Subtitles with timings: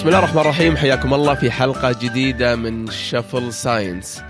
[0.00, 0.76] بسم الله الرحمن الرحيم.
[0.76, 4.22] حياكم الله في حلقة جديدة من شفل science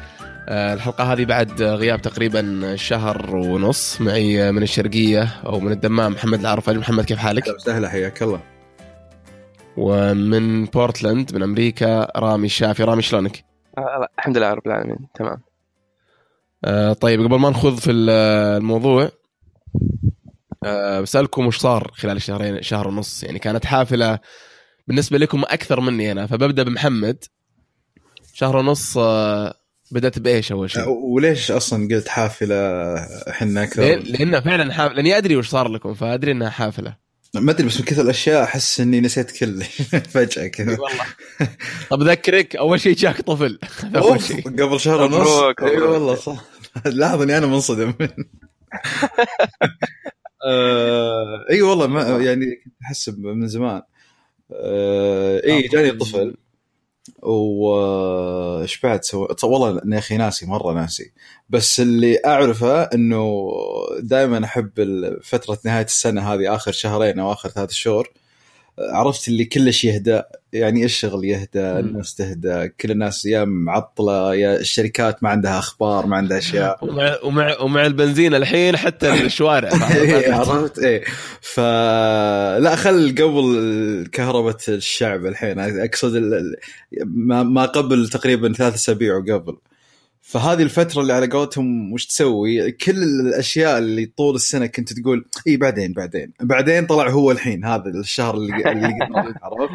[0.48, 4.00] آه، الحلقة هذه بعد غياب تقريبا شهر ونص.
[4.00, 7.88] معي من الشرقية أو من الدمام محمد العرفلي محمد كيف حالك؟ أهلا وسهلا.
[7.88, 8.40] حياك الله.
[9.76, 13.44] ومن بورتلاند من أمريكا رامي الشافي رامي شلونك؟
[13.78, 14.98] آه، الحمد لله رب العالمين.
[15.14, 15.42] تمام.
[16.64, 19.10] آه، طيب قبل ما نخوض في الموضوع
[21.02, 24.18] بسألكم وش صار خلال الشهرين شهر ونص؟ يعني كانت حافلة
[24.90, 27.24] بالنسبة لكم أكثر مني أنا فببدأ بمحمد.
[28.34, 29.54] شهر ونص آه،
[29.90, 32.96] بدأت بإيش أول شيء؟ وليش أصلا قلت حافلة
[33.28, 36.96] حنا أكثر؟ لأنها فعلا حافلة لأني أدري وش صار لكم فأدري إنها حافلة.
[37.34, 39.62] ما أدري بس من كثر الأشياء أحس إني نسيت كل
[40.14, 40.70] فجأة كذا.
[40.80, 41.04] والله.
[41.90, 43.58] طب أذكرك أول شيء جاك طفل.
[43.96, 44.42] أوف، شيء.
[44.42, 45.28] قبل شهر ونص.
[45.62, 45.76] إي.
[45.80, 46.44] والله صح.
[46.86, 47.94] لاحظ اني أنا منصدم.
[50.46, 53.82] آه، إي والله ما يعني كنت احسب من زمان.
[54.52, 56.36] اي جاني طفل.
[57.22, 61.12] وإيش بعد سوى؟ والله يا أخي ناسي مرة ناسي.
[61.48, 63.50] بس اللي أعرفه إنه
[64.00, 64.70] دائما أحب
[65.22, 68.10] فترة نهاية السنة هذه آخر شهرين أو آخر ثلاث شهور
[68.92, 75.22] عرفت اللي كلش يهدى يعني الشغل يهدى الناس تهدى كل الناس يا معطلة يا الشركات
[75.22, 76.78] ما عندها أخبار ما عندها أشياء.
[76.84, 81.04] ومع ومع ومع البنزين الحين حتى الشوارع إيه، عرفت؟ إيه.
[81.40, 86.42] فلا خل قبل كهرباء الشعب الحين أقصد
[87.26, 89.56] ما قبل تقريبا ثلاث أسابيع وقبل.
[90.22, 95.56] فهذه الفترة اللي على قولتهم وش تسوي؟ كل الأشياء اللي طول السنة كنت تقول إي
[95.56, 98.98] بعدين بعدين بعدين طلع هو الحين هذا الشهر اللي اللي
[99.42, 99.72] عرفت؟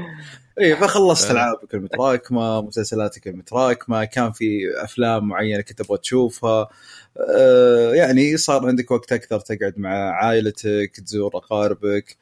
[0.59, 1.31] إي فخلصت.
[1.31, 6.69] ألعابك المتراكمة مسلسلاتك المتراكمة كان في أفلام معينة كنت أبغى تشوفها
[7.17, 12.17] آه، يعني صار عندك وقت أكثر تقعد مع عائلتك تزور أقاربك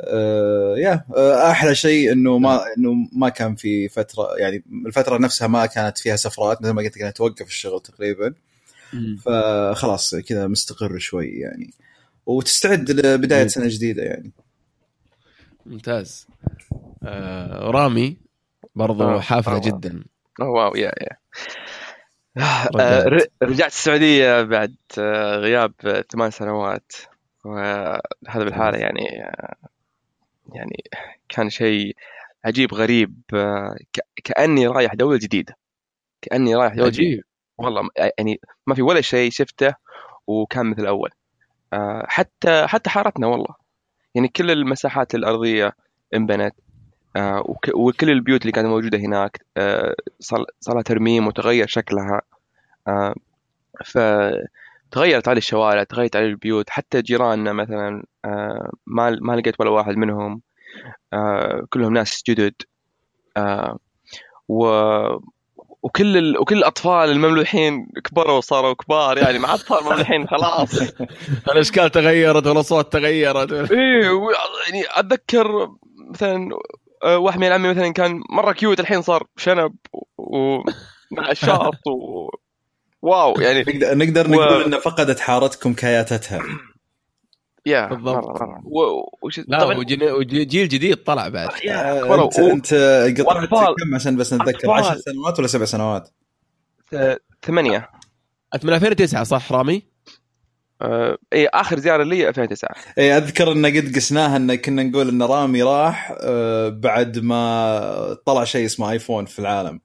[0.00, 5.48] آه، يا آه، أحلى شيء إنه ما إنه ما كان في فترة يعني الفترة نفسها
[5.48, 8.34] ما كانت فيها سفرات مثل ما قلت كانت توقف الشغل تقريبا.
[9.24, 11.74] فخلاص كذا مستقر شوي يعني.
[12.26, 13.46] وتستعد لبداية.
[13.46, 14.32] سنة جديدة يعني.
[15.66, 16.26] ممتاز.
[17.02, 18.16] آه رامي
[18.74, 19.60] برضو آه، حافلة آه.
[19.60, 20.04] جدا.
[20.40, 21.16] أوه، واو يا يا.
[22.80, 23.04] آه،
[23.42, 23.70] رجعت.
[23.70, 26.92] السعودية بعد آه، غياب آه، ثمان سنوات.
[27.44, 29.56] وهذا بالحالة يعني آه،
[30.54, 30.84] يعني
[31.28, 31.96] كان شيء
[32.44, 35.56] عجيب غريب آه، ك- كأني رايح دولة جديدة.
[36.22, 36.86] كأني رايح جديدة.
[36.86, 37.24] عجيب.
[37.58, 39.74] والله م- يعني ما في ولا شيء شفته
[40.26, 41.10] وكان مثل الأول.
[41.72, 43.54] آه، حتى حتى حارتنا والله.
[44.14, 45.72] يعني كل المساحات الأرضية
[46.14, 46.54] انبنت
[47.16, 49.44] آه، وك- وكل البيوت اللي كانت موجودة هناك
[50.20, 52.22] صار لها ترميم وتغير شكلها.
[52.88, 53.14] آه،
[54.96, 59.96] فتغيرت على الشوارع تغيرت على البيوت حتى جيراننا مثلا آه، ما ما لقيت ولا واحد
[59.96, 60.40] منهم
[61.12, 62.54] آه، كلهم ناس جدد
[63.36, 63.78] آه،
[64.48, 64.66] و
[65.82, 66.38] وكل ال...
[66.40, 70.74] وكل الأطفال المملوحين كبروا وصاروا كبار يعني مع أطفال مملوحين خلاص.
[71.52, 73.52] الأشكال تغيرت والاصوات تغيرت.
[73.72, 74.30] إيه و-
[74.66, 75.68] يعني أتذكر
[76.10, 76.48] مثلا
[77.04, 79.74] واحد من عمي مثلا كان مرة كيوت الحين صار شنب
[80.18, 82.28] ومع الشاط و...
[83.02, 86.42] واو يعني نقدر نقدر و- نقول إن فقدت حارتكم كياتتها
[87.66, 88.40] يا بالضبط.
[88.64, 88.80] و...
[89.22, 89.40] وش...
[89.48, 92.50] لا طبعا وجيل جديد طلع بعد يا آه، انت و...
[92.50, 92.74] أنت
[93.20, 93.74] قطعت.
[93.84, 94.90] كم عشان بس نتذكر أطفال.
[94.90, 96.08] 10 سنوات ولا سبع سنوات؟
[97.42, 97.90] ثمانية
[98.54, 99.82] انت من 2009 صح رامي؟
[100.82, 105.22] آه، إي آخر زيارة لي 2009 إي أذكر إن قد قسناها إن كنا نقول إن
[105.22, 109.80] رامي راح آه، بعد ما طلع شيء اسمه آيفون في العالم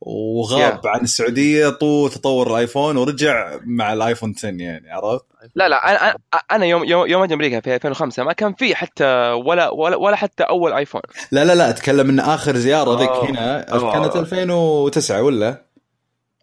[0.00, 0.86] وغاب Yeah.
[0.86, 5.24] عن السعودية طول تطور الآيفون ورجع مع الآيفون 10 يعني عرفت؟
[5.54, 6.16] لا لا أنا
[6.52, 10.16] أنا يوم يوم يوم أجي أمريكا في 2005 ما كان في حتى ولا ولا, ولا
[10.16, 11.00] حتى أول آيفون
[11.32, 13.30] لا لا لا أتكلم ان آخر زيارة ذيك آه.
[13.30, 13.92] هنا آه.
[13.92, 15.65] كانت 2009 ولا؟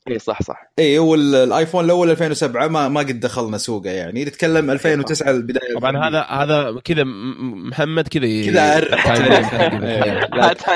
[0.07, 0.71] اي صح صح.
[0.79, 4.25] اي والايفون الأول 2007 ما ما قد دخلنا سوقه يعني.
[4.25, 5.73] نتكلم 2009 البداية.
[5.75, 8.79] طبعا هذا هذا كذا م- م- محمد كذا كذا.
[9.83, 10.29] إيه.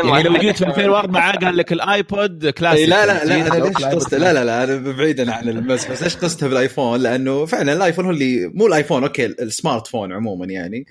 [0.11, 3.47] يعني لو جيت في 2004 قال لك الآيبود كلاسيك إيه لا لا لا أنا ليش
[3.47, 7.73] الآيبود قصته لا لا لا أنا بعيدا عن المس بس ليش قصتها بالآيفون؟ لأنه فعلا
[7.73, 10.85] الآيفون هو اللي مو الآيفون أوكي ال smart phone عموما يعني.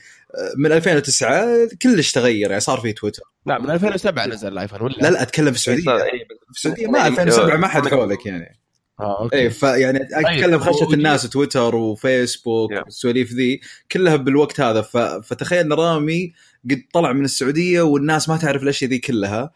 [0.57, 3.23] من 2009 كلش تغير يعني صار في تويتر.
[3.47, 5.93] لا من 2007 نزل الآيفون ولا؟ لا لا أتكلم في السعودية.
[6.05, 8.59] إيه، في السعودية ما 2007 ما حد حولك يعني.
[9.01, 9.37] آه أوكي.
[9.37, 12.71] اي فيعني أتكلم طيب، خشية ودي- الناس تويتر وفيسبوك.
[12.73, 13.61] والسواليف ذي
[13.93, 14.83] كلها بالوقت هذا.
[14.83, 14.97] ف...
[14.97, 16.33] فتخيل ان رامي
[16.71, 19.51] قد طلع من السعودية والناس ما تعرف الأشياء ذي كلها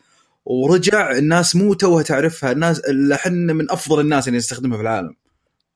[0.45, 5.15] ورجع الناس مو توها تعرفها الناس اللي إحنا من أفضل الناس اللي نستخدمها في العالم.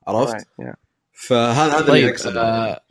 [0.07, 0.47] عرفت؟
[1.13, 2.81] فهذا هذا اللي طيب آه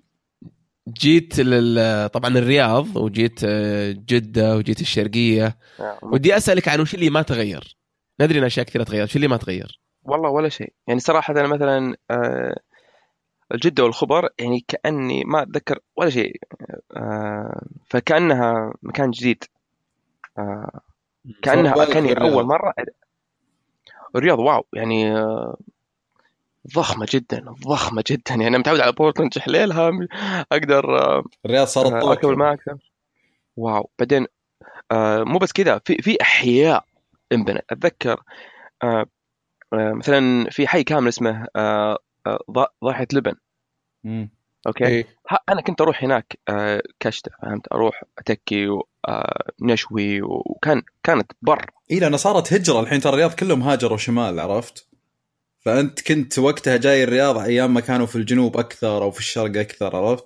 [0.89, 2.09] جيت لل...
[2.09, 5.59] طبعا الرياض وجيت آه، جدة وجيت الشرقية.
[5.81, 7.77] آه، ودي أسألك عن وش اللي ما تغير؟
[8.21, 10.73] ندري إن أشياء كثيرة تغيرت شو اللي ما تغير؟ والله ولا شيء.
[10.87, 12.57] يعني صراحة أنا مثلا آه،
[13.55, 16.37] الجدة والخبر يعني كأني ما أتذكر ولا شيء
[16.97, 19.45] آه، فكأنها مكان جديد.
[20.39, 20.81] آه،
[21.43, 22.23] كأني بالرياض.
[22.23, 22.75] أول مرة
[24.17, 24.65] الرياض واو.
[24.73, 25.57] يعني آه،
[26.75, 28.23] ضخمة جدا ضخمة جدا.
[28.31, 29.91] يعني أنا متعود على بورتلاند حليلها
[30.53, 32.79] أقدر آه، الرياض صارت آه، طوكيو الماكسة
[33.57, 33.91] Wow.
[33.99, 34.27] بعدين
[34.93, 36.85] آه مو بس كذا في في أحياء
[37.33, 38.23] انبنت أتذكر
[38.83, 39.07] آه
[39.73, 43.35] آه مثلا في حي كامل اسمه آه آه ضا- ضاحية لبن.
[44.05, 44.31] مم.
[44.67, 45.07] أوكي؟ إيه.
[45.31, 48.69] ها أنا كنت أروح هناك آه كشتة فهمت؟ أروح أتكي
[49.63, 51.67] ونشوي وكان كانت بر.
[51.91, 54.89] اي لأن صارت هجرة الحين ترى الرياض كلهم هاجروا شمال عرفت؟
[55.65, 59.97] فأنت كنت وقتها جاي الرياض أيام ما كانوا في الجنوب أكثر أو في الشرق أكثر
[59.97, 60.25] عرفت؟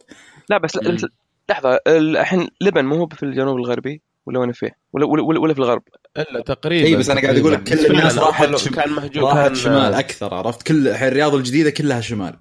[0.51, 0.79] لا بس.
[0.79, 1.07] بس
[1.51, 5.55] لحظة الحين لبن مو هو في الجنوب الغربي ولا وين فيه ولا ولا, ولا, ولا
[5.55, 5.83] في الغرب
[6.17, 7.63] إلا تقريبا إي، بس أنا قاعد أقول لك.
[7.65, 11.71] كل الناس راحت شم- كان محجوب راحت كان شمال أكثر عرفت؟ كل الحين الرياض الجديدة
[11.71, 12.37] كلها شمال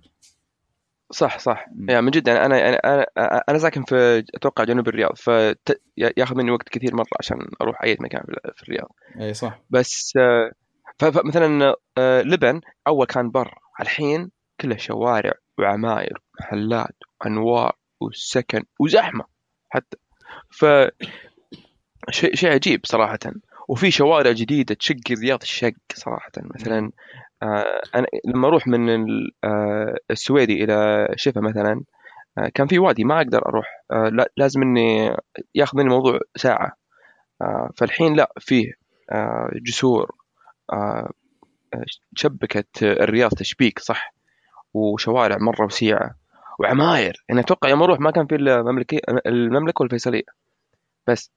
[1.11, 1.65] صح صح.
[1.89, 6.51] يعني من جد أنا أنا أنا أنا, أنا ساكن في أتوقع جنوب الرياض فياخذ مني
[6.51, 8.21] وقت كثير مرة عشان أروح أي مكان
[8.55, 8.89] في- الرياض
[9.21, 10.66] إي صح بس آه، ف-
[10.99, 13.53] فمثلا آه، لبن أول كان بر.
[13.81, 19.25] الحين كله شوارع وعماير ومحلات وأنوار وسكن وزحمة
[19.69, 19.97] حتى.
[20.49, 20.65] ف
[22.09, 23.19] شيء شيء عجيب صراحة.
[23.67, 26.31] وفي شوارع جديدة تشق الرياض الشق صراحة.
[26.37, 26.91] مثلا
[27.43, 28.89] آه، أنا لما أروح من
[29.43, 31.83] آه، السويدي إلى شفا مثلا
[32.53, 33.65] كان في وادي ما أقدر أروح.
[33.91, 35.17] لا- لازم إني
[35.55, 36.71] ياخذ مني الموضوع ساعة.
[37.75, 38.73] فالحين لا فيه
[39.63, 40.11] جسور
[42.15, 44.13] شبكت الرياض تشبيك صح؟
[44.73, 46.15] وشوارع مرة وسيعة.
[46.59, 47.23] وعماير.
[47.29, 50.23] يعني أتوقع يوم أروح ما كان في المملكه المملكة والفيصلية.
[51.07, 51.31] بس.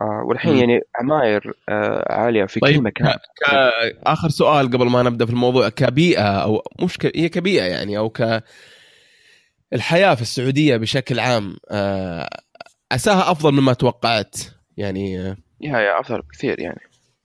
[0.00, 0.56] آه والحين.
[0.56, 3.08] يعني عماير آه عالية في كل طيب مكان.
[3.08, 3.12] ك...
[3.12, 3.98] ك...
[4.02, 5.68] آخر سؤال قبل ما نبدأ في الموضوع.
[5.68, 7.16] كبيئة أو مش ك...
[7.16, 8.42] هي كبيئة يعني أو ك
[9.72, 12.28] الحياة في السعودية بشكل عام آه،
[12.92, 14.36] أساها أفضل مما توقعت؟
[14.76, 16.80] يعني آه، يا يا أفضل بكثير يعني.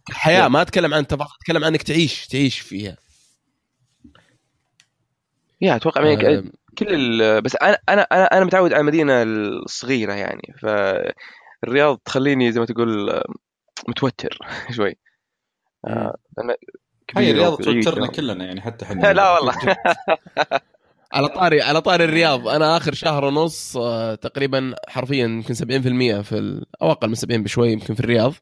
[0.10, 2.98] الحياة ما أتكلم عن تفاصيل أتكلم عن إنك تعيش تعيش فيها.
[5.62, 6.44] يا أتوقع يعني آه،
[6.78, 7.42] كل ال...
[7.42, 13.10] بس أنا أنا أنا أنا متعود على المدينة الصغيرة يعني فالرياض تخليني زي ما تقول
[13.10, 13.24] آه،
[13.88, 14.38] متوتر
[14.76, 14.96] شوي.
[15.88, 16.58] آه، هاي
[17.08, 17.58] كبيرة الرياض.
[17.58, 19.14] توترنا كلنا يعني حتى إحنا.
[19.14, 19.54] لا والله.
[21.14, 25.60] على طاري على طاري الرياض أنا آخر شهر ونص آه، تقريبا حرفيا يمكن 70%
[26.24, 26.66] في ال...
[26.82, 28.34] أو أقل من 70 بشوي يمكن في الرياض.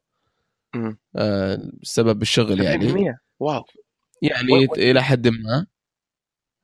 [1.15, 2.89] آه، بسبب الشغل يعني.
[2.89, 3.63] 70% واو.
[4.21, 5.65] يعني و- و- إلى حد ما.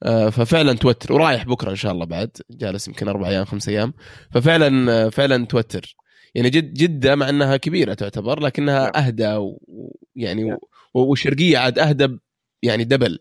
[0.04, 1.14] آه، ففعلا توتر.
[1.14, 2.38] ورايح بكرة إن شاء الله بعد.
[2.52, 3.94] جالس يمكن أربع أيام خمس أيام.
[4.32, 5.96] ففعلا آه، فعلا توتر.
[6.36, 9.04] يعني جد جدة مع إنها كبيرة تعتبر لكنها نعم.
[9.06, 10.58] أهدى ويعني نعم.
[10.94, 12.18] والشرقيه عاد أهدى
[12.64, 13.20] يعني دبل.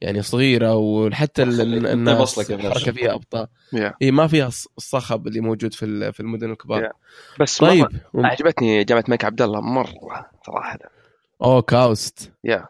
[0.00, 2.38] يعني صغيرة وحتى الناس.
[2.50, 3.94] الحركه فيها ابطا يا.
[4.02, 6.92] اي ما فيها الص- الصخب اللي موجود في في المدن الكبار يا.
[7.40, 10.78] بس طيب طيب عجبتني جامعة الملك عبد الله مرة صراحة
[11.42, 12.66] أوه كاوست يا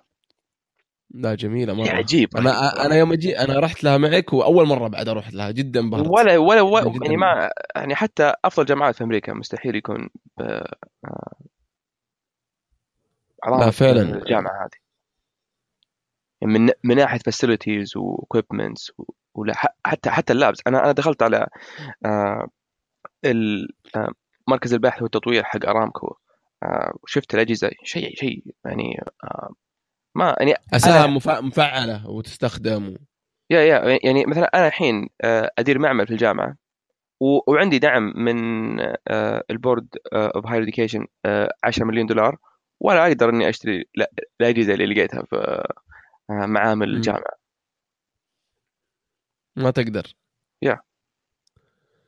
[1.11, 5.09] لا جميلة مرة عجيب أنا أنا يوم أجي أنا رحت لها معك وأول مرة بعد
[5.09, 6.93] أروح لها جدا انبهرت ولا ولا, ولا.
[7.03, 10.77] يعني ما يعني حتى أفضل جامعات في أمريكا مستحيل يكون ب آه،
[13.61, 14.03] لا، فعلاً.
[14.03, 14.88] الجامعة هذه
[16.43, 18.93] من من ناحية facilities و equipments
[19.51, 21.47] ح- حتى حتى ال labs أنا أنا دخلت على
[22.07, 22.49] آه،
[23.97, 24.09] آه،
[24.49, 26.15] مركز البحث والتطوير حق ارامكو
[26.63, 27.71] آه، وشفت الأجهزة.
[27.85, 29.01] شيء شيء يعني
[30.15, 31.07] ما يعني أساها
[31.41, 32.97] مفعلة وتستخدم.
[33.51, 35.09] يا يا يعني مثلا أنا الحين
[35.59, 36.57] أدير معمل في الجامعة
[37.49, 38.37] وعندي دعم من
[39.51, 41.07] ال Board of Higher Education
[41.65, 42.37] 10 مليون دولار
[42.81, 45.65] ولا أقدر إني أشتري لا- الاجهزه اللي لقيتها في
[46.29, 46.97] معامل مم.
[46.97, 47.39] الجامعة.
[49.57, 50.15] ما تقدر.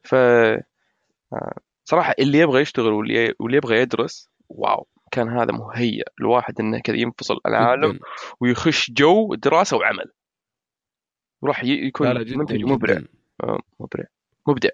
[0.04, 6.60] ف آه، صراحة اللي يبغى يشتغل واللي واللي يبغى يدرس wow كان هذا مهيأ الواحد
[6.60, 7.98] إنه كذا ينفصل العالم.
[8.40, 10.12] ويخش جو دراسة وعمل.
[11.42, 13.00] وراح يكون لا لا جدا منتج مبدع.
[13.42, 14.04] آه، مبدع.
[14.48, 14.68] مبدع.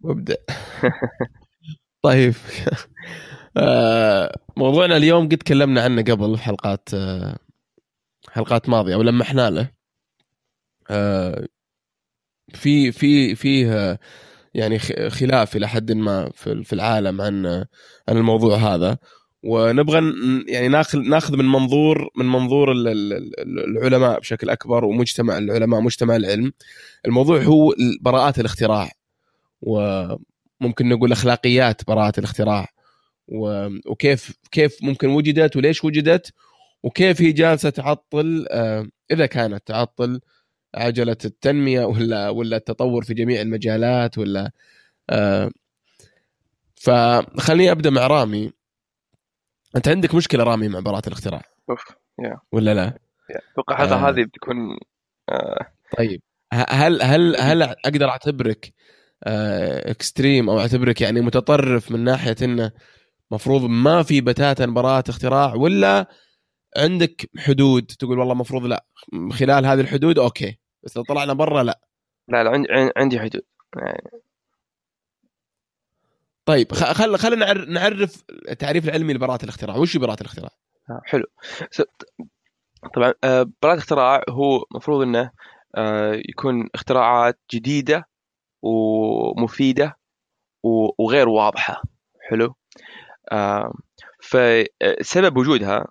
[0.00, 0.34] مبدع.
[2.02, 2.34] طيب.
[3.56, 7.38] آه، موضوعنا اليوم قد تكلمنا عنه قبل في حلقات آه،
[8.38, 9.70] حلقات ماضية أو لمحنا له.
[10.90, 11.46] آه،
[12.54, 13.98] في في فيه
[14.54, 14.78] يعني
[15.10, 17.46] خلاف إلى حد ما في العالم عن
[18.08, 18.98] عن الموضوع هذا.
[19.42, 20.12] ونبغى
[20.48, 25.80] يعني ناخذ ناخذ من منظور من منظور ال- ال- ال- العلماء بشكل أكبر ومجتمع العلماء
[25.80, 26.52] مجتمع العلم.
[27.06, 28.90] الموضوع هو براءات الاختراع.
[29.62, 32.68] وممكن نقول أخلاقيات براءه الاختراع.
[33.86, 36.32] وكيف كيف ممكن وجدت وليش وجدت
[36.82, 40.20] وكيف هي جالسة تعطل آه، إذا كانت تعطل
[40.74, 44.50] عجلة التنمية ولا ولا التطور في جميع المجالات ولا
[45.10, 45.50] آه،
[46.74, 48.52] فخليني أبدأ مع رامي.
[49.76, 51.84] أنت عندك مشكلة رامي مع براءه الاختراع؟ أوف
[52.52, 52.98] ولا لا؟
[53.52, 54.10] أتوقع الحلقة آه.
[54.10, 54.56] هذه بتكون
[55.28, 55.66] آه،
[55.98, 56.22] طيب.
[56.52, 58.72] هل هل هل أقدر أعتبرك
[59.24, 62.72] آه، extreme أو أعتبرك يعني متطرف من ناحية إنه
[63.30, 66.08] مفروض ما في بتاتا براءة اختراع ولا
[66.76, 68.84] عندك حدود؟ تقول والله مفروض لا.
[69.32, 70.58] خلال هذه الحدود أوكي.
[70.82, 71.80] بس لو طلعنا برا لا.
[72.28, 73.42] لا لا عندي عندي حدود.
[76.44, 79.76] طيب خل خلينا نعر- نعرف التعريف العلمي لبراءة الاختراع.
[79.76, 80.50] وش هي براءة الاختراع؟
[80.90, 81.24] آه، حلو.
[82.94, 85.30] طبعا آه، براءة الاختراع هو مفروض إنه
[85.76, 88.08] آه، يكون اختراعات جديدة
[88.62, 89.98] ومفيدة
[90.98, 91.82] وغير واضحة.
[92.30, 92.54] حلو؟
[94.22, 95.86] فسبب وجودها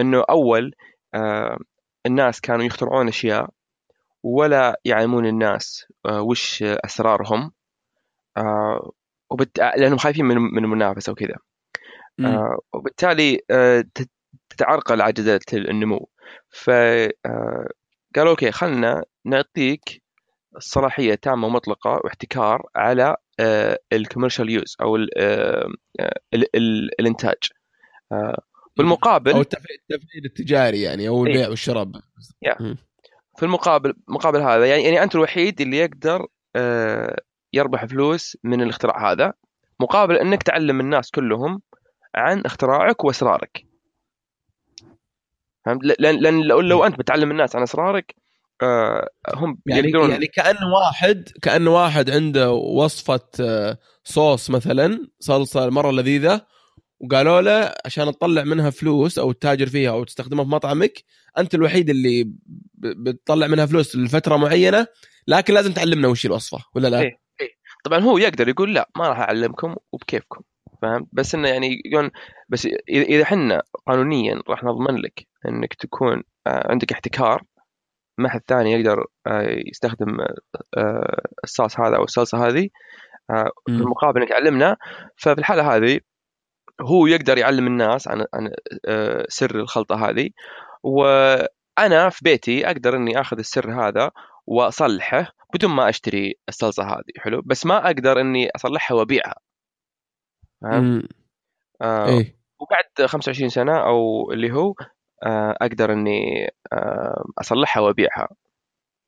[0.00, 0.74] إنه أول
[1.14, 1.58] آه،
[2.06, 3.50] الناس كانوا يخترعون أشياء
[4.22, 7.52] ولا يعلمون الناس آه، وش أسرارهم
[8.36, 8.92] آه،
[9.30, 9.58] وبالت...
[9.58, 11.36] لأنهم خايفين من من المنافسة وكذا.
[12.74, 13.40] وبالتالي
[13.94, 14.10] تت-
[14.50, 16.08] تتعرقل عجله النمو.
[16.50, 20.02] فقالوا أوكي خلنا نعطيك
[20.56, 23.16] الصلاحيه تامة ومطلقة واحتكار على
[23.92, 25.68] ال commercial use أو ال- آه،
[26.34, 27.38] ال- ال- الإنتاج.
[28.82, 31.32] بالمقابل أو التف- التفعيل التجاري يعني أو إيه.
[31.32, 31.90] البيع والشراء.
[33.36, 34.66] في المقابل مقابل هذا.
[34.66, 37.16] يعني يعني أنت الوحيد اللي يقدر آه،
[37.52, 39.32] يربح فلوس من الاختراع هذا.
[39.80, 41.62] مقابل إنك تعلم الناس كلهم
[42.14, 43.66] عن اختراعك وأسرارك.
[45.66, 48.14] فهمت؟ لأن لأن لو, لو أنت بتعلم الناس عن أسرارك
[48.62, 55.70] آه، هم يعني يقدرون يعني كأن واحد كأن واحد عنده وصفة آه، صوص مثلا صلصة
[55.70, 56.46] مره لذيذة
[57.00, 61.04] وقالوا له عشان تطلع منها فلوس أو تتاجر فيها أو تستخدمها في مطعمك
[61.38, 62.32] أنت الوحيد اللي
[62.74, 64.86] بتطلع منها فلوس لفترة معينة
[65.26, 67.18] لكن لازم تعلمنا وش الوصفة ولا لا؟ إيه.
[67.84, 70.42] طبعا هو يقدر يقول لا ما راح أعلمكم وبكيفكم
[70.82, 72.10] فهمت بس إنه يعني يقول
[72.48, 77.42] بس إذا إحنا قانونيا راح نضمن لك إنك تكون آه، عندك احتكار
[78.18, 80.20] ما حد ثاني يقدر آه، يستخدم
[80.76, 82.68] آه، الصوص هذا أو الصلصة هذه
[83.30, 83.50] في.
[83.68, 84.76] المقابل إنك علمنا
[85.16, 86.00] ففي الحالة هذه
[86.80, 88.50] هو يقدر يعلم الناس عن عن
[88.86, 90.30] آه، سر الخلطة هذه.
[90.82, 94.10] وأنا في بيتي أقدر إني آخذ السر هذا
[94.46, 99.34] وأصلحه بدون ما أشتري الصلصة هذه حلو؟ بس ما أقدر إني أصلحها وأبيعها؟
[100.62, 101.02] مم.
[101.82, 102.36] آه إيه.
[102.60, 104.74] وبعد 25 سنة أو اللي هو
[105.26, 108.28] آه أقدر إني آه أصلحها وأبيعها.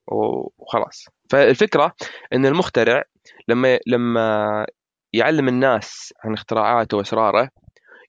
[0.07, 1.07] وخلاص.
[1.31, 1.95] فالفكرة
[2.33, 3.05] إن المخترع
[3.49, 4.67] لما لما
[5.13, 7.49] يعلم الناس عن اختراعاته واسراره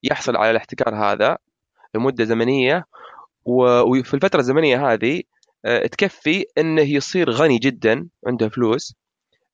[0.02, 1.38] يحصل على الاحتكار هذا
[1.94, 2.84] لمدة زمنية
[3.44, 5.22] و- وفي الفترة الزمنية هذه
[5.64, 8.94] آه، تكفي إنه يصير غني جدا عنده فلوس.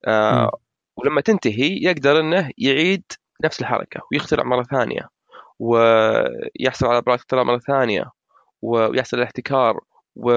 [0.06, 0.50] آه،
[0.96, 3.02] ولما تنتهي يقدر إنه يعيد
[3.44, 5.08] نفس الحركة ويخترع مرة ثانية
[5.58, 8.04] ويحصل على براءه اختراع مرة ثانية
[8.62, 9.80] ويحصل الاحتكار
[10.16, 10.32] و...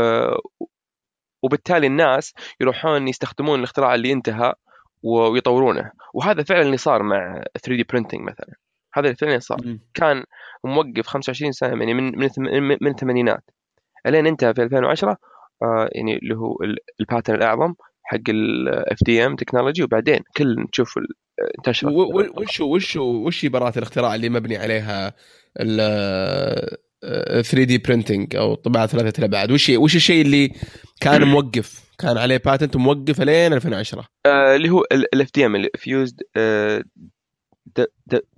[1.43, 4.53] وبالتالي الناس يروحون يستخدمون الاختراع اللي انتهى
[5.03, 5.91] ويطورونه.
[6.13, 8.53] وهذا فعلا اللي صار مع 3 دي برينتنج مثلا.
[8.93, 9.57] هذا اللي فعلا صار.
[9.65, 9.79] مم.
[9.93, 10.24] كان
[10.65, 12.29] موقف 25 سنة يعني من من
[12.81, 13.43] من الثمانينات.
[14.07, 15.17] الين انتهى في 2010
[15.63, 20.65] آه يعني اللي هو ال- ال patent الأعظم حق ال FDM technology وبعدين كل
[21.83, 25.13] و- و- وش وش وش هي براءة الاختراع اللي مبني عليها
[25.60, 25.77] ال
[27.46, 30.51] 3D printing أو طباعة ثلاثة الابعاد وش وش الشيء اللي
[31.01, 36.22] كان موقف؟ كان عليه patent موقف لين 2010 آه اللي هو ال FDM fused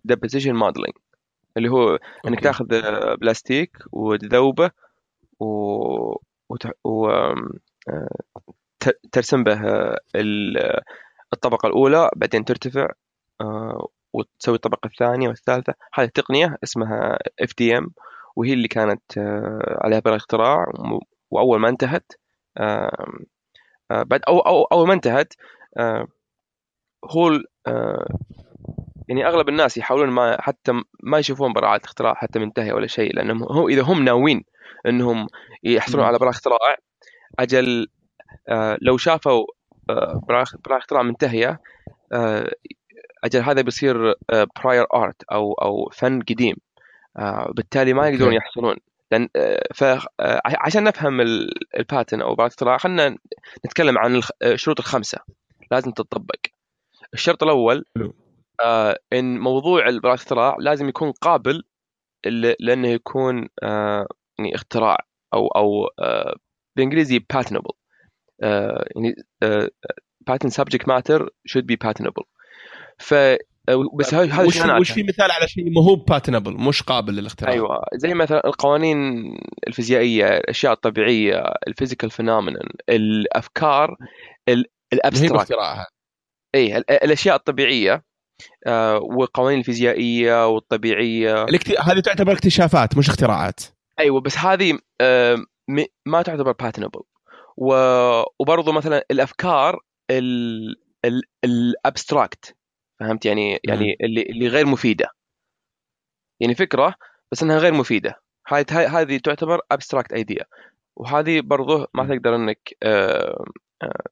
[0.06, 0.94] deposition modeling
[1.58, 2.42] اللي هو إنك أوكي.
[2.42, 4.72] تاخذ آه، بلاستيك وتذوبه
[5.40, 5.46] و,
[6.50, 6.68] وت...
[6.84, 7.08] و...
[7.90, 8.10] آه،
[9.12, 9.60] ترسم به
[10.16, 10.82] ال-
[11.34, 12.88] الطبقة الأولى بعدين ترتفع
[14.14, 15.74] وتسوي الطبقة الثانية والثالثة.
[15.94, 17.90] هذه التقنية اسمها FDM
[18.36, 19.02] وهي اللي كانت
[19.82, 21.00] عليها براءة اختراع وم-
[21.32, 22.12] وأول ما انتهت
[23.90, 25.34] بعد أو أو أول ما انتهت
[25.78, 26.08] آه،
[27.06, 28.08] هو آه،
[29.10, 30.72] يعني أغلب الناس يحاولون ما حتى
[31.04, 34.44] ما يشوفون براءة اختراع حتى منتهية ولا شيء لأنهم هو إذا هم ناويين
[34.86, 35.28] إنهم
[35.64, 36.06] يحصلون.
[36.06, 36.58] على براءة اختراع
[37.40, 37.88] أجل
[38.50, 39.46] آه، لو شافوا
[39.90, 41.60] آه، براءة براءة اختراع منتهية
[42.14, 42.52] آه،
[43.24, 46.56] أجل هذا بيصير براير ارت أو أو فن قديم
[47.18, 48.34] آه، بالتالي ما يقدرون.
[48.34, 48.76] يحصلون
[49.12, 49.30] لأن
[49.76, 53.18] فعشان نفهم ال- الباتن أو براءة اختراع خلينا
[53.66, 55.18] نتكلم عن الخ- آه، الشروط الخمسة.
[55.72, 56.36] لازم تتطبق.
[57.14, 57.86] الشرط الأول.
[58.62, 61.64] آه إن موضوع الاختراع لازم يكون قابل
[62.60, 64.08] لأنه يكون آه
[64.40, 64.98] يعني اختراع
[65.34, 66.36] أو أو آه
[66.76, 67.72] بالإنجليزي patentable
[68.44, 69.70] آه يعني آه
[70.32, 72.24] patent subject matter should be patentable
[73.00, 73.40] ف آه،
[74.00, 77.54] بس هذا هذا وش؟ وش في مثال على شيء ما هو patentable مش قابل للاختراع؟
[77.54, 78.98] أيوه زي مثلا القوانين
[79.68, 83.98] الفيزيائية الأشياء الطبيعية ال physical phenomena الأفكار
[84.94, 85.54] ال abstract.
[86.56, 88.04] اي ال- الأشياء الطبيعية
[88.68, 91.44] آه، والقوانين الفيزيائية والطبيعية.
[91.44, 91.80] الاكت...
[91.80, 93.60] هذه تعتبر اكتشافات مش اختراعات.
[94.00, 95.36] أيوه بس هذه آه،
[95.70, 97.02] م- ما تعتبر patentable
[97.58, 99.80] وبرضه مثلا الأفكار
[101.46, 102.56] ال abstract.
[103.00, 105.10] فهمت؟ يعني يعني اللي اللي غير مفيدة.
[106.40, 106.96] يعني فكرة
[107.32, 108.22] بس إنها غير مفيدة.
[108.48, 110.46] هاي هاي- هذه تعتبر abstract idea
[110.96, 112.16] وهذه برضه ما مم.
[112.16, 113.46] تقدر إنك آه،
[113.84, 114.04] آه،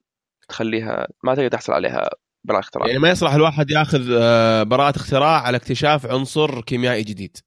[0.49, 2.09] تخليها ما تقدر تحصل عليها
[2.43, 2.87] براءة اختراع.
[2.87, 7.37] يعني ما يصلح الواحد ياخذ آه، براءة اختراع على اكتشاف عنصر كيميائي جديد.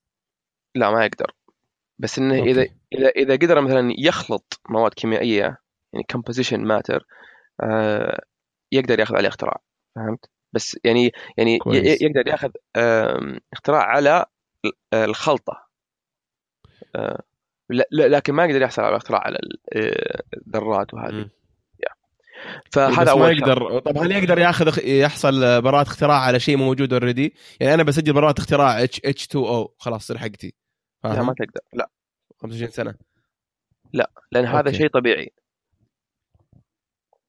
[0.74, 1.32] لا ما يقدر.
[1.98, 2.50] بس إنه okay.
[2.50, 2.62] اذا
[2.92, 5.58] إذا إذا قدر مثلا يخلط مواد كيميائية
[5.92, 7.00] يعني composition matter
[7.62, 8.22] آه
[8.72, 9.60] يقدر ياخذ عليه اختراع.
[9.96, 12.02] فهمت؟ بس يعني يعني كويس.
[12.02, 12.50] يقدر ياخذ
[13.52, 14.26] اختراع على
[14.64, 15.66] ال- الخلطة
[16.96, 17.22] آه
[17.70, 19.38] لا- لا- لكن ما يقدر يحصل على اختراع على
[19.72, 21.30] آه، الذرات وهذه.
[22.72, 23.30] فهذا بس ما.
[23.30, 28.12] يقدر طب هل يقدر ياخذ يحصل براءة اختراع على شيء موجود already؟ يعني أنا بسجل
[28.12, 30.54] براءة اختراع H H 2 أو خلاص تصير حقتي
[31.04, 31.90] لا؟ ما تقدر لا
[32.42, 32.94] 25 سنة
[34.32, 34.72] لأن هذا okay.
[34.78, 35.32] شيء طبيعي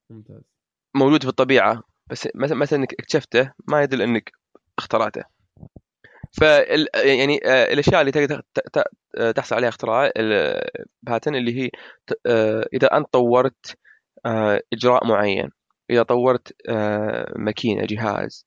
[0.09, 0.41] ممتاز
[0.95, 4.32] موجود في الطبيعة بس مثلا مثلا إنك اكتشفته ما يدل إنك
[4.78, 5.24] اخترعته.
[6.32, 8.84] فال يعني آه، الأشياء اللي تقدر ت-
[9.36, 11.70] تحصل عليها اختراع ال patent اللي هي
[12.26, 13.78] آه، إذا أنت طورت
[14.26, 15.50] آه، إجراء معين
[15.89, 18.46] إذا طورت آه، ماكينة جهاز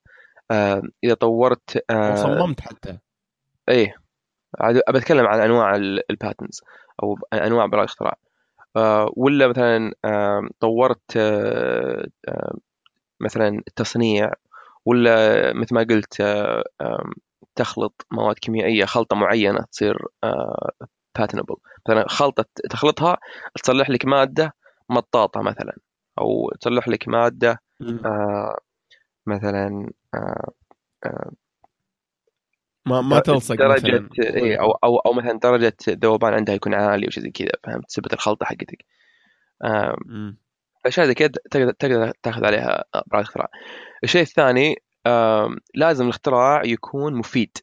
[0.51, 2.99] آه، إذا طورت آه، وصممت حتى.
[3.69, 3.95] إيه.
[4.91, 5.77] بتكلم عن أنواع
[6.11, 6.61] الباتنز
[7.03, 8.17] أو أنواع براءة الاختراع.
[8.77, 12.55] آه، ولا مثلا آه، طورت آه، آه،
[13.21, 14.33] مثلا التصنيع
[14.87, 17.11] ولا مثل ما قلت آه،
[17.55, 20.07] تخلط مواد كيميائية خلطة معينة تصير
[21.19, 21.57] باتنبل
[21.89, 23.19] مثلا خلطة تخلطها
[23.63, 24.55] تصلح لك مادة
[24.89, 25.77] مطاطة مثلا
[26.19, 27.63] أو تصلح لك مادة
[28.05, 28.59] آه،
[29.27, 30.51] مثلا آه،
[32.87, 34.09] ما ما تلصق مثلا.
[34.21, 37.91] إيه أو أو أو مثلا درجة ذوبان عندها يكون عالي أو شيء زي كذا فهمت؟
[37.91, 38.85] تثبت الخلطة حقتك.
[40.83, 43.49] الاشياء زي كذا تقدر تقدر تاخذ عليها براءة اختراع.
[44.05, 44.77] الشيء الثاني
[45.75, 47.59] لازم الاختراع يكون مفيد.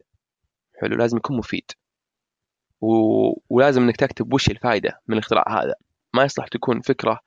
[0.82, 1.72] حلو لازم يكون مفيد.
[2.82, 2.90] و...
[3.50, 5.74] ولازم انك تكتب وش الفائده من الاختراع هذا.
[6.14, 7.20] ما يصلح تكون فكرة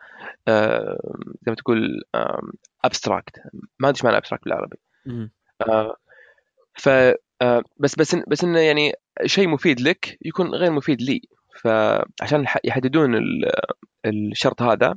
[1.43, 2.03] زي ما تقول
[2.85, 3.37] abstract
[3.79, 4.77] ما أدري إيش معنى abstract بالعربي.
[5.69, 5.97] آه،
[6.75, 6.89] ف
[7.43, 8.93] آه، بس بس بس انه يعني
[9.27, 11.21] شيء مفيد لك يكون غير مفيد لي
[11.63, 13.51] فعشان يح- يحددون ال-
[14.07, 14.95] الشرط هذا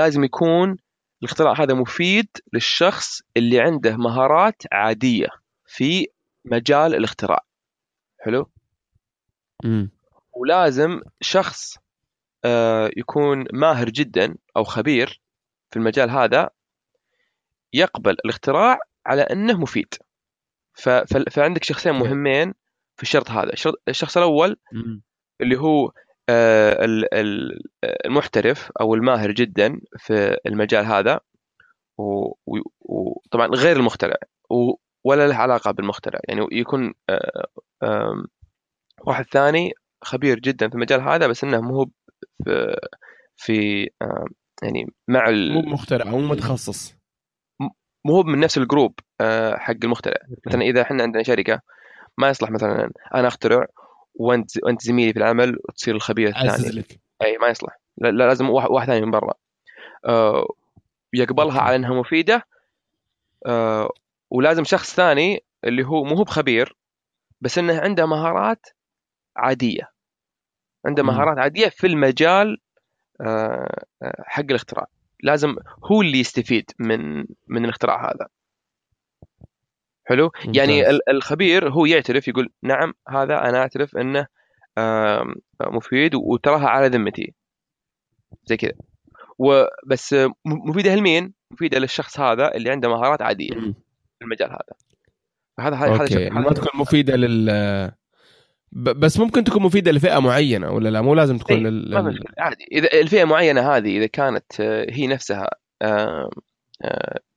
[0.00, 0.76] لازم يكون
[1.22, 5.26] الاختراع هذا مفيد للشخص اللي عنده مهارات عادية
[5.66, 6.06] في
[6.44, 7.44] مجال الاختراع
[8.20, 8.50] حلو
[9.64, 9.90] مم.
[10.32, 11.76] ولازم شخص
[12.44, 15.20] آه، يكون ماهر جدا أو خبير
[15.70, 16.50] في المجال هذا
[17.72, 19.94] يقبل الاختراع على إنه مفيد
[21.30, 21.92] فعندك شخصين.
[21.92, 22.54] مهمين
[22.96, 24.56] في الشرط هذا الشرط- الشخص الأول.
[25.40, 25.92] اللي هو
[28.06, 31.20] المحترف أو الماهر جدا في المجال هذا
[31.98, 34.16] وطبعا غير المخترع
[35.04, 36.20] ولا له علاقة بالمخترع.
[36.28, 36.94] يعني يكون
[37.82, 38.24] آه،
[39.06, 39.72] واحد ثاني
[40.04, 41.90] خبير جدا في المجال هذا بس إنه مو
[42.44, 42.76] في
[43.36, 43.88] في
[44.62, 46.94] يعني مع ال- مو مخترع مو متخصص.
[48.06, 50.16] مو هو من نفس الجروب آه، حق المخترع.
[50.46, 51.60] مثلا إذا إحنا عندنا شركة
[52.18, 53.66] ما يصلح مثلا أنا أخترع
[54.14, 56.68] وانت وانت زميلي في العمل وتصير الخبير الثاني.
[56.68, 57.00] لك.
[57.22, 57.78] أي ما يصلح.
[57.98, 59.34] لا لا، لازم واحد, واحد ثاني من برا.
[60.06, 60.48] آه،
[61.12, 61.60] يقبلها.
[61.60, 62.46] على إنها مفيدة.
[63.46, 63.90] آه،
[64.30, 66.76] ولازم شخص ثاني اللي هو مو هو بخبير
[67.40, 68.66] بس إنه عنده مهارات
[69.36, 69.90] عادية.
[70.86, 71.02] عنده.
[71.02, 72.58] مهارات عادية في المجال
[73.20, 74.86] آه، آه، حق الاختراع.
[75.22, 78.28] لازم هو اللي يستفيد من من الاختراع هذا.
[80.10, 80.94] حلو؟ يعني ممتاز.
[80.94, 84.26] ال- الخبير هو يعترف يقول نعم هذا أنا أعترف إنه
[85.66, 87.34] مفيد وتراها على ذمتي.
[88.44, 88.72] زي كذا.
[89.38, 93.50] وبس مفيدة لمين؟ مفيدة للشخص هذا اللي عنده مهارات عادية.
[94.18, 94.76] في المجال هذا.
[95.58, 97.90] فهذا هذا هذا شيء- ما هذا تكون مفيدة لل
[98.72, 101.90] بس ممكن تكون مفيدة لفئة معينة ولا لا؟ مو لازم تكون إيه، لل...
[102.02, 102.64] ما عادي.
[102.72, 105.48] إذا الفئة معينة هذه إذا كانت آه، هي نفسها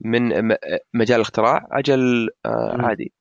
[0.01, 0.57] من م-
[0.93, 2.77] مجال الاختراع أجل آه،.
[2.81, 3.13] عادي.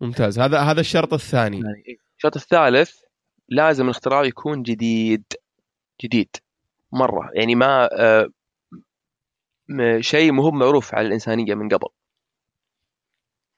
[0.00, 0.38] ممتاز.
[0.38, 1.56] هذا هذا الشرط الثاني.
[1.56, 3.00] يعني الشرط الثالث
[3.48, 5.24] لازم الاختراع يكون جديد.
[6.02, 6.36] جديد.
[6.92, 7.30] مرة.
[7.34, 8.28] يعني ما آه،
[10.00, 11.88] شيء مو هو معروف على الإنسانية من قبل.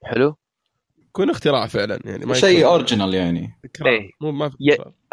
[0.05, 0.37] حلو؟
[0.99, 3.61] يكون اختراع فعلا يعني ما شيء يكون اوريجينال يعني.
[3.87, 4.11] إيه.
[4.21, 4.57] مو ما في.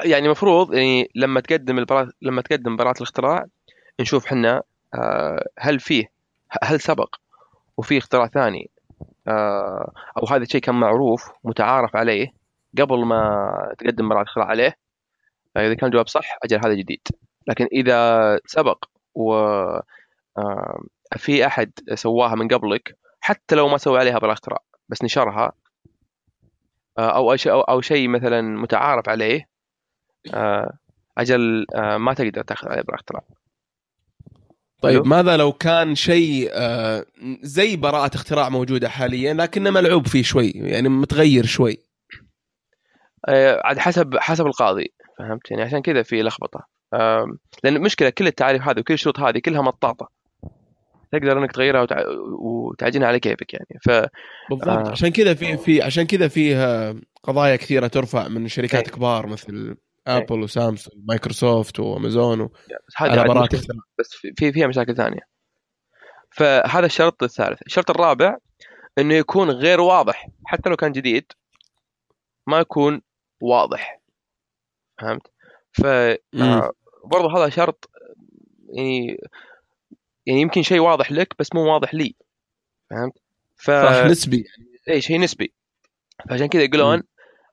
[0.06, 3.46] يعني المفروض يعني لما تقدم البراءة لما تقدم براءة الاختراع
[4.00, 4.64] نشوف حنا آه،
[5.60, 6.12] هل فيه
[6.64, 7.16] هل سبق
[7.78, 8.70] وفي اختراع ثاني
[9.28, 12.34] آه، أو هذا الشيء كان معروف متعارف عليه
[12.80, 14.78] قبل ما تقدم براءة الاختراع عليه
[15.58, 17.08] آه، إذا كان الجواب صح أجل هذا جديد.
[17.48, 19.34] لكن إذا سبق و
[20.38, 20.84] آه،
[21.18, 25.52] في أحد سواها من قبلك حتى لو ما سوى عليها براءة اختراع بس نشرها
[26.98, 29.48] آه، أو أو شيء مثلا متعارف عليه
[30.34, 30.78] آه،
[31.18, 33.24] أجل آه، ما تقدر تاخذ عليه براءة اختراع.
[34.82, 35.08] طيب.
[35.08, 37.06] ماذا لو كان شيء آه،
[37.42, 41.78] زي براءة اختراع موجودة حاليا لكنه ملعوب فيه شوي يعني متغير شوي
[43.30, 48.28] آه، عاد حسب حسب القاضي فهمت يعني عشان كذا في لخبطة آم، لأن المشكلة كل
[48.28, 50.10] التعاريف هذه وكل الشروط هذه كلها مطاطة
[51.12, 52.04] تقدر إنك تغيرها وتع...
[52.40, 53.90] وتعجنها على كيفك يعني ف
[54.50, 54.92] بالضبط آه.
[54.92, 58.96] عشان كذا في في عشان كذا فيه قضايا كثيرة ترفع من شركات إيه.
[58.96, 59.76] كبار مثل
[60.08, 62.48] ابل وسامسونج ومايكروسوفت وأمازون و...
[62.48, 63.48] بس هذه
[64.00, 65.22] بس في- في فيها مشاكل ثانية.
[66.32, 67.62] فهذا الشرط الثالث.
[67.62, 68.38] الشرط الرابع
[68.98, 70.28] إنه يكون غير واضح.
[70.46, 71.26] حتى لو كان جديد
[72.48, 73.02] ما يكون
[73.42, 74.02] واضح.
[75.02, 75.28] فهمت؟
[75.72, 75.86] ف.
[75.86, 76.72] آه،
[77.06, 77.90] برضو هذا شرط
[78.70, 79.18] يعني
[80.26, 82.16] يعني يمكن شيء واضح لك بس مو واضح لي.
[82.90, 83.14] فهمت؟
[83.56, 83.70] ف
[84.06, 84.46] نسبي.
[84.90, 85.54] اي شيء نسبي.
[86.30, 87.04] فعشان كذا يقولون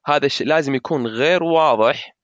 [0.07, 2.16] هذا الشيء لازم يكون غير واضح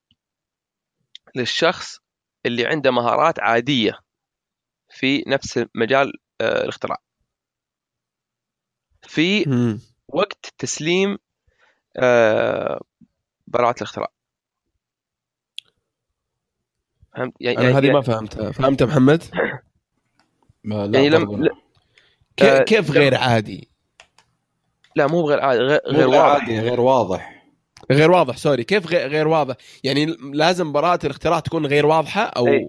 [1.34, 1.98] للشخص
[2.46, 3.98] اللي عنده مهارات عادية
[4.90, 6.96] في نفس مجال آه، الاختراع.
[9.02, 9.44] في.
[10.08, 11.18] وقت تسليم
[11.96, 12.80] آه،
[13.46, 14.12] براءة الاختراع.
[17.16, 18.52] فهمت؟ يعني أنا هذه يعني- ما فهمتها.
[18.52, 19.22] فهمتها محمد؟
[20.64, 21.48] ما لا يعني لم
[22.42, 23.70] آه، كيف غير عادي؟
[24.96, 26.20] لا مو غير عادي غير, غير واضح.
[26.42, 27.41] عادي غير واضح.
[27.90, 32.46] غير واضح سوري كيف غير, غير واضح يعني لازم براءة الاختراع تكون غير واضحة أو
[32.46, 32.68] إيه.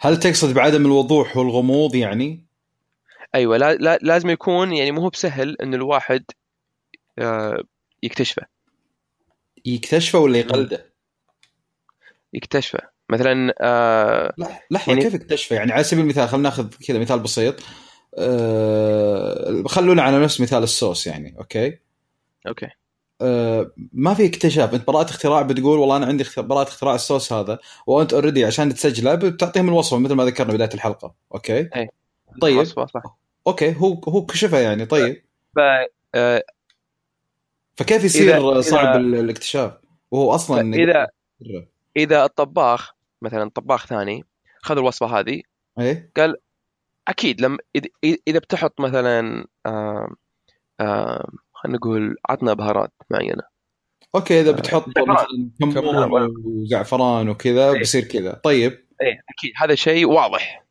[0.00, 2.46] هل تقصد بعدم الوضوح والغموض يعني؟
[3.34, 6.24] أيوه لا, لا لازم يكون يعني مو هو بسهل ان الواحد
[7.18, 7.62] آه،
[8.02, 8.42] يكتشفه
[9.64, 10.92] يكتشفه ولا يقلده؟
[12.32, 12.78] يكتشفه
[13.10, 14.34] مثلا آه،
[14.70, 17.54] لحظة يعني- كيف اكتشفه؟ يعني على سبيل المثال خلينا ناخذ كذا مثال بسيط
[18.18, 21.78] أه خلونا على نفس مثال الصوص يعني okay؟
[22.48, 22.68] okay
[23.92, 24.74] ما في اكتشاف.
[24.74, 29.14] انت براءة اختراع بتقول والله أنا عندي براءة اختراع الصوص هذا وأنت already عشان تسجله
[29.14, 31.14] بتعطيهم الوصفة مثل ما ذكرنا بداية الحلقة.
[31.34, 31.68] okay؟
[32.40, 32.58] طيب.
[32.58, 33.02] وصفة، صح
[33.46, 33.74] okay.
[33.78, 34.86] هو هو كشفها يعني.
[34.86, 35.22] طيب.
[35.56, 35.58] ف
[36.14, 36.44] آه،
[37.76, 39.72] فكيف يصير إذا- صعب إذا- ال- الاكتشاف؟
[40.10, 41.06] وهو أصلا اذا
[41.96, 44.24] إذا الطباخ مثلا طباخ ثاني
[44.62, 45.42] خذ الوصفة هذه
[45.78, 46.10] إيه.
[47.08, 47.58] أكيد لما
[48.04, 50.16] إذا بتحط مثلا آم،
[50.80, 53.42] آم، خلينا نقول عطنا بهارات معينة.
[54.14, 55.50] okay إذا بتحط زعفران.
[55.60, 56.34] مثلا كمون.
[56.44, 57.78] وزعفران وكذا إيه.
[57.78, 58.32] بيصير كذا.
[58.44, 58.72] طيب.
[59.02, 59.52] إيه أكيد.
[59.56, 60.64] هذا شيء واضح.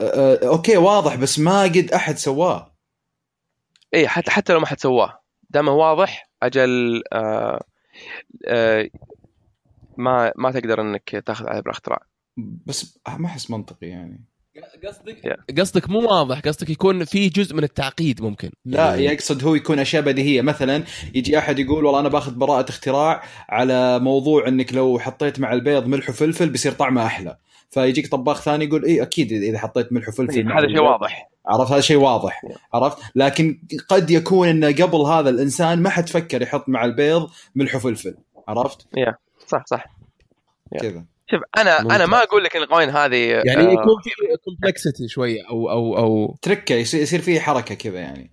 [0.00, 2.74] أه، okay واضح بس ما قد أحد سواه.
[3.94, 5.22] إيه حتى حتى لو ما حد سواه.
[5.50, 7.64] دامه واضح أجل آه
[8.46, 8.88] آه
[9.96, 12.02] ما ما تقدر إنك تاخذ عليه بالاختراع.
[12.66, 14.24] بس ما أحس منطقي يعني.
[14.86, 18.50] قصدك قصدك مو واضح قصدك يكون في جزء من التعقيد ممكن.
[18.64, 20.42] لا يعني يقصد هو يكون أشياء بديهية.
[20.42, 20.84] مثلا
[21.14, 25.86] يجي أحد يقول والله أنا باخذ براءة اختراع على موضوع إنك لو حطيت مع البيض
[25.86, 27.36] ملح وفلفل بيصير طعمه أحلى.
[27.70, 30.82] فيجيك طباخ ثاني يقول اي أكيد إذا حطيت ملح وفلفل مع هذا شيء.
[30.82, 31.30] واضح.
[31.46, 32.42] عرفت؟ هذا شيء واضح.
[32.74, 37.74] عرفت؟ لكن قد يكون إنه قبل هذا الإنسان ما حد فكر يحط مع البيض ملح
[37.74, 38.14] وفلفل.
[38.48, 38.88] عرفت؟
[39.46, 39.86] صح صح.
[40.80, 41.04] كذا.
[41.32, 41.94] شوف أنا ممتاز.
[41.96, 44.10] أنا ما أقول لك إن القوانين هذه يعني آه، يكون في
[44.44, 48.32] كومبلكسيتي شوية أو أو أو تركة يصير يصير فيه حركة كذا يعني.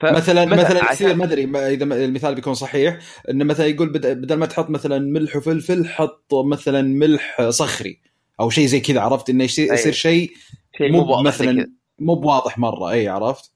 [0.00, 2.98] ف- مثلا مثلاً يصير ما أدري إذا المثال بيكون صحيح
[3.30, 8.00] إنه مثلا يقول بد- بدل ما تحط مثلا ملح وفلفل حط مثلا ملح صخري
[8.40, 9.74] أو شيء زي كذا عرفت؟ إنه يصير, أي.
[9.74, 10.30] يصير شيء
[10.80, 11.22] مو.
[11.22, 11.66] مثلا
[11.98, 12.90] مو بواضح مرة.
[12.90, 13.52] اي عرفت؟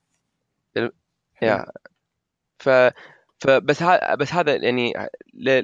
[1.43, 1.65] يا.
[2.59, 2.69] ف
[3.39, 4.15] فبس ها...
[4.15, 4.93] بس هذا يعني
[5.35, 5.63] ل...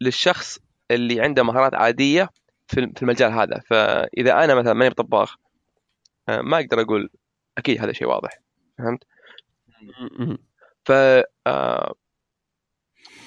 [0.00, 0.58] للشخص
[0.90, 2.28] اللي عنده مهارات عادية
[2.66, 3.60] في المجال هذا.
[3.66, 5.36] فإذا أنا مثلا ماني طباخ
[6.28, 7.10] آه، ما أقدر أقول
[7.58, 8.30] أكيد هذا شيء واضح.
[8.78, 9.04] فهمت؟
[10.84, 10.92] ف
[11.46, 11.94] آه...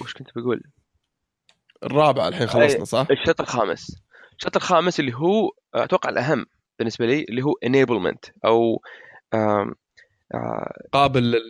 [0.02, 0.64] وش كنت بقول؟
[1.84, 4.02] الرابعه الحين خلصنا صح؟ الشرط الخامس.
[4.38, 6.46] الشرط الخامس اللي هو أتوقع الأهم
[6.80, 8.82] بالنسبة لي اللي هو enablement أو
[9.34, 9.76] آم،
[10.34, 11.42] آه، قابل لل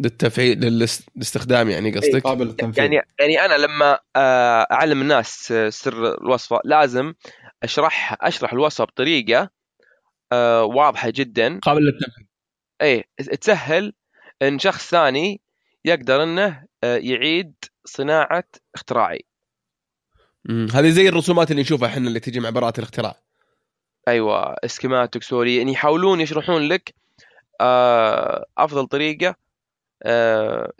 [0.00, 2.84] للتفعيل للاس- للاستخدام يعني إيه، قصدك؟ قابل للتنفيذ.
[2.84, 7.14] يعني يعني أنا لما آه، أعلم الناس آه، سر الوصفة لازم
[7.62, 9.50] أشرح أشرح الوصفة بطريقة
[10.32, 11.58] آه، واضحة جدا.
[11.62, 12.24] قابل للتنفيذ.
[12.80, 13.04] إيه
[13.40, 13.92] تسهل
[14.42, 15.40] إن شخص ثاني
[15.84, 19.24] يقدر إنه يعيد صناعة اختراعي.
[20.44, 20.66] مم.
[20.74, 23.14] هذه زي الرسومات اللي نشوفها إحنا اللي تجي مع براءة الاختراع.
[24.08, 26.94] أيوه schematic sorry يعني يحاولون يشرحون لك
[28.58, 29.34] أفضل طريقة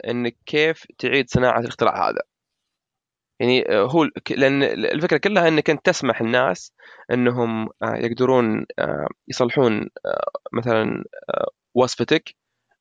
[0.09, 2.23] انك كيف تعيد صناعة الاختراع هذا.
[3.41, 6.73] يعني آه، هو لأن الفكرة كلها انك انت تسمح الناس
[7.11, 12.35] إنهم آه، يقدرون آه، يصلحون آه، مثلا آه، وصفتك.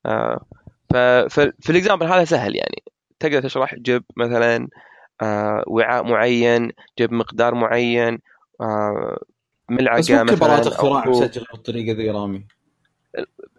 [0.06, 0.44] آه،
[0.90, 0.96] ف-
[1.30, 2.82] ف- في ال example هذا سهل يعني.
[3.20, 4.68] تقدر تشرح جيب مثلا
[5.22, 8.18] آه، وعاء معين جيب مقدار معين
[8.60, 9.18] آه،
[9.68, 11.22] ملعقة بس مثلا كبراءة أو اختراع كوب.
[11.22, 12.46] مسجل بالطريقة ذي رامي.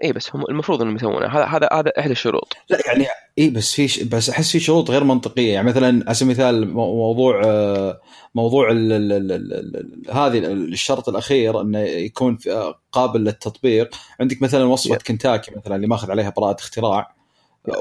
[0.03, 1.27] اي بس هم المفروض إنهم يسوونه.
[1.27, 2.53] هذا هذا هذا إحدى الشروط.
[2.69, 3.05] لا يعني
[3.39, 4.03] اي بس في ش...
[4.03, 5.53] بس أحس في شروط غير منطقية.
[5.53, 7.99] يعني مثلا على سبيل المثال مو- موضوع آه،
[8.35, 8.91] موضوع ال...
[8.91, 9.11] ال...
[9.11, 9.31] ال...
[9.31, 9.53] ال...
[9.75, 10.11] ال...
[10.11, 13.95] هذه ال- الشرط الأخير إنه يكون في- آه، قابل للتطبيق.
[14.19, 17.15] عندك مثلا وصفة كنتاكي مثلا اللي ماخذ عليها براءة اختراع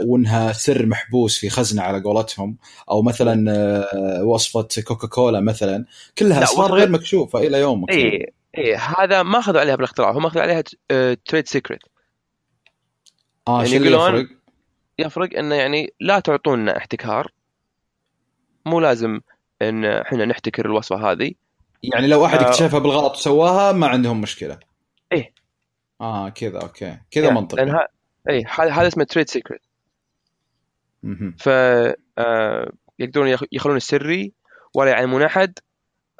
[0.04, 2.56] وإنها سر محبوس في خزنة على قولتهم.
[2.90, 5.84] أو مثلا آه، وصفة كوكاكولا مثلا.
[6.18, 7.90] كلها أسرار غير مكشوفة إلى يومك.
[7.90, 10.62] اي اي هذا ما أخذوا عليها بالاختراع هم أخذوا عليها
[11.24, 11.80] trade secret
[13.48, 14.36] آه يعني شو اللي يقولون- يفرق؟
[14.98, 17.32] يفرق إنه يعني لا تعطونا احتكار
[18.66, 19.20] مو لازم
[19.62, 21.32] إن إحنا نحتكر الوصفة هذه
[21.82, 22.48] يعني لو أحد آه.
[22.48, 24.58] اكتشفها بالغلط وسواها ما عندهم مشكلة
[25.12, 25.34] إيه.
[26.00, 27.88] آه كذا okay كذا يعني منطقي لأن ه-
[28.30, 29.60] اي هذا هذا اسمه trade secret.
[31.38, 31.48] ف
[32.18, 34.32] آه، يقدرون يخ- يخلون السري
[34.74, 35.62] ولا يعلمون أحد آه،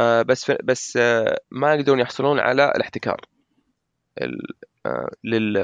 [0.01, 3.21] بس ف- بس آه، ما يقدرون يحصلون على الاحتكار.
[4.23, 4.47] ال-
[4.87, 5.57] آه، لل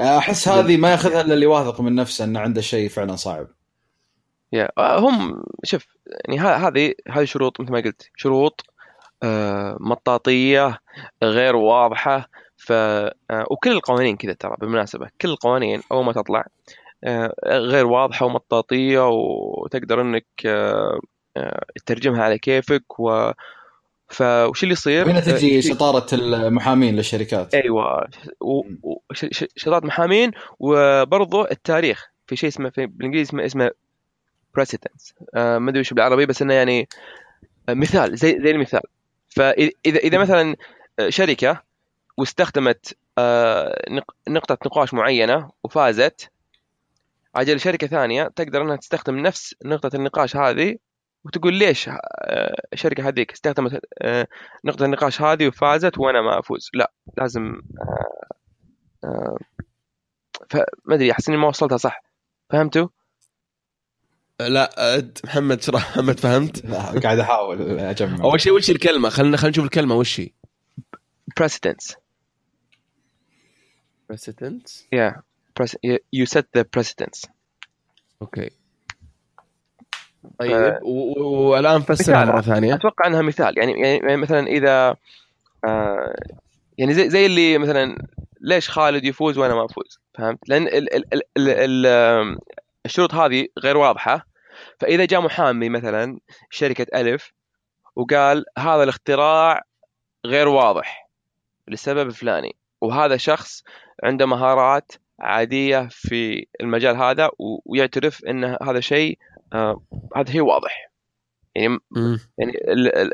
[0.00, 3.48] أحس هذه ما يأخذها إلا اللي واثق من نفسه إنه عنده شيء فعلا صعب.
[4.52, 8.64] yeah آه، هم شوف يعني هذه هذه شروط مثل ما قلت شروط
[9.22, 10.78] آه، مطاطية
[11.22, 13.12] غير واضحة ف آه،
[13.50, 16.46] وكل القوانين كذا ترى بالمناسبة كل القوانين أول ما تطلع
[17.04, 21.00] آه، غير واضحة ومطاطية وتقدر إنك آه،
[21.36, 23.30] آه، تترجمها على كيفك و
[24.08, 27.54] فوش اللي يصير؟ هنا آه، تجي شطارة المحامين للشركات.
[27.54, 28.08] أيوه.
[28.40, 32.06] و- و- ش- ش- شطات محامين وبرضه التاريخ.
[32.26, 33.70] في شيء اسمه في بالإنجليزي اسمه اسمه
[34.54, 36.88] بريسيدنس آه ما أدري وش بالعربي بس إنه يعني
[37.68, 38.80] آه، مثال زي زي المثال.
[39.28, 40.56] فاذا اذا مثلا
[41.08, 41.62] شركة
[42.16, 46.30] واستخدمت آه، نق- نقطة نقاش معينة وفازت
[47.34, 50.76] عجل شركة ثانية تقدر إنها تستخدم نفس نقطة النقاش هذه
[51.26, 54.26] وتقول ليش آه، الشركة هذيك استخدمت آه،
[54.64, 56.70] نقطة النقاش هذه وفازت وأنا ما أفوز.
[56.74, 58.26] لا لازم آه،
[59.04, 59.36] آه،
[60.50, 62.02] فما أدري أحس إني ما وصلتها صح.
[62.50, 62.88] فهمتوا؟
[64.40, 68.24] لا آه، محمد شرح محمد فهمت؟ لا قاعد أحاول أجمع.
[68.24, 69.08] أول شيء وش الكلمة.
[69.08, 69.94] خلينا خلينا نشوف الكلمة.
[69.94, 70.30] وش هي؟
[71.40, 71.94] Precedence
[74.12, 75.14] precedence yeah.
[75.54, 75.78] Pres-
[76.12, 77.30] you set the precedence
[78.22, 78.50] أوكي
[80.38, 82.24] طيب و- والآن فسرها.
[82.24, 82.74] مرة ثانية.
[82.74, 83.58] أتوقع إنها مثال.
[83.58, 84.96] يعني يعني مثلا إذا
[85.64, 86.14] آه
[86.78, 87.98] يعني زي زي اللي مثلا
[88.40, 92.38] ليش خالد يفوز وأنا ما أفوز فهمت؟ لأن ال ال ال ال آم،
[92.86, 94.26] الشروط هذه غير واضحة.
[94.80, 96.18] فإذا جاء محامي مثلا
[96.50, 97.32] شركة ألف
[97.96, 99.62] وقال هذا الاختراع
[100.26, 101.08] غير واضح
[101.68, 103.62] للسبب الفلاني وهذا شخص
[104.04, 107.30] عنده مهارات عادية في المجال هذا
[107.66, 109.18] ويعترف إن هذا شيء
[109.52, 109.82] آه
[110.16, 110.90] هذا شيء واضح.
[111.54, 111.78] يعني.
[112.38, 113.12] يعني ال- ال-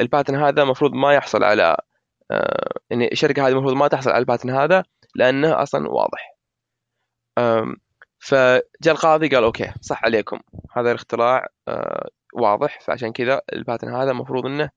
[0.00, 1.76] ال patent هذا المفروض ما يحصل على
[2.30, 4.84] آه، يعني الشركة هذه المفروض ما تحصل على ال patent هذا
[5.14, 6.36] لأنه أصلا واضح.
[8.18, 10.40] فجاء القاضي قال okay صح عليكم.
[10.76, 12.80] هذا الاختراع آه، واضح.
[12.80, 14.70] فعشان كذا ال patent هذا المفروض إنه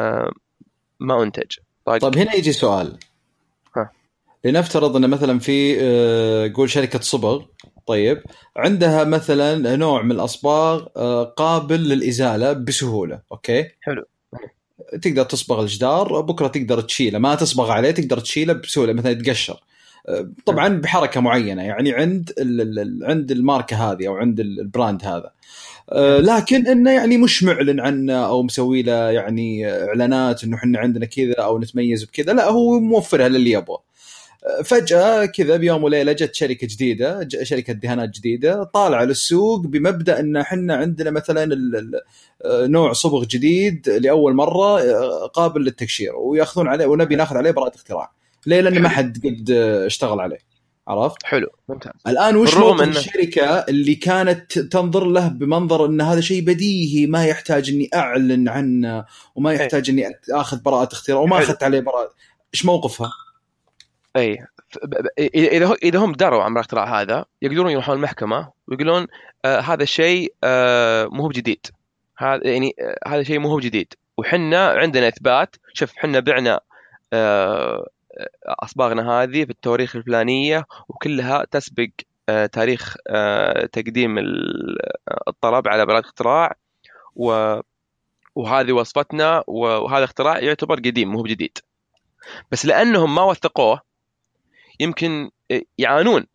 [0.00, 0.30] آه،
[1.00, 1.56] ما أنتج.
[1.84, 2.00] طيب.
[2.00, 2.98] طيب هنا يجي سؤال.
[3.76, 3.90] ها.
[4.44, 7.42] لنفترض إن مثلا في قول شركة صبغ
[7.90, 8.22] طيب.
[8.56, 14.04] عندها مثلا نوع من الأصباغ آه، قابل للإزالة بسهولة okay؟ حلو.
[15.02, 19.60] تقدر تصبغ الجدار بكرة تقدر تشيله ما تصبغ عليه تقدر تشيله بسهولة مثلا يتقشر.
[20.08, 22.32] آه، طبعا بحركة معينة يعني عند
[23.02, 25.30] عند الماركة هذه أو عند ال- ال brand هذا.
[25.92, 31.06] آه، لكن إنه يعني مش معلن عنه أو مسوي له يعني إعلانات إنه إحنا عندنا
[31.06, 33.78] كذا أو نتميز بكذا لا هو موفرها للي يبغى.
[34.64, 40.74] فجأة كذا بيوم وليلة جت شركة جديدة شركة دهانات جديدة طالعة للسوق بمبدأ إن إحنا
[40.76, 41.44] عندنا مثلا
[42.44, 47.74] آه، نوع صبغ جديد لأول مرة آه، قابل للتقشير ويأخذون عليه ونبي ناخذ عليه براءة
[47.74, 48.12] اختراع.
[48.46, 49.50] ليه لأن ما حد قد
[49.86, 50.38] اشتغل عليه
[50.88, 51.92] عرفت؟ حلو ممتاز.
[52.06, 57.26] الآن وش موقف إنه- الشركة اللي كانت تنظر له بمنظر إن هذا شيء بديهي ما
[57.26, 61.38] يحتاج إني أعلن عنه وما يحتاج إني آخذ براءة اختراع وما.
[61.38, 62.10] أخذت عليه براءة.
[62.54, 63.10] إيش موقفها؟
[64.16, 64.46] إي
[65.34, 69.06] إذا إذا هم دروا عن الاختراع هذا يقدرون يروحون المحكمة ويقولون
[69.44, 71.66] آه هذا الشيء آه مو هو بجديد.
[72.18, 73.94] هذا يعني آه هذا شيء مو هو بجديد.
[74.18, 76.60] وحنا عندنا إثبات شوف حنا بعنا
[77.12, 77.86] آه
[78.46, 81.88] أصباغنا هذه في التواريخ الفلانية وكلها تسبق
[82.28, 84.78] آه تاريخ آه تقديم ال-
[85.28, 86.54] الطلب على براءه اختراع.
[87.16, 87.60] و
[88.34, 91.58] وهذه وصفتنا وهذا اختراع يعتبر قديم مو بجديد.
[92.52, 93.89] بس لأنهم ما وثقوه
[94.80, 95.30] يمكن
[95.78, 96.26] يعانون.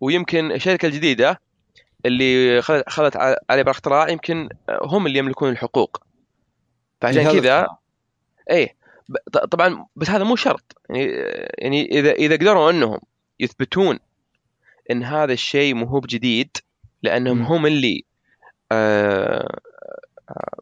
[0.00, 1.40] ويمكن الشركة الجديدة
[2.06, 3.16] اللي خذت
[3.50, 6.02] عليه براءه اختراع يمكن هم اللي يملكون الحقوق.
[7.00, 7.66] فعشان كذا
[9.32, 10.78] ط- طبعا بس هذا مو شرط.
[10.90, 11.12] يعني
[11.58, 12.98] يعني اذا إذا قدروا أنهم
[13.40, 13.98] يثبتون
[14.90, 16.56] إن هذا الشيء مو هو بجديد
[17.02, 17.44] لأنهم مم.
[17.44, 18.04] هم اللي
[18.72, 19.58] آه
[20.30, 20.60] آه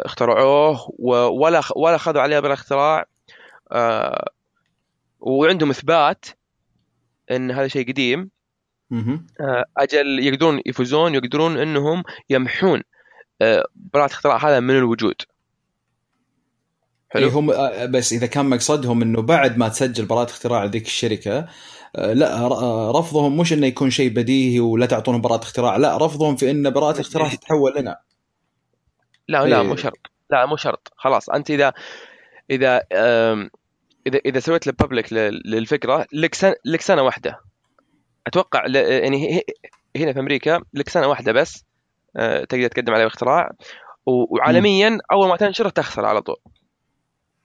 [0.00, 3.04] اخترعوه ولا ولا اخذوا عليه براءه اختراع
[3.72, 4.28] آه
[5.20, 6.24] وعندهم إثبات
[7.30, 8.30] إن هذا شيء قديم.
[9.40, 12.82] آه، أجل يقدرون يفوزون يقدرون إنهم يمحون
[13.42, 15.14] آه، براءة اختراع هذا من الوجود.
[17.08, 17.26] حلو.
[17.26, 21.48] إيه هم آه، بس إذا كان مقصدهم إنه بعد ما تسجل براءة اختراع ذيك الشركة
[21.96, 22.48] لا
[22.98, 27.00] رفضهم مش إنه يكون شيء بديهي ولا تعطونهم براءة اختراع لا رفضهم في إن براءة
[27.00, 28.00] اختراع تتحول لنا.
[29.28, 29.66] لا لا إيه.
[29.66, 29.98] مو شرط.
[30.30, 30.92] لا مو شرط.
[30.96, 31.72] خلاص أنت إذا
[32.50, 32.82] إذا
[34.06, 37.40] اذا إذا سويت الببليك للفكرة لك سنه لك سنة واحدة.
[38.26, 39.42] أتوقع ل- يعني
[39.96, 41.64] هنا في أمريكا لك سنة واحدة بس
[42.16, 43.50] آه، تقدر تقدم عليه اختراع
[44.06, 46.36] وعالميا أول ما تنشره تخسر على طول.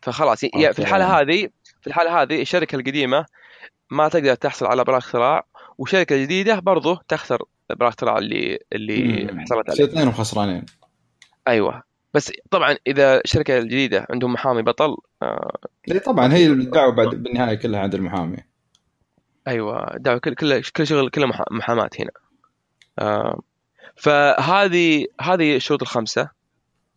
[0.02, 0.80] فخلاص ي- في.
[0.80, 1.50] الحالة هذه
[1.82, 3.26] في الحالة هذه الشركة القديمة
[3.91, 5.45] ما تقدر تحصل على براءة اختراع
[5.78, 9.28] والشركة الجديدة برضو تخسر براءة اختراع اللي اللي.
[9.41, 10.65] حصلت عليه اثنينهم خسرانين
[11.47, 11.84] أيوه.
[12.13, 15.58] بس طبعا إذا الشركة الجديدة عندهم محامي بطل آه
[15.91, 18.38] إيه طبعا هي الدعوة بعد بالنهاية كلها عند المحامي.
[19.47, 22.12] أيوه دعوة كل كل كل شغل كله محا- محاماه هنا.
[23.00, 23.39] آه
[23.95, 26.30] فهذه هذه الشروط الخمسة.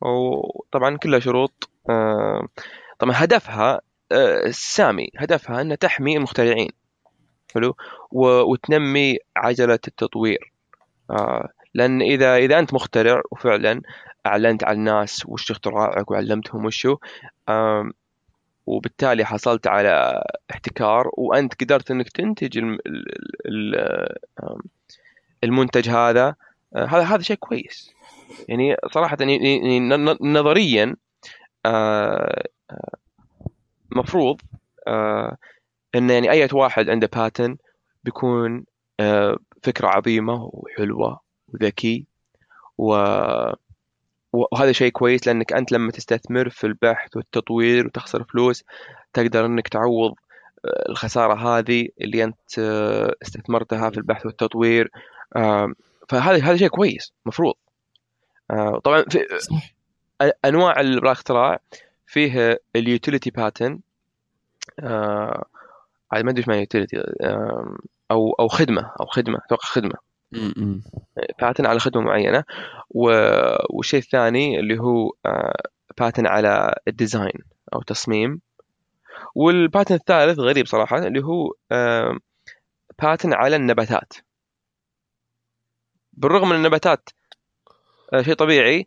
[0.00, 1.70] وطبعا كلها شروط.
[1.90, 2.48] آه
[2.98, 3.81] طبعا هدفها
[4.12, 6.70] آه السامي هدفها انها تحمي المخترعين.
[7.55, 7.77] حلو؟
[8.12, 10.53] وتنمي عجلة التطوير.
[11.11, 13.83] آه لأن اذا إذا أنت مخترع وفعلا
[14.26, 16.96] أعلنت على الناس وش اختراعك وعلمتهم وشو.
[18.66, 22.78] وبالتالي حصلت على احتكار وأنت قدرت إنك تنتج
[25.44, 26.34] المنتج هذا.
[26.76, 27.90] آه، هذا هذا شيء كويس.
[28.48, 29.80] يعني صراحة يعني يعني
[30.20, 30.96] نظريا
[31.66, 32.94] آه، آه،
[33.90, 34.40] مفروض
[35.94, 37.56] إن يعني أي واحد عنده باتن
[38.04, 38.64] بيكون
[39.62, 42.06] فكرة عظيمة وحلوة وذكي
[42.78, 42.94] و
[44.35, 48.64] وهذا شيء كويس لأنك أنت لما تستثمر في البحث والتطوير وتخسر فلوس
[49.12, 50.14] تقدر إنك تعوض
[50.64, 54.90] آه، الخسارة هذه اللي أنت آه، استثمرتها في البحث والتطوير.
[56.09, 57.55] فهذا هذا شيء كويس مفروض.
[58.51, 59.27] آه، طبعا في
[60.44, 61.59] أنواع الاختراع
[62.07, 63.80] فيه ال utility patent
[66.12, 66.96] عاد ما أدري إيش معنى utility
[68.11, 70.13] أو أو خدمة أو خدمة أتوقع خدمة.
[71.40, 72.44] patent على خدمة معينة.
[72.90, 75.12] والشيء الثاني اللي هو
[75.98, 77.42] patent على ال design
[77.75, 78.40] أو تصميم.
[79.35, 81.53] وال patent الثالث غريب صراحة اللي هو
[83.02, 84.12] patent على النباتات.
[86.12, 87.09] بالرغم من النباتات
[88.12, 88.87] آه، شيء طبيعي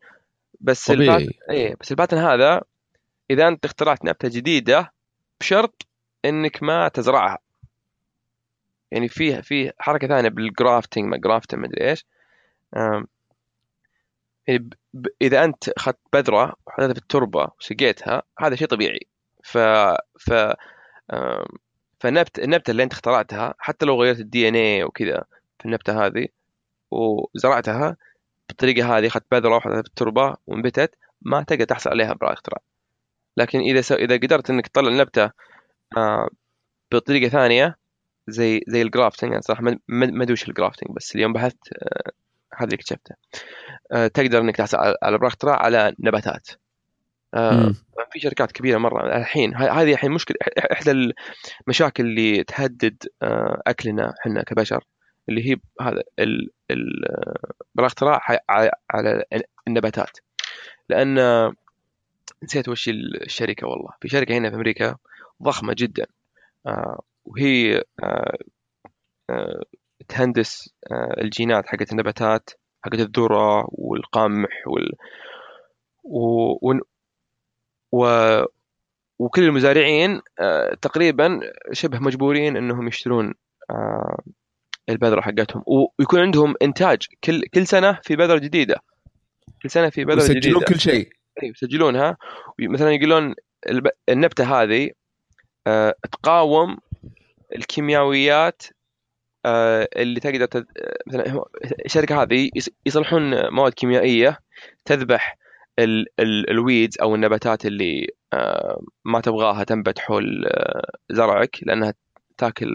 [0.62, 2.62] بس ال patent طبيعي إيه بس ال patent هذا
[3.30, 4.94] إذا أنت اخترعت نبتة جديدة
[5.40, 5.88] بشرط
[6.26, 7.38] إنك ما تزرعها.
[8.92, 12.06] يعني فيه في حركة ثانية بال grafting ما grafting ما أدري إيش.
[14.48, 14.70] يعني
[15.22, 19.08] إذا أنت أخذت بذرة وحطيتها في التربة وسقيتها هذا شيء طبيعي.
[19.44, 19.58] ف
[20.20, 20.34] ف
[21.14, 21.46] آم،
[22.00, 25.24] فالنبت النبتة اللي أنت اخترعتها حتى لو غيرت ال DNA وكذا
[25.60, 26.28] في النبتة هذه
[26.92, 27.98] وزرعتها
[28.48, 32.62] بالطريقة هذه أخذت بذرة وحطيتها في التربة وانبتت ما تقدر تحصل عليها براءة اختراع.
[33.38, 33.92] لكن إذا س...
[33.92, 35.32] إذا قدرت إنك تطلع النبتة
[36.92, 37.78] بطريقة ثانية
[38.28, 42.12] زي زي ال grafting أنا صراحة ما أدري وش ال grafting بس اليوم بحثت آه
[42.56, 43.16] هذا اللي اكتشفته
[43.92, 46.48] آه تقدر إنك تحصل على اختراع على نباتات.
[47.34, 47.74] آه.
[48.12, 50.38] في شركات كبيرة مرة الحين هذه الحين مشكلة
[50.72, 51.14] إحدى
[51.68, 53.04] المشاكل اللي تهدد
[53.68, 54.84] أكلنا إحنا كبشر
[55.30, 56.04] اللي هي هذا
[58.50, 59.24] ع- على
[59.68, 60.18] النباتات.
[60.90, 61.18] لأن
[62.44, 63.90] نسيت وش الشركة والله.
[64.02, 64.96] في شركة هنا في أمريكا
[65.44, 66.06] ضخمة جدا.
[67.28, 68.38] وهي آه،
[69.30, 69.64] آه،
[70.08, 72.50] تهندس آه، الجينات حقت النباتات
[72.86, 74.92] حقت الذرة والقمح وال
[76.04, 76.52] و...
[76.72, 76.80] و...
[77.92, 78.06] و...
[79.20, 80.22] وكل المزارعين
[80.82, 81.40] تقريبا
[81.72, 83.34] شبه مجبورين إنهم يشترون
[84.90, 85.64] البذرة حقتهم.
[86.00, 88.76] ويكون عندهم إنتاج كل كل سنة في بذرة جديدة.
[89.64, 90.66] كل سنة في بذرة يسجلون جديدة.
[90.66, 91.10] كل شيء.
[91.44, 92.18] اي يسجلونها.
[92.60, 93.36] مثلا يقولون.
[94.10, 94.92] النبتة هذه
[96.12, 96.78] تقاوم
[97.56, 98.64] الكيميائيات
[99.46, 100.66] آه، اللي تقدر تد...
[101.08, 101.44] مثلا
[101.86, 104.40] الشركة هذه يص- يصلحون مواد كيميائية
[104.86, 105.38] تذبح
[105.80, 106.06] ال...
[106.20, 106.50] ال...
[106.50, 111.94] الويدز أو النباتات اللي آه، ما تبغاها تنبت حول آه، زرعك لأنها
[112.38, 112.70] تاكل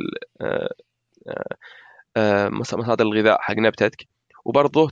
[2.51, 4.07] مص- مصادر الغذاء حق نبتتك
[4.45, 4.91] وبرضه.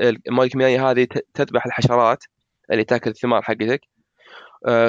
[0.00, 1.06] المواد الكيميائية هذه.
[1.34, 2.24] تذبح الحشرات
[2.72, 3.80] اللي تاكل الثمار حقتك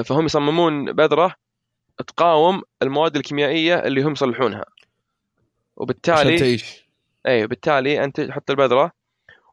[0.05, 1.35] فهم يصممون بذرة
[2.07, 4.65] تقاوم المواد الكيميائية اللي هم يصلحونها.
[5.75, 6.89] وبالتالي تعيش.
[7.27, 8.91] اي بالتالي أنت تحط البذرة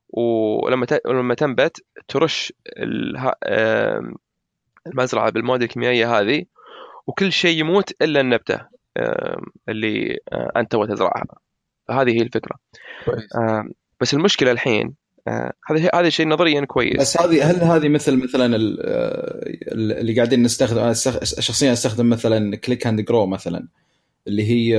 [0.08, 1.00] ولما ت...
[1.06, 2.52] ولما تنبت ترش
[4.86, 6.44] المزرعة بالمواد الكيميائية هذه
[7.06, 8.60] وكل شيء يموت إلا النبتة
[9.68, 11.24] اللي آه، أنت تزرعها.
[11.88, 12.56] فهذه هي الفكرة.
[14.00, 14.94] بس المشكلة الحين
[15.28, 16.96] هذا هذا الشيء نظريا كويس.
[17.00, 18.80] بس هذه هل هذه مثل مثلا ال-
[20.00, 23.68] اللي قاعدين نستخدم أنا استخ- شخصيا أستخدم مثلا Click and Grow مثلا
[24.28, 24.78] اللي هي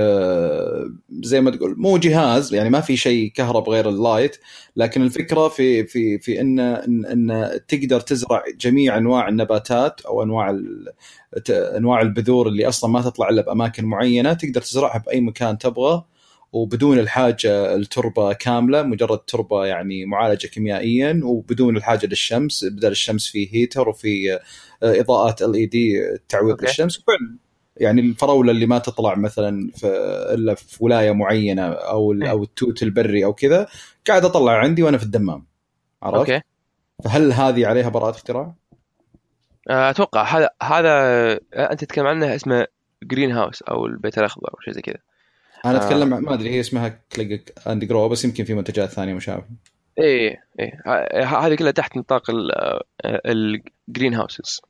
[1.24, 4.38] زي ما تقول مو جهاز يعني ما في شيء كهرب غير ال light
[4.76, 10.60] لكن الفكرة في في في ان ان, إن تقدر تزرع جميع أنواع النباتات أو أنواع
[11.50, 16.04] أنواع البذور اللي أصلا ما تطلع إلا بأماكن معينة تقدر تزرعها بأي مكان تبغى.
[16.52, 23.56] وبدون الحاجة التربة كاملة مجرد تربة يعني معالجة كيميائيا وبدون الحاجة للشمس بدل الشمس في
[23.56, 24.40] heater وفي آه،
[24.84, 26.62] إضاءات LED تعويض.
[26.62, 27.38] للشمس وفعلا
[27.78, 29.88] يعني الفراولة اللي ما تطلع مثلا في
[30.34, 32.32] إلا في ولاية معينة أو إيه.
[32.32, 33.68] أو التوت البري أو كذا
[34.08, 35.46] قاعد أطلع عندي وأنا في الدمام
[36.04, 36.42] عرفت؟ okay
[37.04, 38.54] فهل هذه عليها براءة اختراع؟
[39.70, 40.90] آه، أتوقع هذا هذا
[41.54, 42.68] آه، أنت تتكلم عنه اسمه
[43.04, 44.98] greenhouse أو البيت الأخضر أو شيء زي كذا
[45.66, 45.86] أنا آه.
[45.86, 49.48] أتكلم عن- ما أدري هي اسمها Click and Grow بس يمكن في منتجات ثانية مشابهه
[50.00, 52.24] إيه إيه ه- ه- هذه كلها تحت نطاق
[53.26, 54.62] ال greenhouses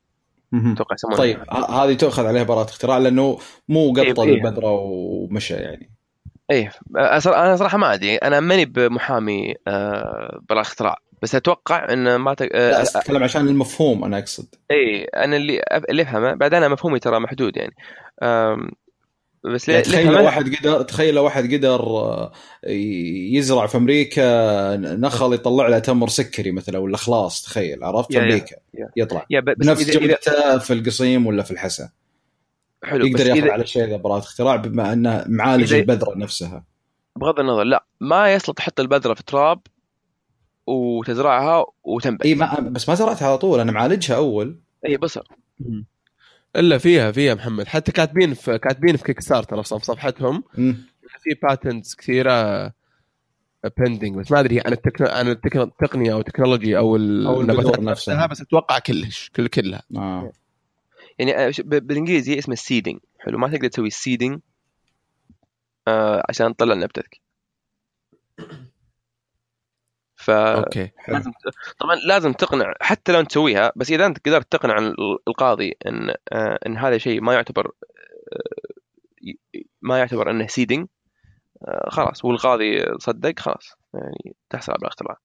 [0.52, 0.72] مهم.
[0.72, 1.18] أتوقع يسمونها.
[1.18, 4.34] طيب هذه تؤخذ عليها براءة اختراع لأنه مو قطه إيه، إيه.
[4.36, 5.90] البذره ومشى يعني.
[6.52, 8.16] إيه أنا صراحة ما أدري.
[8.16, 10.96] أنا ماني بمحامي آه، براءة اختراع.
[11.22, 12.42] بس أتوقع إن ما ت...
[12.42, 14.56] لا آه، أتكلم عشان المفهوم أنا أقصد.
[14.72, 17.74] إيه أنا اللي اللي أفهمه بعد أنا مفهومي ترى محدود يعني.
[19.54, 22.32] بس يعني اللي تخيل لو واحد قدر تخيل لو واحد قدر آه،
[23.32, 28.56] يزرع في أمريكا نخل يطلع له تمر سكري مثلا ولا خلاص تخيل عرفت؟ في أمريكا
[28.74, 28.90] يا.
[28.98, 29.26] يطلع.
[29.30, 31.90] يا إذا- جودته في القصيم ولا في الحسا.
[32.84, 36.66] حلو يقدر ياخذ على الشيء ذا براءة اختراع بما انه معالج البذرة نفسها.
[37.16, 39.60] بغض النظر لا ما يصلح تحط البذرة في تراب
[40.68, 42.26] وتزرعها وتنبت.
[42.26, 44.60] إي ما بس ما زرعتها على طول أنا معالجها أول.
[44.86, 45.28] إي بصر.
[46.58, 50.44] إلا فيها فيها محمد حتى كاتبين في كاتبين في Kickstarter أصلا في صفحتهم.
[51.20, 52.68] في patents كثيرة
[53.78, 55.08] pending بس ما أدري عن التكن...
[55.08, 55.60] عن التكن...
[55.62, 58.26] التقنية أو ال technology أو أو النباتات نفسها.
[58.26, 60.32] بس أتوقع كلش كل كلها آه.
[61.20, 64.40] يعني آه، بالإنجليزي اسمه ال seeding حلو ما تقدر تسوي ال seeding
[65.88, 67.22] آه عشان تطلع نبتتك
[70.28, 70.92] ف okay.
[70.98, 71.16] حلو.
[71.16, 71.32] لازم
[71.80, 76.16] طبعا لازم تقنع حتى لو انت تسويها بس إذا أنت قدرت تقنع ال- القاضي إن
[76.32, 77.72] آه، إن هذا شيء ما يعتبر
[78.34, 79.34] آه،
[79.82, 80.88] ما يعتبر إنه seeding
[81.88, 85.18] خلاص والقاضي صدق خلاص يعني تحصل على الاختراع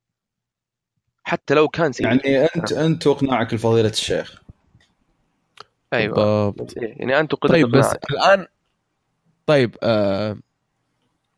[1.24, 4.42] حتى لو كان seeding يعني أنت أنت واقناعك لفضيلة الشيخ.
[5.92, 6.50] أيوه.
[6.50, 7.94] بالضبط يعني أنت قدرة طيب بس.
[8.10, 8.46] الآن
[9.46, 10.36] طيب آه...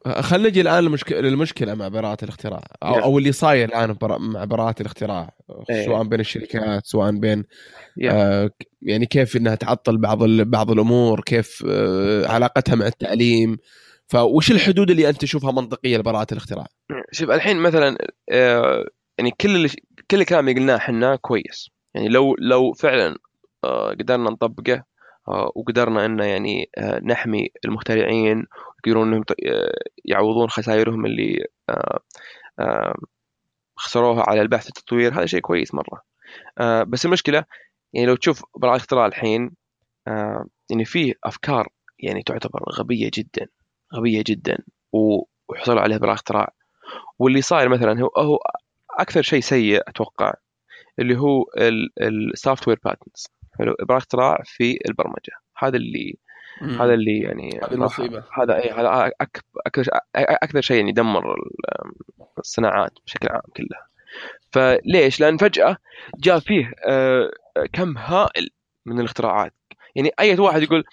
[0.06, 3.02] خلينا نجي الآن للمشكله للمشكلة مع براءة الاختراع أو, نعم.
[3.02, 4.18] أو اللي صاير الآن برا...
[4.18, 5.30] مع براءة الاختراع
[5.70, 5.86] إيه.
[5.86, 7.44] سواء بين الشركات سواء بين
[7.96, 8.12] يا.
[8.12, 8.50] آه...
[8.82, 10.44] يعني كيف إنها تعطل بعض ال...
[10.44, 12.26] بعض الأمور كيف آه...
[12.26, 13.56] علاقتها مع التعليم
[14.06, 16.66] فوش الحدود اللي أنت تشوفها منطقية لبراءة الاختراع؟
[17.12, 17.98] شوف الحين مثلا
[18.32, 18.84] آه،
[19.18, 19.68] يعني كل اللي
[20.10, 23.16] كل الكلام اللي قلناه إحنا كويس يعني لو لو فعلا
[23.64, 24.84] آه، قدرنا نطبقه
[25.28, 28.46] آه، وقدرنا ان يعني آه، نحمي المخترعين
[28.86, 29.72] ويقدرون إنهم آه،
[30.04, 32.00] يعوضون خسائرهم اللي آه،
[32.58, 32.94] آه،
[33.76, 35.14] خسروها على البحث والتطوير.
[35.14, 36.02] هذا شيء كويس مرة.
[36.84, 37.44] بس المشكلة
[37.92, 39.50] يعني لو تشوف براءة الاختراع الحين
[40.70, 41.68] يعني فيه أفكار
[41.98, 43.46] يعني تعتبر غبية جدا
[43.94, 44.58] غبية جدا
[44.92, 46.52] وحصلوا عليها براءة اختراع
[47.18, 48.38] واللي صاير مثلا هو هو
[48.98, 50.34] أكثر شيء سيء أتوقع
[50.98, 51.44] اللي هو
[52.00, 53.26] ال software patents
[53.58, 55.32] حلو؟ براءة اختراع في البرمجة.
[55.58, 56.18] هذا اللي
[56.62, 56.82] مم.
[56.82, 58.22] هذا اللي يعني هذه.
[58.42, 61.50] هذا اي هذا أك- أكثر أكثر شيء يعني يدمر ال-
[62.38, 63.86] الصناعات بشكل عام كلها
[64.52, 65.76] فليش؟ لأن فجأة
[66.18, 67.30] جاء فيه آه،
[67.72, 68.50] كم هائل
[68.86, 69.54] من الاختراعات
[69.94, 70.84] يعني أي واحد يقول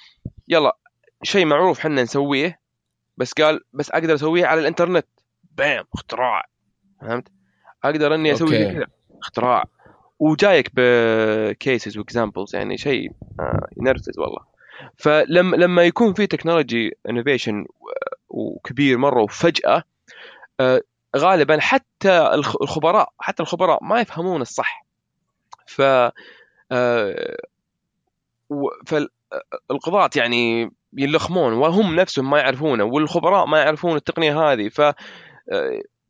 [0.48, 0.78] يلا
[1.24, 2.60] شيء معروف حنا نسويه
[3.18, 5.06] بس قال بس أقدر أسويه على الإنترنت
[5.58, 6.46] bam اختراع
[7.02, 7.28] فهمت؟
[7.84, 8.72] أقدر إني أسوي.
[8.74, 8.86] كذا
[9.22, 9.66] اختراع
[10.20, 14.51] وجايك ب cases و examples يعني شيء آه، ينرفز والله
[14.98, 17.66] فلما لما يكون في technology innovation
[18.30, 19.84] وكبير مرة وفجأة
[20.60, 20.82] آه،
[21.18, 24.86] غالبا حتى الخ- الخبراء حتى الخبراء ما يفهمون الصح.
[25.68, 25.82] ف
[26.72, 27.38] آه،
[28.86, 34.70] فالقضاة يعني يلخمون وهم نفسهم ما يعرفونه والخبراء ما يعرفون التقنية هذه.
[34.70, 34.94] ف آه،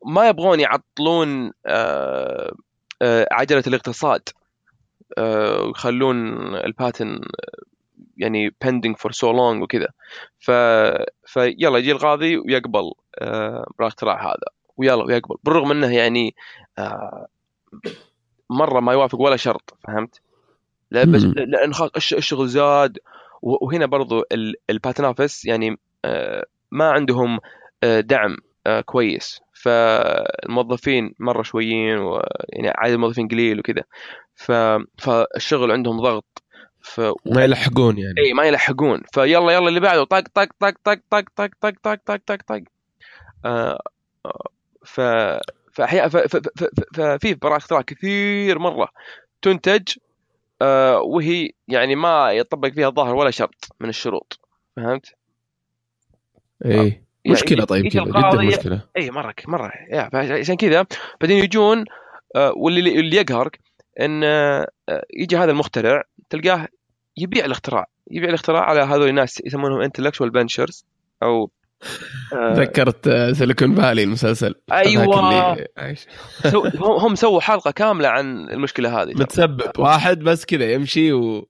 [0.05, 2.53] ما يبغون يعطلون آه،
[3.01, 4.29] آه، عجلة الاقتصاد
[5.17, 7.21] آه، ويخلون الباتن
[8.21, 9.87] يعني pending for so long وكذا
[10.39, 10.51] ف
[11.25, 14.47] فيلا يجي القاضي ويقبل آه، بالاختراع هذا
[14.77, 16.35] ويلا ويقبل بالرغم انه يعني
[16.79, 17.27] آه،
[18.49, 20.21] مرة ما يوافق ولا شرط فهمت؟
[20.91, 21.23] لا بس.
[21.23, 22.97] لأن خلاص الش- الشغل زاد
[23.41, 27.39] وهنا برضو ال- ال patent office يعني آه، ما عندهم
[27.83, 33.83] آه، دعم آه، كويس فالموظفين مرة شويين ويعني عدد الموظفين قليل وكذا.
[34.97, 36.40] فالشغل عندهم ضغط
[36.83, 37.01] ف...
[37.25, 41.23] ما يلحقون يعني اي ما يلحقون فيلا يلا اللي بعده طق طق طق طق طق
[41.35, 42.61] طق طق طق طق طق طق
[43.45, 43.79] آه،
[44.25, 44.49] آه،
[44.85, 45.01] ف
[45.73, 48.87] فأحيانا ف- ف- ف- ف- ففي براءة اختراع كثير مرة
[49.41, 49.97] تنتج
[50.61, 54.39] آه، وهي يعني ما يطبق فيها الظاهر ولا شرط من الشروط
[54.75, 55.05] فهمت؟
[56.65, 59.71] اي يعني مشكله طيب كذا جدا مشكله اي مره مره
[60.13, 60.85] عشان كذا
[61.21, 61.85] بعدين يجون
[62.35, 63.59] آه، واللي اللي يقهرك
[63.99, 64.67] إن آه،
[65.17, 66.67] يجي هذا المخترع تلقاه
[67.17, 70.83] يبيع الاختراع يبيع الاختراع على هذول الناس يسمونهم intellectual ventures
[71.23, 71.51] أو
[72.31, 74.55] تذكرت Silicon Valley المسلسل.
[76.51, 79.13] سو- هم هم سووا حلقة كاملة عن المشكلة هذه.
[79.15, 79.71] متسبب.
[79.79, 81.47] واحد بس كذا يمشي و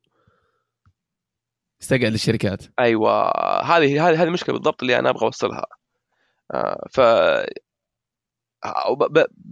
[1.81, 3.31] يستقعد الشركات أيوه.
[3.61, 5.65] هذه هذه هذه المشكلة بالضبط اللي أنا أبغى أوصلها.
[6.53, 8.95] آه، ف آه،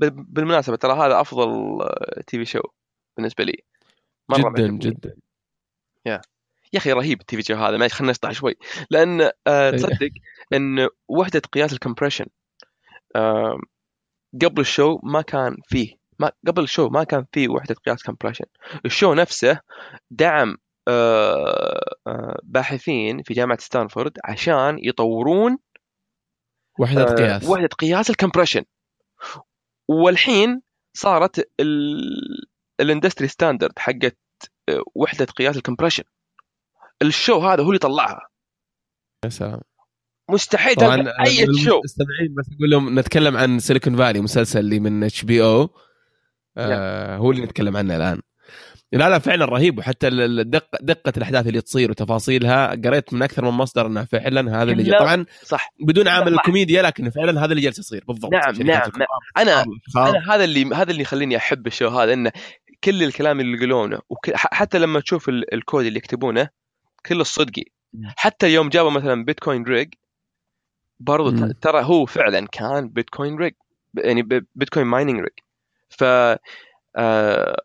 [0.06, 1.48] بالمناسبة ترى هذا أفضل
[2.28, 2.60] TV show
[3.20, 3.64] بالنسبة لي.
[4.30, 4.78] مرة جدا معجبني.
[4.78, 5.16] جدا.
[6.06, 6.22] يا.
[6.76, 8.56] أخي رهيب ال TV show هذا معلش خلينا نشطح شوي.
[8.92, 9.72] لأن آه إيه.
[9.72, 10.12] تصدق
[10.54, 12.26] إن وحدة قياس ال compression
[14.42, 18.04] قبل ال show ما كان فيه ما قبل ال show ما كان فيه وحدة قياس
[18.04, 18.46] compression.
[18.86, 19.60] ال show نفسه
[20.12, 20.58] دعم
[20.88, 25.58] آه آه باحثين في جامعة ستانفورد عشان يطورون
[26.80, 27.50] وحدة قياس.
[27.50, 28.64] وحدة قياس ال compression.
[29.88, 30.62] والحين
[30.94, 32.49] صارت ال-
[32.80, 34.18] ال industry standard حقت
[34.70, 36.04] آه، وحدة قياس ال compression.
[37.02, 38.30] ال show هذا هو اللي طلعها.
[39.26, 39.62] يا سلام.
[40.30, 41.78] مستحيل طبعا تلقى أي أنا show.
[41.78, 45.70] المستمعين بس أقول لهم نتكلم عن Silicon Valley مسلسل اللي من HBO
[47.18, 48.22] هو اللي نتكلم عنه الآن.
[48.92, 53.46] لا لا فعلا رهيب وحتى ال- الدقه دقة الأحداث اللي تصير وتفاصيلها قريت من أكثر
[53.46, 55.00] من مصدر انه فعلا هذا اللي.
[55.00, 55.74] طبعا صح.
[55.80, 56.34] بدون عامل.
[56.34, 58.32] الكوميديا لكن فعلا هذا اللي جالس يصير بالضبط.
[58.32, 58.92] نعم، نعم،
[59.38, 60.10] أنا الفخار.
[60.10, 62.32] أنا هذا اللي هذا اللي يخليني أحب ال show هذا إنه
[62.84, 64.00] كل الكلام اللي يقولونه
[64.36, 66.50] حتى لما تشوف ال- الكود اللي يكتبونه
[67.06, 67.64] كله صدقي
[67.94, 68.14] مم.
[68.18, 69.94] حتى يوم جابوا مثلا Bitcoin rig
[71.00, 71.52] برضو مم.
[71.52, 73.54] ترى هو فعلا كان Bitcoin rig
[73.98, 74.22] يعني
[74.56, 75.40] Bitcoin mining rig
[75.90, 76.04] ف
[76.96, 77.62] آه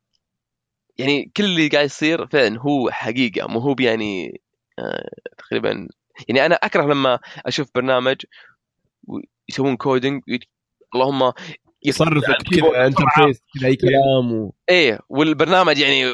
[0.99, 4.41] يعني كل اللي قاعد يصير فعلا هو حقيقة مو هو يعني
[4.79, 5.89] آه تقريبا
[6.29, 8.17] يعني أنا أكره لما أشوف برنامج
[9.49, 10.23] يسوون coding
[10.95, 11.33] اللهم
[11.85, 12.87] يصرفك ال keyboard كذا.
[12.87, 14.33] interface كذا أي كلام.
[14.33, 14.55] و...
[14.71, 16.13] إيه والبرنامج يعني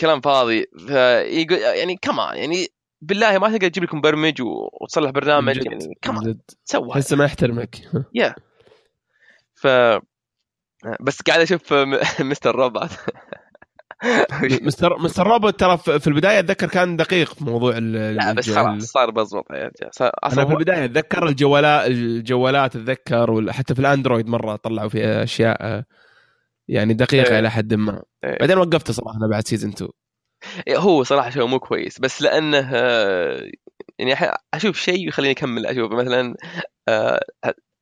[0.00, 0.66] كلام فاضي.
[0.78, 2.66] فيقول يعني كمان يعني
[3.00, 6.88] بالله ما تقدر تجيب لك مبرمج وتصلح برنامج جد، يعني كمان سوى.
[6.88, 7.76] تحسه ما يحترمك.
[8.14, 8.34] يا
[9.54, 9.66] ف
[11.00, 11.72] بس قاعد أشوف
[12.20, 12.90] مستر روبوت
[14.66, 19.10] مستر مستر روبوت ترى في البداية أتذكر كان دقيق في موضوع لا بس خلاص صار
[19.50, 19.70] رجال.
[19.90, 25.22] صار- أنا في البداية أتذكر الجوالات الجوالات أتذكر حتى في ال Android مرة طلعوا فيها
[25.22, 25.84] أشياء آه،
[26.68, 27.38] يعني دقيقة إيه.
[27.38, 28.38] إلى حد ما إيه.
[28.40, 29.90] بعدين وقفت صراحة أنا بعد season 2
[30.76, 33.50] هو صراحة شيء مو كويس بس لأنه آه،
[33.98, 36.34] يعني أشوف شيء يخليني أكمل أشوف مثلا
[36.88, 37.20] آه،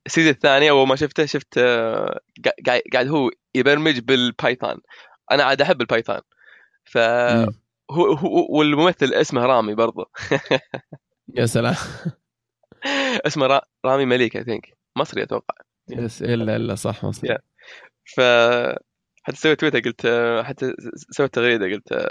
[0.07, 4.77] ال season الثاني أول ما شفته شفت آه، قا- قاعد قاعد هو يبرمج بال Python
[5.31, 6.21] أنا عاد أحب ال Python.
[6.85, 6.99] ف.
[7.91, 10.11] هو هو والممثل اسمه رامي برضه
[11.35, 11.75] يا سلام.
[13.27, 15.55] اسمه را- رامي مليك I think مصري أتوقع.
[15.89, 17.29] yes إلا إلا صح مصري.
[17.31, 17.39] يا.
[18.05, 18.21] ف
[19.23, 20.07] حتى سويت تويتر قلت
[20.45, 20.75] حتى
[21.11, 22.09] سويت تغريدة قلت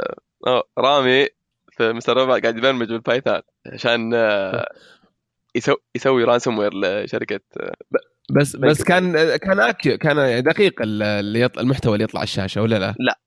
[0.78, 1.28] رامي
[1.72, 2.18] في Mr.
[2.18, 4.14] Robot قاعد يبرمج بال Python عشان
[5.56, 7.40] يسوي يسوي ransomware لشركة
[8.32, 8.56] بس.
[8.56, 13.20] بس كان كان أكي كان دقيق اللي يطلع المحتوى اللي يطلع على الشاشة ولا لا؟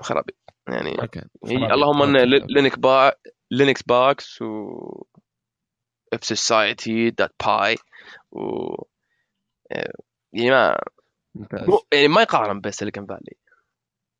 [0.00, 0.32] خرابيط
[0.68, 3.12] يعني كان يعني اللهم إن Linux با
[3.50, 4.76] Linux box و
[6.12, 7.76] fsociety dot py
[8.32, 8.74] و
[10.32, 10.78] يعني ما
[11.34, 11.68] ممتاز.
[11.68, 13.36] مو- يعني ما يقارن ب Silicon Valley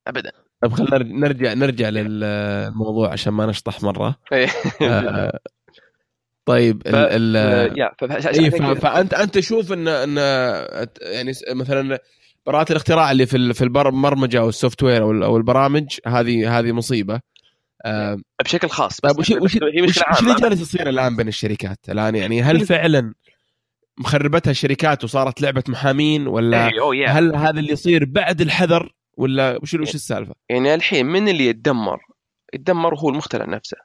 [0.07, 4.49] ابدا طيب خلينا نرجع نرجع للموضوع عشان ما نشطح مرة إيه.
[4.83, 5.41] آه،
[6.45, 7.91] طيب ال ف- ال آه، يا
[8.51, 10.17] ف- فانت أنت تشوف ان إن
[11.03, 11.99] يعني مثلا
[12.47, 16.73] براءة الاختراع اللي في ال- في البرمجة أو السوفت وير أو ال- البرامج هذه هذه
[16.73, 17.21] مصيبة.
[17.85, 20.89] آه، بشكل خاص طيب بس وش وش هي وش مشكله وش اللي عامه جالس يصير
[20.89, 23.15] الآن بين الشركات؟ الآن يعني هل فعلا
[23.99, 26.73] مخربتها الشركات وصارت لعبة محامين ولا إيه،
[27.03, 27.09] يا.
[27.09, 31.99] هل هذا اللي يصير بعد الحذر ولا وش وش السالفة؟ يعني الحين من اللي يتدمر؟
[32.55, 33.77] يتدمر هو المخترع نفسه.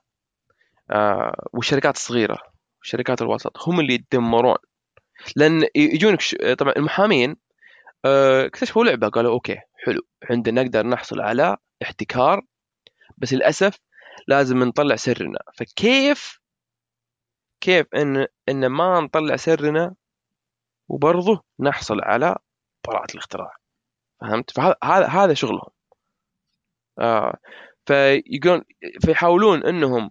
[0.91, 2.37] آه والشركات الصغيرة
[2.79, 4.57] والشركات الوسط هم اللي يتدمرون
[5.35, 6.35] لأن يجونك ش...
[6.57, 7.35] طبعا المحامين
[8.05, 12.41] آه اكتشفوا لعبة قالوا أوكي حلو عندنا نقدر نحصل على احتكار
[13.17, 13.79] بس للأسف
[14.27, 15.39] لازم نطلع سرنا.
[15.57, 16.39] فكيف
[17.61, 19.95] كيف ان إن ما نطلع سرنا
[20.89, 22.35] وبرضه نحصل على
[22.87, 23.55] براءة الاختراع؟
[24.21, 25.69] فهمت؟ فهذا هذا شغلهم.
[26.99, 27.37] آه
[27.85, 28.63] فيقولون
[29.05, 30.09] فيحاولون إنهم آه آه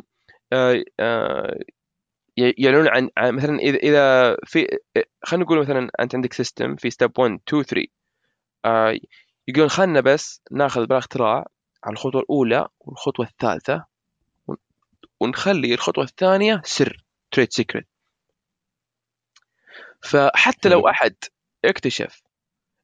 [2.37, 4.79] يعلنون عن, مثلا اذا إذا في
[5.25, 7.87] خلينا نقول مثلا أنت عندك system في step 1 2 3
[8.65, 8.99] آه
[9.49, 11.47] يقولون خلنا بس ناخذ بالاختراع
[11.85, 13.85] على الخطوة الأولى والخطوة الثالثة
[14.47, 14.57] ون-
[15.21, 17.87] ونخلي الخطوة الثانية سر trade secret
[20.03, 20.89] فحتى لو.
[20.89, 21.15] أحد
[21.65, 22.23] اكتشف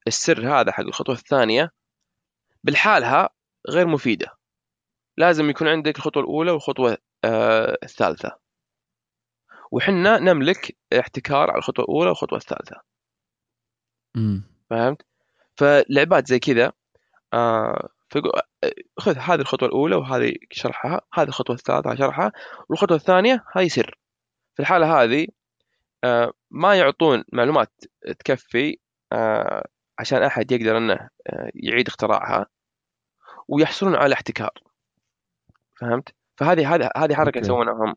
[0.07, 1.71] السر هذا حق الخطوة الثانية
[2.63, 3.29] بالحالها
[3.69, 4.27] غير مفيدة.
[5.17, 6.97] لازم يكون عندك الخطوة الأولى والخطوة آه
[7.83, 8.37] الثالثة.
[9.71, 12.81] وحنا نملك احتكار على الخطوة الأولى والخطوة الثالثة.
[14.15, 15.01] امم فهمت؟
[15.57, 16.71] فلعبات زي كذا
[17.33, 18.31] آه فيقول
[18.99, 22.31] خذ هذه الخطوة الأولى وهذه شرحها هذه الخطوة الثالثة شرحها
[22.69, 23.99] والخطوة الثانية هاي سر
[24.55, 25.27] في الحالة هذه
[26.03, 27.71] آه ما يعطون معلومات
[28.19, 28.77] تكفي
[29.11, 29.67] آه
[29.99, 32.45] عشان أحد يقدر إنه آه يعيد اختراعها
[33.47, 34.51] ويحصلون على احتكار.
[35.79, 37.39] فهمت؟ فهذه هذه هذه حركة.
[37.39, 37.95] يسوونها هم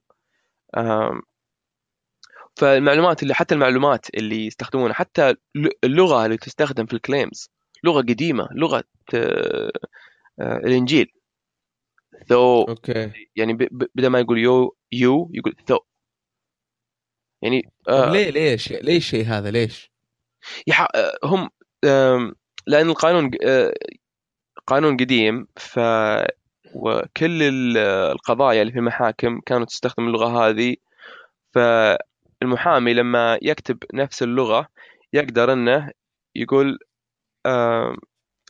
[2.56, 5.34] فالمعلومات اللي حتى المعلومات اللي يستخدمونها حتى
[5.84, 7.50] اللغة اللي تستخدم في ال claims
[7.84, 8.84] لغة قديمة لغة
[9.14, 9.72] آه،
[10.40, 11.12] آه، الإنجيل.
[12.28, 13.12] thou okay.
[13.36, 15.78] يعني بدل ما يقول you you يقول thou
[17.42, 19.90] يعني آه ليه ليش ليش الشيء هذا؟ ليش؟
[20.66, 20.80] يح...
[20.94, 21.50] آه، هم
[22.66, 23.30] لأن القانون
[24.66, 25.78] قانون قديم ف
[26.76, 27.76] وكل ال-
[28.12, 30.76] القضايا اللي في المحاكم كانت تستخدم اللغة هذه
[31.54, 34.68] فالمحامي لما يكتب نفس اللغة
[35.12, 35.90] يقدر إنه
[36.34, 36.78] يقول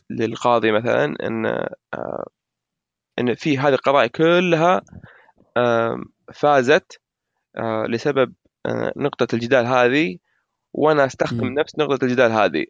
[0.09, 1.45] للقاضي مثلا إن
[3.19, 4.81] إن في هذه القضايا كلها
[6.33, 7.01] فازت
[7.89, 8.33] لسبب
[8.97, 10.17] نقطة الجدال هذه
[10.73, 11.59] وأنا أستخدم مم.
[11.59, 12.65] نفس نقطة الجدال هذه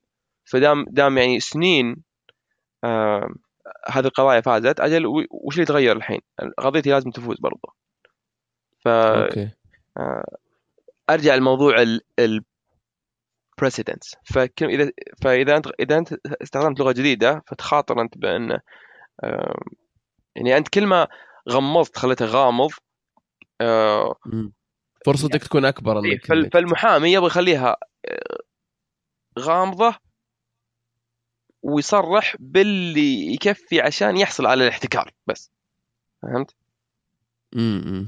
[0.45, 2.03] فدام دام يعني سنين
[3.89, 6.19] هذه القضايا فازت أجل وش اللي يتغير الحين؟
[6.57, 7.73] قضيتي لازم تفوز برضه.
[8.87, 9.49] أوكي
[11.07, 12.43] فارجع لموضوع ال ال
[13.61, 14.91] precedence فكم إذا
[15.21, 18.59] فإذا أنت إذا أنت استخدمت لغة جديدة فتخاطر أنت بأن
[20.35, 21.07] يعني أنت كل ما
[21.49, 22.71] غمضت خليته غامض
[23.61, 24.15] آه،.
[25.05, 28.37] فرصتك تكون أكبر إيه، إنك- فالمحامي يبغى يخليها آه،
[29.39, 29.95] غامضة
[31.63, 35.51] ويصرح باللي يكفي عشان يحصل على الاحتكار بس
[36.21, 36.55] فهمت؟
[37.53, 38.07] مم، مم.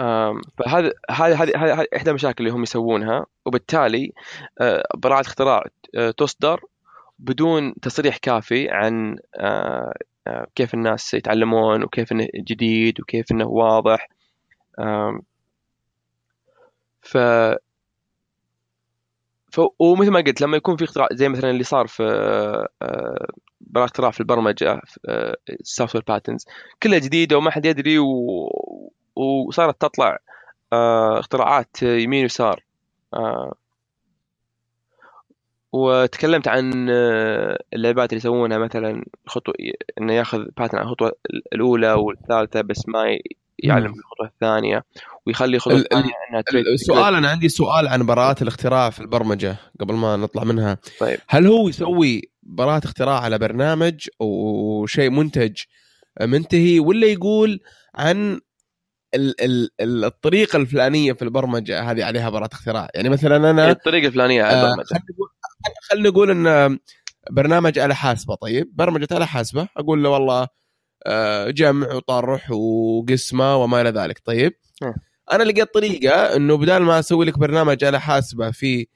[0.00, 4.12] آم، فهذا هذه هذه إحدى المشاكل اللي هم يسوونها وبالتالي
[4.60, 5.64] آه، براءة اختراع
[5.96, 6.60] آه، تصدر
[7.18, 9.94] بدون تصريح كافي عن آه،
[10.54, 14.08] كيف الناس يتعلمون وكيف إنه جديد وكيف إنه واضح
[17.00, 17.18] ف
[19.78, 22.02] ومثل ما قلت لما يكون في اختراع زي مثلا اللي صار في
[22.82, 23.26] آه،
[23.60, 24.80] براءة اختراع في البرمجة
[25.60, 26.46] ال software patents
[26.82, 28.06] كلها جديدة وما حد يدري و...
[29.16, 30.18] وصارت تطلع
[30.72, 32.64] آه، اختراعات يمين ويسار
[33.14, 33.54] آه،
[35.72, 36.90] وتكلمت عن
[37.74, 39.54] اللعبات اللي يسوونها مثلا خطوة
[39.98, 41.12] إنه ياخذ باتن على الخطوة
[41.52, 43.18] الأولى والثالثة بس ما
[43.58, 43.98] يعلم مم.
[43.98, 44.84] الخطوة الثانية
[45.26, 46.44] ويخلي الخطوة ال- ال- انها.
[46.74, 50.78] السؤال أنا عندي سؤال عن براءة الاختراع في البرمجة قبل ما نطلع منها.
[51.00, 51.18] طيب.
[51.28, 55.52] هل هو يسوي براءة اختراع على برنامج وشيء منتج
[56.22, 57.60] منتهي ولا يقول
[57.94, 58.40] عن
[59.14, 64.06] ال ال ال الطريقة الفلانية في البرمجة هذه عليها براءة اختراع؟ يعني مثلا أنا الطريقة
[64.06, 64.86] الفلانية على آه، البرمجة.
[64.86, 65.28] خلينا نقول
[65.90, 66.78] خلينا نقول إن
[67.30, 68.34] برنامج آلة حاسبة.
[68.34, 70.46] طيب برمجة آلة حاسبة أقول له والله
[71.06, 74.20] آه، جمع وطرح وقسمة وما إلى ذلك.
[74.24, 74.52] طيب
[75.32, 78.86] أنا لقيت طريقة أنه بدال ما أسوي لك برنامج آلة حاسبة في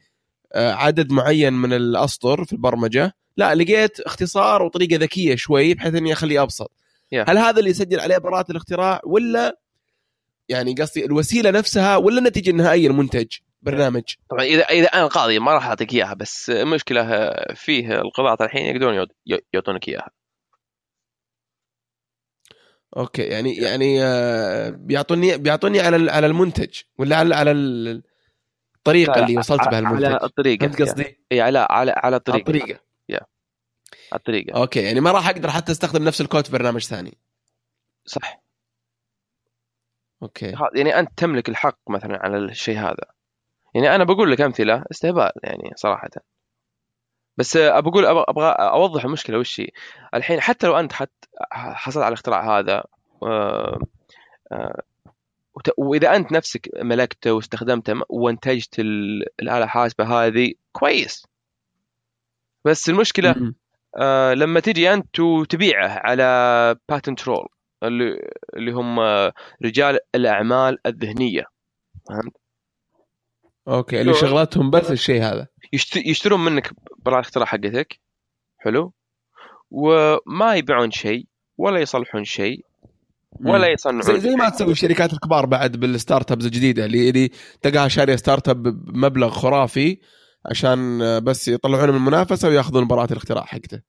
[0.52, 6.12] آه، عدد معين من الأسطر في البرمجة لا لقيت اختصار وطريقة ذكية شوي بحيث أني
[6.12, 6.72] أخليه أبسط.
[7.14, 7.28] Yeah.
[7.30, 9.58] هل هذا اللي يسجل عليه براءة الاختراع ولا
[10.48, 13.26] يعني قصدي الوسيلة نفسها ولا النتيجة النهائية المنتج
[13.62, 18.66] برنامج؟ طبعا إذا إذا أنا القاضي ما راح أعطيك إياها بس المشكلة فيه القضاة الحين
[18.66, 20.10] يقدرون يعط- يعطونك إياها.
[22.96, 28.02] أوكي يعني يعني آه، بيعطوني بيعطوني على ال- على المنتج ولا على على ال-
[28.76, 32.38] الطريقة اللي وصلت بها على المنتج الطريقة فهمت قصدي؟ اي على على على على الطريقة.
[32.40, 32.80] الطريقة
[34.12, 34.60] على الطريقة.
[34.60, 37.18] okay يعني ما راح أقدر حتى أستخدم نفس الكود في برنامج ثاني.
[38.04, 38.42] صح.
[40.22, 40.54] okay.
[40.74, 43.04] يعني أنت تملك الحق مثلا على الشيء هذا.
[43.74, 46.08] يعني أنا بقول لك أمثلة استهبال يعني صراحة.
[47.36, 49.68] بس ابى أقول أبغى- أبغى أوضح المشكلة وش هي.
[50.14, 51.10] الحين حتى لو أنت حت
[51.52, 52.84] حصلت على الاختراع هذا
[53.22, 53.78] آه،
[54.52, 54.82] آه،
[55.78, 61.26] وإذا أنت نفسك ملكته واستخدمته وانتجت ال- الآلة الحاسبة هذه كويس.
[62.64, 63.30] بس المشكلة.
[63.98, 67.48] آه، لما تجي أنت وتبيعه على patent troll
[67.82, 69.00] اللي اللي هم
[69.64, 71.44] رجال الأعمال الذهنية
[73.68, 75.46] أوكي اللي شغلتهم بس الشيء هذا.
[75.72, 78.00] يشت- يشترون منك براءة الاختراع حقتك.
[78.58, 78.92] حلو.
[79.70, 81.26] وما يبيعون شيء
[81.58, 82.64] ولا يصلحون شيء
[83.44, 83.66] ولا.
[83.66, 87.30] يصنعون زي زي ما تسوي الشركات الكبار بعد بال startups الجديدة اللي اللي
[87.62, 89.98] تلقاها شارية startup بمبلغ خرافي
[90.50, 93.82] عشان آه، بس يطلعونه من المنافسة وياخذون براءة الاختراع حقته.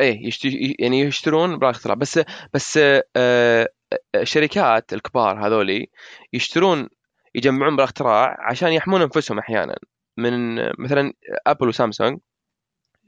[0.00, 0.44] إيه يشت...
[0.78, 2.20] يعني يشترون براءة اختراع بس
[2.54, 3.68] بس آه، آه،
[4.14, 5.86] الشركات الكبار هذولي
[6.32, 6.88] يشترون
[7.36, 9.76] يجمعون براءة اختراع عشان يحمون أنفسهم أحيانا.
[10.16, 11.12] من مثلا
[11.46, 12.18] ابل وسامسونج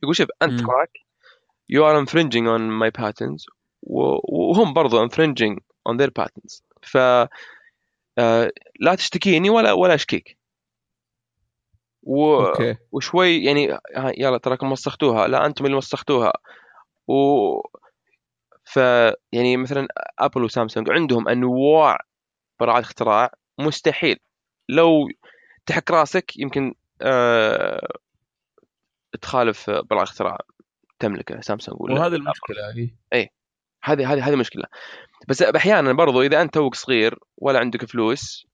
[0.02, 0.60] يقول شوف أنت.
[0.60, 0.90] تراك
[1.72, 3.46] you are infringing on my patents
[3.82, 5.56] و- وهم برضو infringing
[5.88, 6.62] on their patents.
[6.82, 6.96] ف
[8.18, 8.50] آه،
[8.80, 10.38] لا تشتكيني ولا ولا أشكيك.
[12.02, 12.40] و...
[12.40, 12.76] أوكي.
[12.92, 15.28] وشوي يعني ها، يلا تراكم وسختوها.
[15.28, 16.32] لا أنتم اللي وسختوها.
[17.08, 17.14] و
[18.64, 18.76] ف
[19.32, 21.98] يعني مثلا Apple وسامسونج عندهم أنواع
[22.60, 24.18] براءة اختراع مستحيل.
[24.68, 25.08] لو
[25.66, 27.88] تحك راسك يمكن آه
[29.20, 30.38] تخالف براءة اختراع
[30.98, 31.40] تملكه.
[31.40, 33.28] سامسونج ولا وهذه المشكلة هي
[33.84, 34.64] هذه هذه هذه مشكلة.
[35.28, 38.46] بس أحيانا برضو إذا أنت توك صغير ولا عندك فلوس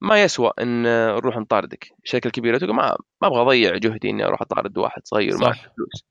[0.00, 1.92] ما يسوى إن نروح نطاردك.
[2.04, 5.46] الشركة الكبيره تقول ما ما أبغى أضيع جهدي إني أروح أطارد واحد صغير ما.
[5.46, 6.04] عنده فلوس.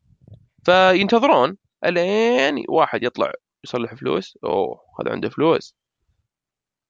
[0.65, 3.31] فينتظرون إلين واحد يطلع
[3.63, 4.38] يصلح فلوس.
[4.43, 5.75] أوه هذا عنده فلوس.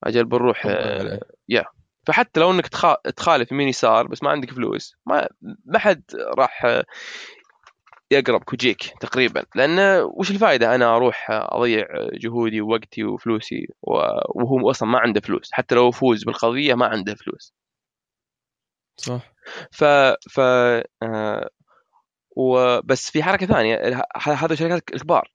[0.03, 1.19] أجل بنروح آه،
[2.07, 5.27] فحتى لو إنك تخا- تخالف يمين يسار بس ما عندك فلوس ما
[5.65, 6.03] ما حد
[6.37, 6.85] راح آه،
[8.11, 9.45] يقربك ويجيك تقريبا.
[9.55, 15.49] لأن وش الفائده أنا أروح أضيع جهودي ووقتي وفلوسي وهو أصلا ما عنده فلوس.
[15.51, 17.53] حتى لو فوز بالقضية ما عنده فلوس.
[18.97, 19.33] صح.
[19.71, 19.83] ف
[20.31, 21.49] ف آه
[22.37, 25.31] وبس في حركة ثانية هذا الشركات الكبار.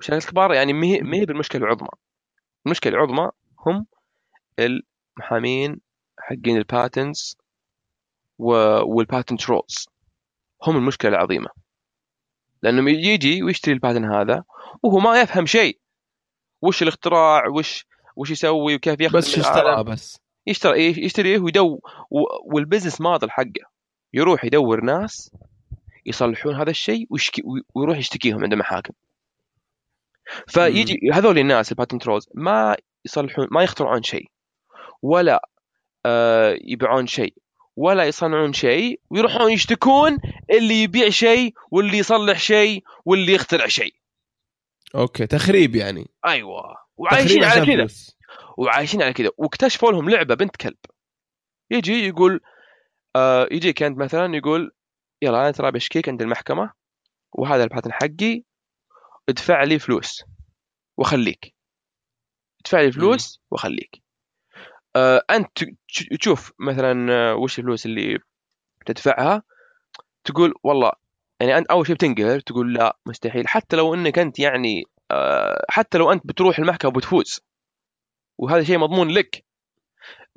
[0.00, 1.88] الشركات الكبار يعني ما هي بالمشكلة العظمى.
[2.66, 3.30] المشكلة العظمى
[3.66, 3.86] هم
[4.58, 5.80] المحامين
[6.18, 7.36] حقين الباتنتس
[8.84, 9.88] وال patent trolls
[10.62, 11.48] هم المشكلة العظيمة.
[12.62, 14.44] لأنه يجي ويشتري ال patent هذا
[14.82, 15.78] وهو ما يفهم شيء.
[16.62, 17.86] وش الاختراع؟ وش
[18.16, 19.38] وش يسوي؟ وكيف يخدم بس.
[19.38, 20.20] اشتراه بس.
[20.46, 23.70] يشتري إيه، يشتريه ويدو و- وال business model حقه.
[24.12, 25.30] يروح يدور ناس
[26.06, 27.42] يصلحون هذا الشيء ويشكي
[27.74, 28.94] ويروح يشتكيهم عند محاكم.
[30.48, 34.30] فيجي هذول الناس ال patent trolls ما يصلحون ما يخترعون شيء
[35.02, 35.48] ولا
[36.06, 37.34] آه يبيعون شيء
[37.76, 40.18] ولا يصنعون شيء ويروحون يشتكون
[40.50, 43.94] اللي يبيع شيء واللي يصلح شيء واللي يخترع شيء.
[44.94, 46.10] أوكي تخريب يعني.
[46.26, 46.76] أيوه.
[46.96, 47.86] وعايشين على كذا.
[48.56, 50.76] وعايشين على كذا واكتشفوا لهم لعبة بنت كلب.
[51.70, 52.40] يجي يقول
[53.16, 54.72] آه يجيك أنت مثلا يقول
[55.22, 56.72] يلا أنا ترى بشكيك عند المحكمة
[57.32, 58.42] وهذا الباتن حقي
[59.28, 60.24] ادفع لي فلوس
[60.96, 61.54] وخليك.
[62.74, 64.02] ادفع لي فلوس وخليك
[64.96, 68.18] آه أنت تش- تشوف مثلا آه، وش الفلوس اللي
[68.86, 69.42] تدفعها؟
[70.24, 70.92] تقول والله
[71.40, 73.48] يعني انت أول شيء بتنقهر تقول لا مستحيل.
[73.48, 77.40] حتى لو إنك أنت يعني آه حتى لو أنت بتروح المحكمة وبتفوز
[78.38, 79.44] وهذا شيء مضمون لك.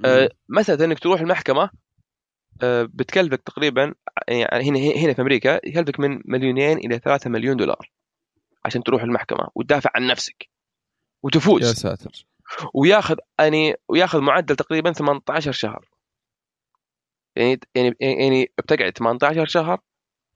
[0.05, 1.69] آه، مساله إنك تروح المحكمة
[2.63, 3.93] آه، بتكلفك تقريبا
[4.27, 7.91] يعني هنا هنا في أمريكا يكلفك من مليونين إلى ثلاثة مليون دولار
[8.65, 10.49] عشان تروح المحكمة وتدافع عن نفسك.
[11.25, 12.25] يا وتفوز ساتر.
[12.73, 15.89] وياخذ يعني وياخذ معدل تقريبا 18 شهر.
[17.35, 19.79] يعني يعني يعني بتقعد 18 شهر.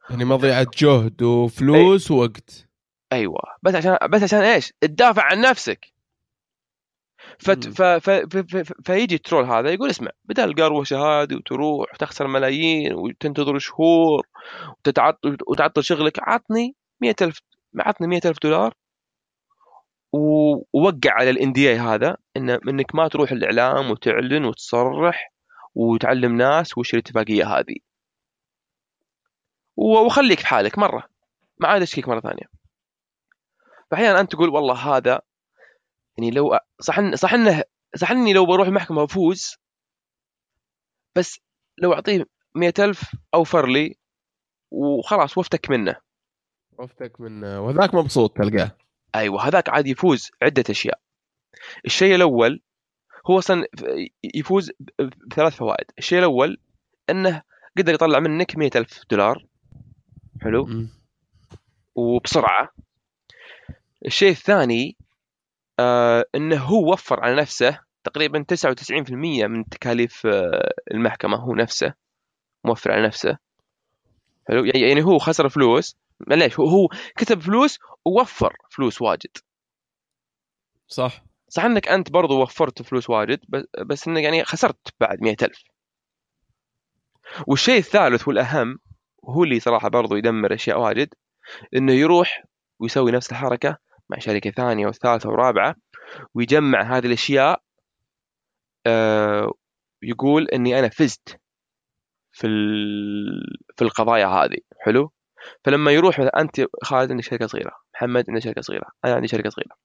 [0.09, 2.67] يعني مضيعة جهد وفلوس ووقت.
[3.13, 3.41] أيوه.
[3.63, 5.93] بس عشان بس عشان إيش؟ تدافع عن نفسك.
[7.39, 7.67] فت.
[7.67, 12.93] ف ف ف ف فيجي الترول هذا يقول اسمع بدل القروشه هذه وتروح وتخسر ملايين
[12.93, 14.27] وتنتظر شهور
[14.79, 17.41] وتتعطل وتعطل شغلك عطني 100000
[17.79, 18.73] عطني 100000 دولار
[20.11, 25.33] ووقع على الان دي هذا ان إنك ما تروح الإعلام وتعلن وتصرح
[25.75, 27.75] وتعلم ناس وش الاتفاقية هذه.
[29.77, 31.09] وخليك حالك مرة
[31.57, 32.49] ما عاد أشكيك مرة ثانية.
[33.91, 35.21] فأحيانا أنت تقول والله هذا
[36.17, 37.63] يعني لو صح إن صح انه
[37.95, 39.55] صح إني لو بروح المحكمه وأفوز
[41.15, 41.39] بس
[41.77, 43.95] لو أعطيه مئة ألف أوفر لي
[44.71, 45.95] وخلاص وأفتك منه.
[46.77, 48.71] وفتك من وذاك مبسوط تلقاه.
[49.15, 50.99] أيوه هذاك عاد يفوز عدة أشياء.
[51.85, 52.61] الشيء الأول
[53.29, 53.65] هو أصلا
[54.35, 54.71] يفوز
[55.27, 55.85] بثلاث فوائد.
[55.97, 56.57] الشيء الأول
[57.09, 57.41] أنه
[57.77, 59.45] قدر يطلع منك مئة ألف دولار.
[60.41, 60.89] حلو؟ مم.
[61.95, 62.69] وبسرعة.
[64.05, 64.97] الشيء الثاني
[65.79, 71.37] آه أنه هو وفر على نفسه تقريبا 99% من تكاليف آه المحكمة.
[71.37, 71.93] هو نفسه
[72.65, 73.37] موفر على نفسه.
[74.47, 75.95] حلو؟ يعني يعني هو خسر فلوس
[76.27, 79.31] معليش هو هو كتب فلوس ووفر فلوس واجد.
[80.87, 81.23] صح.
[81.49, 83.39] صح إنك أنت برضو وفرت فلوس واجد
[83.85, 85.63] بس, إنك يعني خسرت بعد مئة ألف.
[87.47, 88.79] والشيء الثالث والأهم
[89.23, 91.13] وهو اللي صراحة برضو يدمر أشياء واجد
[91.75, 92.43] إنه يروح
[92.79, 93.77] ويسوي نفس الحركة
[94.09, 95.75] مع شركة ثانية وثالثة ورابعة
[96.35, 97.61] ويجمع هذه الأشياء
[98.87, 99.53] آه
[100.03, 101.39] يقول إني أنا فزت
[102.31, 102.47] في
[103.77, 104.57] في القضايا هذه.
[104.79, 105.11] حلو؟
[105.63, 109.49] فلما يروح مثلا أنت خالد عندك شركة صغيرة محمد عنده شركة صغيرة أنا عندي شركة
[109.49, 109.75] صغيرة.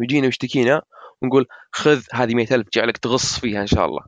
[0.00, 0.82] ويجينا ويشتكينا
[1.22, 4.00] ونقول خذ هذه 100000 جعلك تغص فيها إن شاء الله.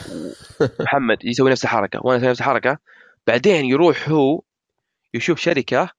[0.80, 2.78] محمد يسوي نفس الحركة وأنا أسوي نفس الحركة.
[3.26, 4.40] بعدين يروح هو
[5.14, 5.90] يشوف شركة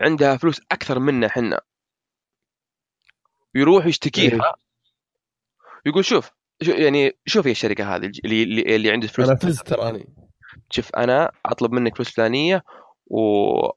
[0.00, 1.60] عندها فلوس أكثر منا حنا
[3.54, 4.54] يروح يشتكيها.
[5.86, 6.30] يقول شوف
[6.62, 9.28] شو- يعني شوف يا الشركة هذه اللي اللي, اللي عنده فلوس.
[9.28, 10.14] أنا فزت تراني.
[10.70, 12.62] شوف أنا أطلب منك فلوس فلانية
[13.10, 13.20] و...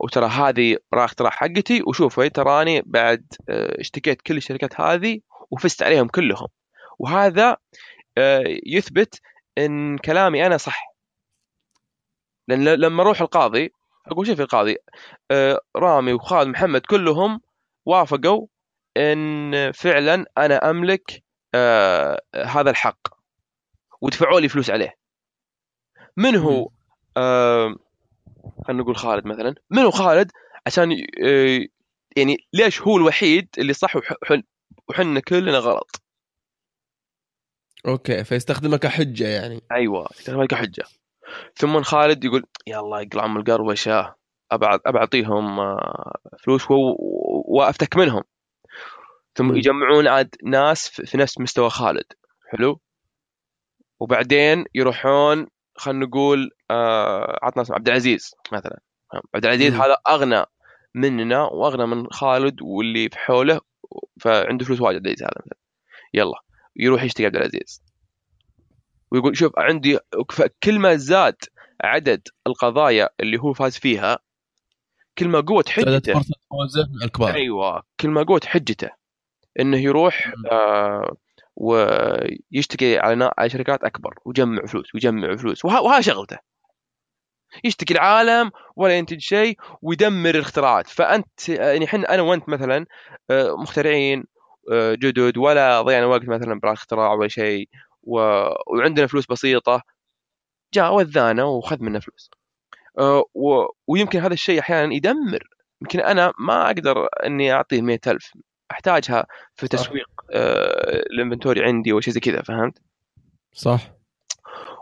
[0.06, 1.84] وترى هذه راح اقتراح حقتي.
[1.88, 5.20] وشوف تراني بعد آه، اشتكيت كل الشركات هذه
[5.52, 6.48] وفزت عليهم كلهم.
[7.00, 7.58] وهذا
[8.18, 9.22] آه، يثبت
[9.58, 10.96] إن كلامي أنا صح.
[12.48, 13.74] لأن لما أروح القاضي
[14.08, 14.78] أقول شوف القاضي
[15.32, 17.42] آه، رامي وخالد محمد كلهم
[17.86, 18.48] وافقوا
[18.98, 21.24] إن فعلا أنا أملك
[22.36, 23.08] هذا الحق.
[24.02, 24.96] ودفعوا لي فلوس عليه.
[26.18, 26.70] من هو؟
[28.68, 29.56] خلينا نقول خالد مثلا.
[29.72, 30.32] من هو خالد؟
[30.68, 30.92] عشان
[31.26, 31.60] آه،
[32.18, 34.44] يعني ليش هو الوحيد اللي صح وح- وحن-
[34.90, 36.02] وحنا كلنا غلط؟
[37.88, 39.62] أوكي فيستخدمها كحجه يعني.
[39.72, 40.84] أيوه يستخدمها كحجه
[41.56, 44.16] ثم خالد يقول يلا يقلع أم القروشة
[44.52, 46.66] ابعد أبعطيهم آه، فلوس
[47.48, 48.24] وأفتك منهم.
[49.36, 49.56] ثم.
[49.56, 52.04] يجمعون عاد ناس في نفس مستوى خالد.
[52.52, 52.80] حلو؟
[54.00, 56.50] وبعدين يروحون خلينا نقول
[57.44, 58.80] عطنا اسم عبد العزيز مثلا.
[59.36, 59.74] عبد العزيز.
[59.74, 60.46] هذا أغنى
[60.96, 63.62] مننا وأغنى من خالد واللي في حوله
[64.22, 65.58] فعنده فلوس واجد عبد العزيز هذا مثلا.
[66.14, 66.42] يلا
[66.76, 67.84] يروح يشتكي عبد العزيز.
[69.12, 70.00] ويقول شوف عندي
[70.64, 71.36] كل ما زاد
[71.84, 74.20] عدد القضايا اللي هو فاز فيها
[75.18, 76.22] كل ما قوة زادت حجته
[77.04, 77.34] الكبار.
[77.34, 78.90] أيوه كل ما قوة حجته
[79.60, 80.34] إنه يروح.
[80.52, 81.18] آه
[81.56, 86.38] ويشتكي على شركات أكبر ويجمع فلوس ويجمع فلوس وها شغلته.
[87.64, 90.88] يشتكي العالم ولا ينتج شيء ويدمر الاختراعات.
[90.88, 92.86] فأنت يعني إحنا أنا وأنت مثلا
[93.30, 94.24] آه، مخترعين
[94.72, 97.70] آه، جدد ولا ضيعنا وقت مثلا براءة اختراع ولا شيء
[98.04, 98.20] و...
[98.68, 99.82] وعندنا فلوس بسيطة
[100.74, 102.32] جاء وذانا وخذ منا فلوس.
[103.00, 103.66] آه، و...
[103.88, 105.44] ويمكن هذا الشيء أحيانا يدمر.
[105.82, 108.32] يمكن أنا ما أقدر إني أعطيه مئة ألف.
[108.72, 109.26] أحتاجها
[109.56, 109.72] في صح.
[109.72, 112.82] تسويق آه، ال inventory عندي أو شيء زي كذا فهمت؟
[113.54, 113.92] صح.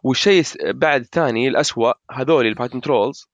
[0.04, 3.30] والشيء بعد الثاني الأسوأ هذول ال patent trolls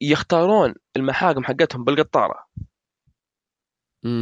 [0.00, 2.46] يختارون المحاكم حقتهم بالقطارة.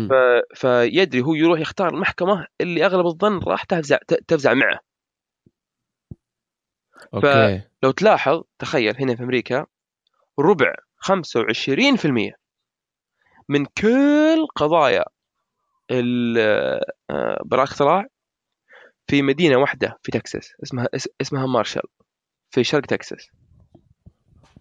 [0.08, 0.12] ف...
[0.54, 3.98] فيدري هو يروح يختار المحكمه اللي أغلب الظن راح تفزع
[4.28, 4.80] تفزع معه.
[7.14, 7.28] okay.
[7.82, 9.66] لو تلاحظ تخيل هنا في أمريكا
[10.38, 12.32] ربع 25%
[13.48, 15.04] من كل قضايا
[15.90, 16.38] ال-
[17.10, 18.06] آه، براءة اختراع
[19.06, 21.82] في مدينة واحدة في تكساس اسمها اس- اسمها مارشال.
[22.50, 23.28] في شرق تكساس.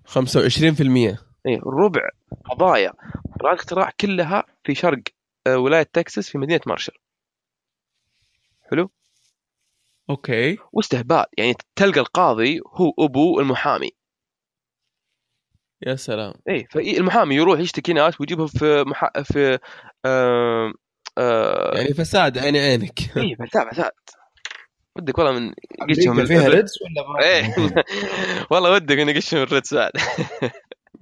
[0.06, 1.18] 25%
[1.48, 2.10] اي ربع
[2.46, 2.94] قضايا.
[3.40, 5.04] براءة اختراع كلها في شرق
[5.48, 6.94] آه، ولاية تكساس في مدينة مارشال.
[10.10, 10.58] أوكي.
[10.74, 11.26] واستهبال.
[11.38, 13.92] يعني تلقى القاضي هو أبو المحامي.
[15.82, 16.34] يا سلام.
[16.50, 19.24] إيه فالمحامي يروح يشتكي ناس ويجيبهم في محا...
[19.24, 19.60] في
[20.06, 20.74] آه...
[21.18, 21.78] آه...
[21.78, 23.18] يعني فساد عيني عينك.
[23.18, 23.92] إيه فساد فساد.
[24.98, 27.56] ودك والله من أمريكا فيها ريدز ولا ما؟ إيه.
[28.52, 29.92] والله ودك اني قشهم الريدز بعد.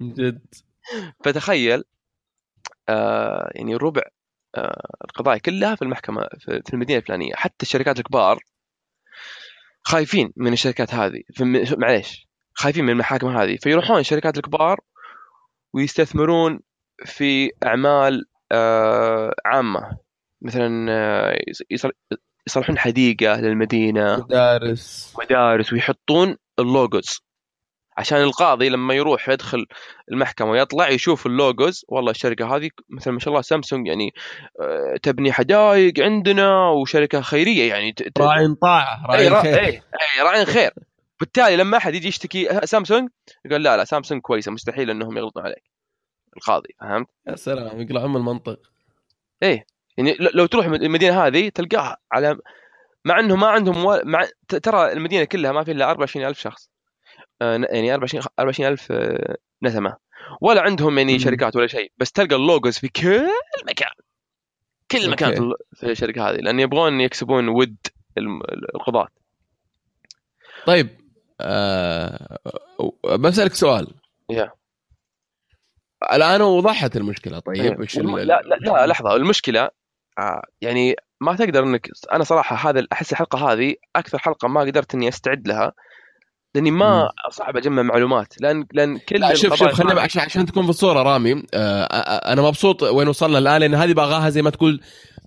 [0.00, 0.54] من جد.
[1.24, 1.84] فتخيل
[2.88, 4.02] آه يعني ربع
[4.54, 7.32] آه القضايا كلها في المحكمة في في المدينة الفلانية.
[7.34, 8.38] حتى الشركات الكبار
[9.82, 11.22] خايفين من الشركات هذه.
[11.78, 13.56] معليش خايفين من المحاكم هذه.
[13.56, 14.80] فيروحون الشركات الكبار
[15.74, 16.60] ويستثمرون
[17.04, 19.98] في أعمال آه عامة.
[20.42, 21.38] مثلا آه،
[22.46, 25.14] يصلحون حديقة للمدينة مدارس.
[25.22, 27.20] مدارس ويحطون ال logos.
[27.96, 29.66] عشان القاضي لما يروح يدخل
[30.12, 34.12] المحكمة ويطلع يشوف ال logos والله الشركة هذه مثلا ما شاء الله سامسونج يعني
[34.60, 37.92] آه، تبني حدائق عندنا وشركة خيرية يعني.
[37.92, 39.66] ت- ت- راعي طاعة راعي إي را- الخير إي
[40.16, 40.70] إي راعي خير.
[41.20, 43.08] بالتالي لما أحد يجي يشتكي سامسونج
[43.44, 45.62] يقول لا لا سامسونج كويسة مستحيل إنهم يغلطون عليك.
[46.36, 48.58] القاضي فهمت؟ يا سلام يقلعون من المنطق.
[49.96, 52.36] يعني لو تروح المدينة هذه تلقاها على
[53.04, 54.00] مع إنه ما عندهم و...
[54.04, 56.70] مع ترى المدينة كلها ما في إلا 24000 شخص.
[57.42, 59.96] آه، يعني 24 24000 آه، نسمة.
[60.40, 61.18] ولا عندهم يعني.
[61.18, 63.28] شركات ولا شيء بس تلقى اللوجوز في كل
[63.68, 63.88] مكان.
[64.90, 65.34] كل مكان.
[65.34, 67.76] في ال- في الشركة هذه لأن يبغون يكسبون ود
[68.74, 69.08] القضاة.
[70.66, 70.88] طيب
[71.40, 72.38] آه
[73.18, 73.94] بسألك سؤال.
[74.30, 74.52] يا.
[76.12, 79.16] الآن وضحت المشكلة طيب ال- لا لا لا لحظة.
[79.16, 79.70] المشكلة
[80.18, 84.94] آه، يعني ما تقدر انك أنا صراحة هذا أحس الحلقة هذه أكثر حلقة ما قدرت
[84.94, 85.72] إني أستعد لها
[86.54, 87.08] لأني ما.
[87.30, 88.40] صعب أجمع معلومات.
[88.40, 92.32] لأن لأن كل لا شوف شوف خلينا عشان عشان تكون في الصورة رامي آه آه،
[92.32, 94.80] أنا مبسوط وين وصلنا الآن لأن هذه بغاها زي ما تقول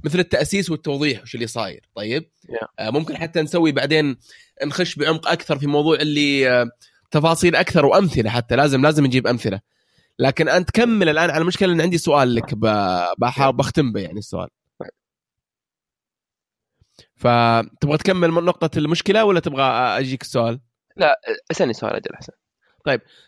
[0.03, 1.81] مثل التأسيس والتوضيح وش اللي صاير.
[1.95, 2.67] طيب؟ Yeah.
[2.79, 4.17] آه ممكن حتى نسوي بعدين
[4.65, 6.69] نخش بعمق أكثر في موضوع اللي آه
[7.11, 9.59] تفاصيل أكثر وأمثلة حتى لازم لازم نجيب أمثلة.
[10.19, 12.55] لكن أنت كمل الآن على المشكلة لأن عندي سؤال لك
[13.17, 14.47] بحاول بختم به يعني السؤال.
[17.17, 19.63] فتبغى تكمل من نقطة المشكلة ولا تبغى
[19.99, 20.59] أجيك السؤال؟
[21.51, 22.33] أسألني سؤال أجل أحسن.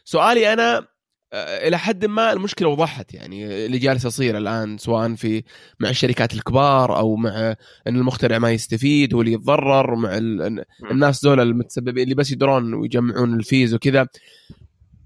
[0.04, 0.88] سؤالي أنا
[1.34, 5.44] آه، إلى حد ما المشكلة وضحت يعني اللي جالس يصير الآن سواء في
[5.80, 7.56] مع الشركات الكبار أو مع
[7.88, 13.34] إن المخترع ما يستفيد واللي يتضرر مع ال- الناس دول المتسببين اللي بس يدرون ويجمعون
[13.40, 14.08] الفيز وكذا.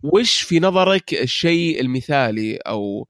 [0.04, 3.08] وش في نظرك الشيء المثالي أو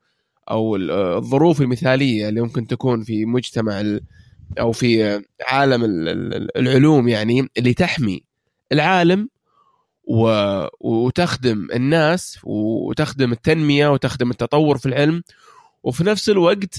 [0.51, 3.81] أو ال- الظروف المثالية اللي ممكن تكون في مجتمع
[4.59, 8.23] أو في عالم ال- ال- العلوم يعني اللي تحمي
[8.71, 9.29] العالم
[10.03, 10.27] و...
[10.79, 15.23] وتخدم الناس وتخدم التنمية وتخدم التطور في العلم.
[15.83, 16.75] وفي نفس الوقت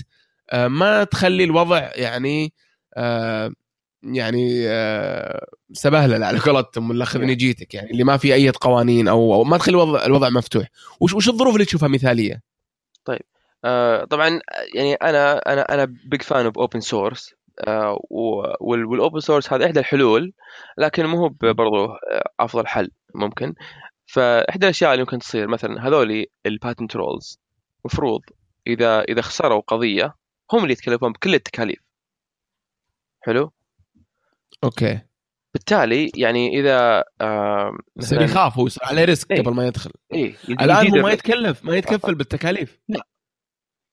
[0.51, 2.53] آه، ما تخلي الوضع يعني
[2.97, 3.53] آه،
[4.03, 9.35] يعني آه، سبهلله على قولتهم ولا خذني جيتك يعني اللي ما في أي قوانين أو
[9.35, 10.69] أو ما تخلي الوضع, الوضع مفتوح.
[11.01, 12.43] وش وش الظروف اللي تشوفها مثالية؟
[13.65, 14.41] آه، طبعا
[14.75, 17.35] يعني أنا أنا أنا big fan of open source
[18.61, 20.33] وال open source هذا إحدى الحلول
[20.79, 23.55] لكن مو هو برضو آه، أفضل حل ممكن.
[24.07, 27.41] فإحدى الأشياء اللي ممكن تصير مثلا هذول ال patent trolls
[27.85, 28.21] مفروض
[28.67, 30.15] إذا إذا خسروا قضية
[30.53, 31.79] هم اللي يتكلفون بكل التكاليف.
[33.21, 33.53] حلو؟
[34.65, 35.01] okay.
[35.55, 37.79] بالتالي يعني إذا آه
[38.13, 39.43] اللي يخاف هو يصير عليه risk إيه.
[39.43, 39.91] قبل ما يدخل.
[40.13, 41.13] إيه الآن هو ما.
[41.13, 42.79] يتكلف ما يتكفل بالتكاليف.
[42.89, 43.03] يا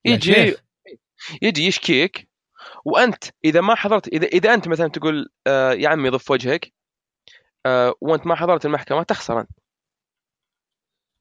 [0.05, 0.55] يجي.
[1.41, 2.30] يجي يشكيك
[2.86, 6.73] وأنت إذا ما حضرت إذا إذا أنت مثلا تقول آه يا عمي ضف وجهك
[7.65, 9.49] آه وأنت ما حضرت المحكمة تخسر أنت.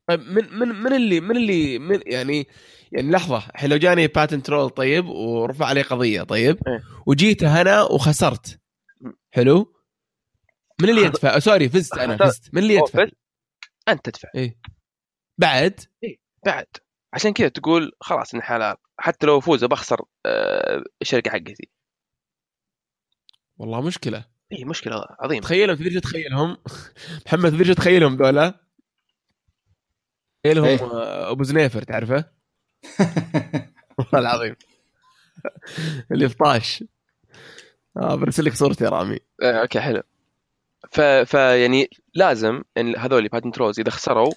[0.08, 2.46] طيب من من من اللي من اللي من يعني
[2.92, 6.82] يعني لحظة الحين لو جاني patent troll طيب ورفع عليه قضية طيب إيه.
[7.06, 8.60] وجيت أنا وخسرت.
[9.34, 9.74] حلو؟
[10.82, 12.16] من اللي يدفع؟ sorry فزت أنا.
[12.16, 12.54] فزت.
[12.54, 13.06] من اللي يدفع؟
[13.88, 14.28] أنت تدفع.
[15.38, 15.80] بعد؟
[16.46, 16.66] بعد.
[17.14, 18.76] عشان كذا تقول خلاص ان حلال.
[19.00, 21.68] حتى لو أفوز بخسر آه الشركة حقتي.
[23.58, 24.24] والله مشكلة.
[24.52, 25.40] إي مشكلة عظيمة.
[25.42, 25.76] تخيلهم.
[25.76, 26.56] تقدر تتخيلهم
[27.26, 28.60] محمد تقدر تتخيلهم ذولا
[30.44, 30.82] تخيلهم إيه.
[30.82, 32.24] آه، أبو زنيفر تعرفه؟
[33.98, 34.56] والله العظيم.
[36.12, 36.84] اللي في طاش.
[37.96, 39.18] آه برسل لك صورتي يا رامي.
[39.42, 40.02] آه okay حلو.
[40.90, 41.00] ف...
[41.00, 44.32] فيعني لازم ان هذول patent trolls إذا خسروا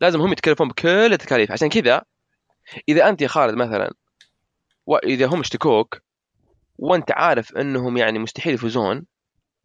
[0.00, 1.52] لازم هم يتكلفون بكل التكاليف.
[1.52, 2.04] عشان كذا
[2.88, 3.90] إذا أنت يا خالد مثلا
[4.86, 5.98] واذا هم اشتكوك
[6.78, 9.06] وأنت عارف إنهم يعني مستحيل يفوزون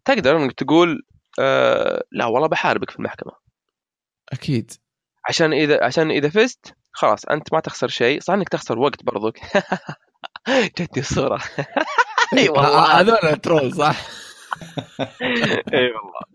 [0.06, 1.01] تقدر إنك تقول
[1.39, 3.32] آه لا والله بحاربك في المحكمة.
[4.34, 4.72] أكيد.
[5.30, 9.39] عشان إذا عشان إذا فزت خلاص أنت ما تخسر شيء صح إنك تخسر وقت برضك
[10.80, 11.41] جتني الصورة.
[12.38, 12.99] أي والله.
[12.99, 13.95] هذول ترول صح؟
[15.74, 16.34] أي والله.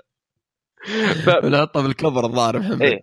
[1.27, 2.83] ف- نحطه بالكفر الظاهر محمد.
[2.83, 3.01] إيه.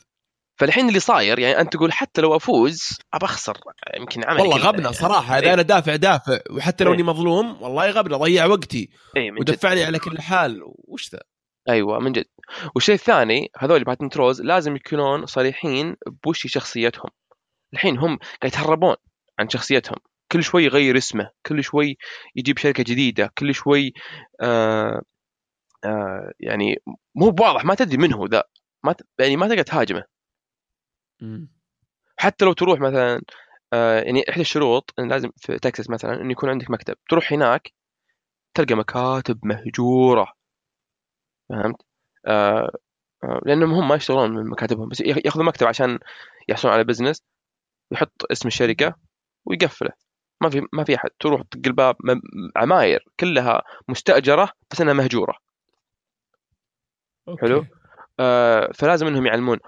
[0.58, 3.58] فالحين اللي صاير يعني أنت تقول حتى لو أفوز أبى أخسر
[3.98, 4.68] يمكن عملي والله كله.
[4.68, 5.54] غبنة صراحة اذا إيه.
[5.54, 6.40] أنا دافع دافع.
[6.52, 6.96] وحتى لو إيه.
[6.96, 8.90] إني مظلوم والله غبنة ضيع وقتي.
[9.18, 9.40] جد.
[9.40, 10.62] ودفعني على كل حال.
[10.66, 11.20] وش ذا؟
[11.70, 12.26] أيوه من جد.
[12.76, 17.10] والشيء الثاني هذول patent trolls لازم يكونون صريحين بوش شخصيتهم.
[17.74, 18.96] الحين هم قاعد يتهربون
[19.40, 19.98] عن شخصيتهم.
[20.32, 21.98] كل شوي يغير اسمه كل شوي
[22.36, 23.94] يجيب شركة جديدة كل شوي
[24.42, 25.02] آه
[25.86, 26.76] آه يعني
[27.16, 28.44] مو بواضح ما تدري من هو ذا.
[28.84, 29.02] ما ت...
[29.20, 30.15] يعني ما تقدر تهاجمه.
[32.18, 33.22] حتى لو تروح مثلا
[33.74, 36.96] آه يعني إحدى الشروط إن لازم في تكساس مثلا انه يكون عندك مكتب.
[37.10, 37.72] تروح هناك
[38.54, 40.34] تلقى مكاتب مهجورة.
[41.50, 41.82] فهمت؟
[42.26, 42.72] آه
[43.24, 46.00] آه لأنهم هم ما يشتغلون من مكاتبهم بس يأخ- يأخذوا مكتب عشان
[46.50, 47.24] يحصلون على بزنس
[47.92, 48.96] يحط اسم الشركة
[49.46, 49.92] ويقفله.
[50.42, 51.10] ما في ما في أحد.
[51.20, 51.96] تروح تطق الباب
[52.56, 55.36] عماير كلها مستأجرة بس إنها مهجورة.
[57.42, 57.66] حلو؟
[58.20, 59.60] آه فلازم إنهم يعلمون.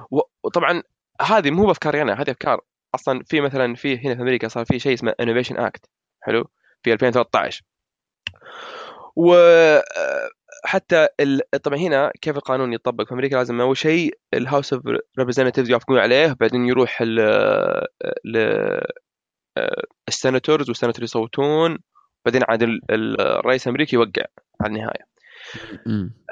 [0.44, 0.84] وطبعا
[1.22, 2.62] هذه مو بافكاري أنا هذه أفكار
[2.96, 5.86] أصلا في مثلا في هنا في أمريكا صار في شيء اسمه Innovation Act
[6.22, 6.50] حلو؟
[6.84, 7.64] في 2013
[10.66, 11.08] وحتى
[11.64, 14.84] طبعا هنا كيف القانون يطبق؟ في أمريكا لازم أول شيء ال House of
[15.20, 17.16] Representatives يوافقون عليه بعدين يروح ل
[18.26, 18.38] ل
[20.08, 21.78] ال senators والسناتور يصوتون
[22.26, 24.26] بعدين عاد ال- ال- الرئيس الأمريكي يوقع
[24.62, 25.08] على النهاية.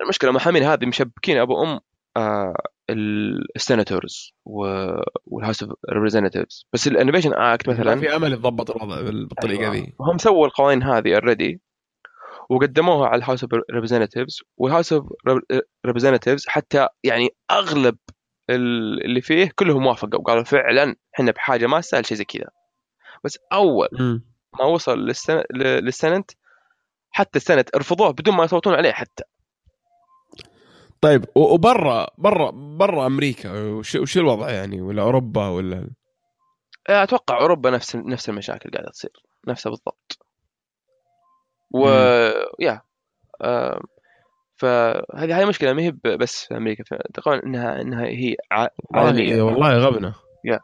[0.01, 1.79] المشكلة المحامين هذه مشبكين أبو أم
[2.17, 8.15] آه ال- ال senators وال House of Representatives بس ال Innovation Act ما مثلا في
[8.15, 9.73] أمل يتضبط الوضع بال- بالطريقة أيوة.
[9.73, 9.93] ذي.
[9.99, 11.61] هم سووا القوانين هذه already
[12.49, 15.05] وقدموها على ال House of Representatives وال House of
[15.85, 17.97] Representatives حتى يعني أغلب
[18.49, 20.23] ال- اللي فيه كلهم وافقوا.
[20.23, 22.47] قالوا فعلا إحنا بحاجة ماسه لشيء زي كذا.
[23.23, 24.25] بس أول مم.
[24.59, 24.99] ما وصل
[25.53, 26.31] للسنت
[27.11, 29.23] حتى السنت رفضوه بدون ما يصوتون عليه حتى.
[31.01, 35.89] طيب وبرا برا برا أمريكا وش, وش الوضع يعني؟ ولا أوروبا ولا؟
[36.87, 39.11] أتوقع أوروبا نفس نفس المشاكل قاعدة تصير
[39.47, 40.19] نفسها بالضبط.
[41.71, 41.87] و
[42.59, 42.81] يا
[43.41, 43.81] آه،
[44.55, 46.83] فهذه هذه مشكلة ما هي بس في أمريكا
[47.13, 48.35] تقول إنها إنها هي
[48.93, 50.15] عالميه والله غبنة.
[50.45, 50.59] يا.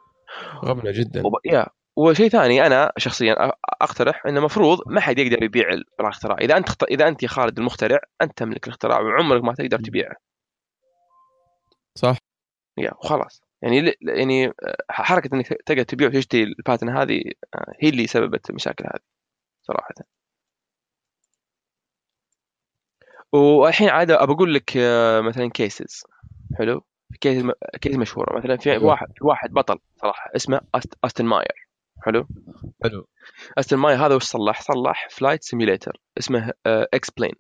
[0.66, 1.22] غبنة جدا.
[1.28, 1.68] وب- يا.
[1.98, 3.36] وشيء ثاني أنا شخصيا
[3.82, 5.70] أقترح إنه المفروض ما حد يقدر يبيع
[6.00, 6.38] الاختراع.
[6.42, 10.16] إذا أنت اخت- إذا أنت يا خالد المخترع أنت تملك الاختراع وعمرك ما تقدر تبيعه.
[11.96, 12.18] صح.
[12.78, 13.42] يا وخلاص.
[13.62, 14.52] يعني ل- يعني
[14.90, 17.22] حركة إنك تقدر تبيع وتشتري الباتن هذه
[17.56, 19.02] آه، هي اللي سببت المشاكل هذه
[19.64, 19.94] صراحة.
[23.34, 26.04] والحين عاد ابى أقول لك آه، مثلا كيسز
[26.58, 26.82] حلو؟
[27.22, 27.44] case
[27.82, 28.38] case مشهورة.
[28.38, 28.78] مثلا في.
[28.78, 31.71] واحد في واحد بطل صراحة اسمه أست- أستن ماير.
[32.02, 32.28] حلو؟
[32.84, 33.08] حلو.
[33.60, 37.34] استن ماير هذا وش صلح؟ صلح flight simulator اسمه X-Plane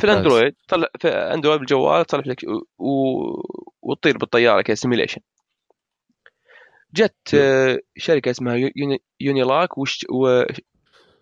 [0.00, 0.04] في.
[0.04, 2.44] الأندرويد طلع في أندرويد بالجوال تصلح لك
[2.78, 3.42] و...
[3.82, 5.20] وتطير بالطيارة كذا simulation
[6.94, 9.02] جت آه، شركة اسمها Uni...
[9.20, 10.44] Uniloc وش و...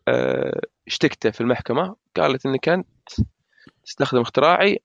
[0.09, 1.97] آه، اشتكته في المحكمة.
[2.17, 2.89] قالت انك انت
[3.85, 4.79] تستخدم اختراعي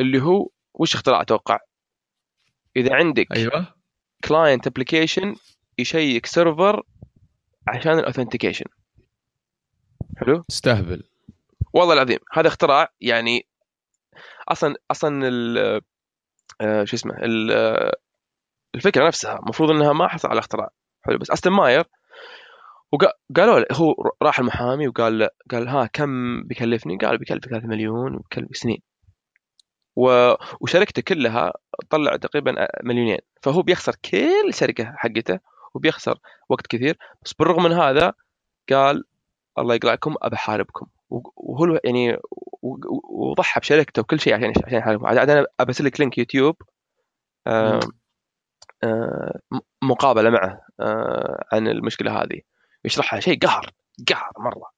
[0.00, 1.58] اللي هو وش اختراع أتوقع؟
[2.76, 3.74] إذا عندك أيوه.
[4.24, 5.34] client application
[5.78, 6.82] يشيك server
[7.68, 8.64] عشان ال authentication
[10.16, 11.02] حلو؟ استهبل.
[11.72, 13.46] والله العظيم هذا اختراع يعني
[14.48, 15.80] أصلا أصلا ال-
[16.60, 17.14] آه، شو اسمه
[17.52, 17.96] آه،
[18.74, 20.68] الفكرة نفسها المفروض إنها ما حصل على اختراع.
[21.02, 21.84] حلو بس استن ماير
[22.92, 28.14] وقالوا له هو راح المحامي وقال له قال ها كم بيكلفني؟ قال بيكلفك 3 مليون
[28.14, 28.78] وبيكلفك سنين.
[29.96, 30.34] و...
[30.60, 31.52] وشركته كلها
[31.90, 33.18] طلع تقريبا مليونين.
[33.42, 35.40] فهو بيخسر كل الشركة حقته
[35.74, 36.18] وبيخسر
[36.48, 38.12] وقت كثير بس بالرغم من هذا
[38.72, 39.04] قال
[39.58, 40.86] الله يقلعكم ابى أحاربكم.
[41.36, 42.16] وهو يعني
[43.10, 46.56] وضحى بشركته وكل شيء عشان عشان يحاربكم عاد أنا ابى لك لينك يوتيوب
[47.46, 47.80] آه
[48.84, 49.38] آه
[49.82, 52.40] مقابلة معه آه عن المشكلة هذه.
[52.84, 53.70] يشرحها شيء قهر
[54.08, 54.70] قهر مرة.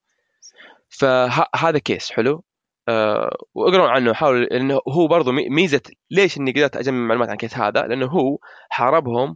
[0.89, 2.44] فهذا case حلو.
[2.89, 7.35] آه واقرون عنه حاول لأنه هو برضو مي- ميزة ليش إني قدرت أجمع معلومات عن
[7.35, 8.39] ال case هذا؟ لأنه هو
[8.70, 9.35] حاربهم.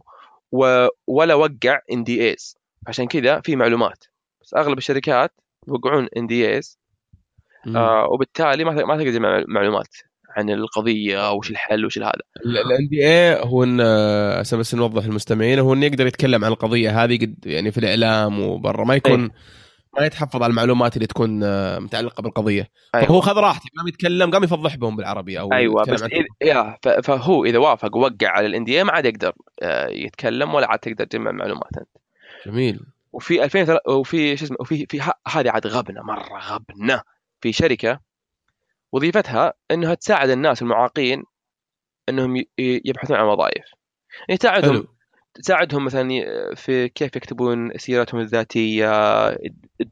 [1.07, 2.55] ولا وقع NDAs
[2.87, 4.03] عشان كذا في معلومات.
[4.41, 5.31] بس أغلب الشركات
[5.67, 6.79] يوقعون NDAs
[8.13, 9.87] وبالتالي ما ما تقدر معلومات
[10.37, 12.11] عن القضية وش الحل وش هذا
[12.45, 16.51] الان دي اي هو إن آه، عشان بس نوضح للمستمعين هو انه يقدر يتكلم عن
[16.51, 18.85] القضية هذه قد يعني في الإعلام وبرا.
[18.85, 19.29] ما يكون
[19.99, 22.69] ما يتحفظ على المعلومات اللي تكون آه، متعلقة بالقضية.
[22.95, 23.05] أيوة.
[23.07, 26.87] فهو خذ راحته قام يتكلم قام يفضح بهم بالعربي أو أيوه بس إذا يا ف-
[26.89, 31.05] فهو إذا وافق ووقع على الان دي ما عاد يقدر آه، يتكلم ولا عاد تقدر
[31.05, 31.89] تجمع معلومات أنت.
[32.45, 32.79] جميل.
[33.13, 37.01] وفي 2000 وفي شو اسمه وفي في هذه عاد غبنة مرة غبنة.
[37.41, 37.99] في شركة
[38.91, 41.23] وظيفتها إنها تساعد الناس المعاقين
[42.09, 43.65] إنهم يبحثون عن وظائف.
[44.29, 44.87] يعني تساعدهم
[45.33, 46.07] تساعدهم مثلا
[46.55, 48.89] في كيف يكتبون سيرتهم الذاتية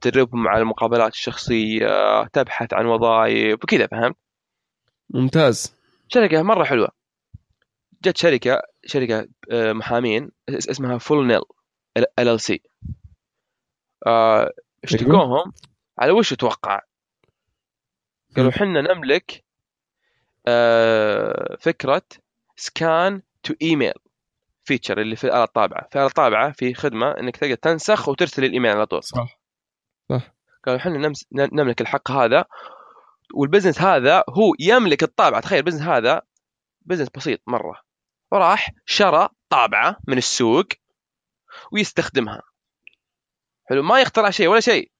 [0.01, 4.15] تدربهم على المقابلات الشخصية تبحث عن وظائف وكذا فهمت؟
[5.09, 5.75] ممتاز.
[6.07, 6.89] شركة مرة حلوة.
[8.03, 11.41] جت شركة شركة آه، محامين اس- اسمها فول نيل
[11.97, 12.61] LLC
[14.83, 15.53] اشتكوهم
[15.99, 16.81] على وش تتوقع؟
[18.37, 19.43] قالوا حنا نملك
[20.47, 22.01] آه، فكرة
[22.55, 23.93] scan to email
[24.69, 28.71] feature اللي في الاله الطابعه في الاله الطابعه في خدمة إنك تقدر تنسخ وترسل الإيميل
[28.71, 29.03] على طول.
[29.03, 29.39] صح.
[30.65, 32.45] قالوا إحنا نملك الحق هذا
[33.33, 35.41] وال business هذا هو يملك الطابعة.
[35.41, 36.21] تخيل ال business هذا
[36.81, 37.81] business بسيط مرة.
[38.31, 40.65] وراح شرى طابعة من السوق
[41.71, 42.41] ويستخدمها.
[43.65, 44.91] حلو؟ ما يخترع شيء ولا شيء.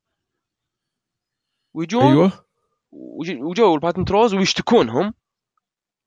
[1.74, 2.46] ويجون أيوه.
[2.91, 5.14] وج- وجو ال patent trolls ويشتكونهم.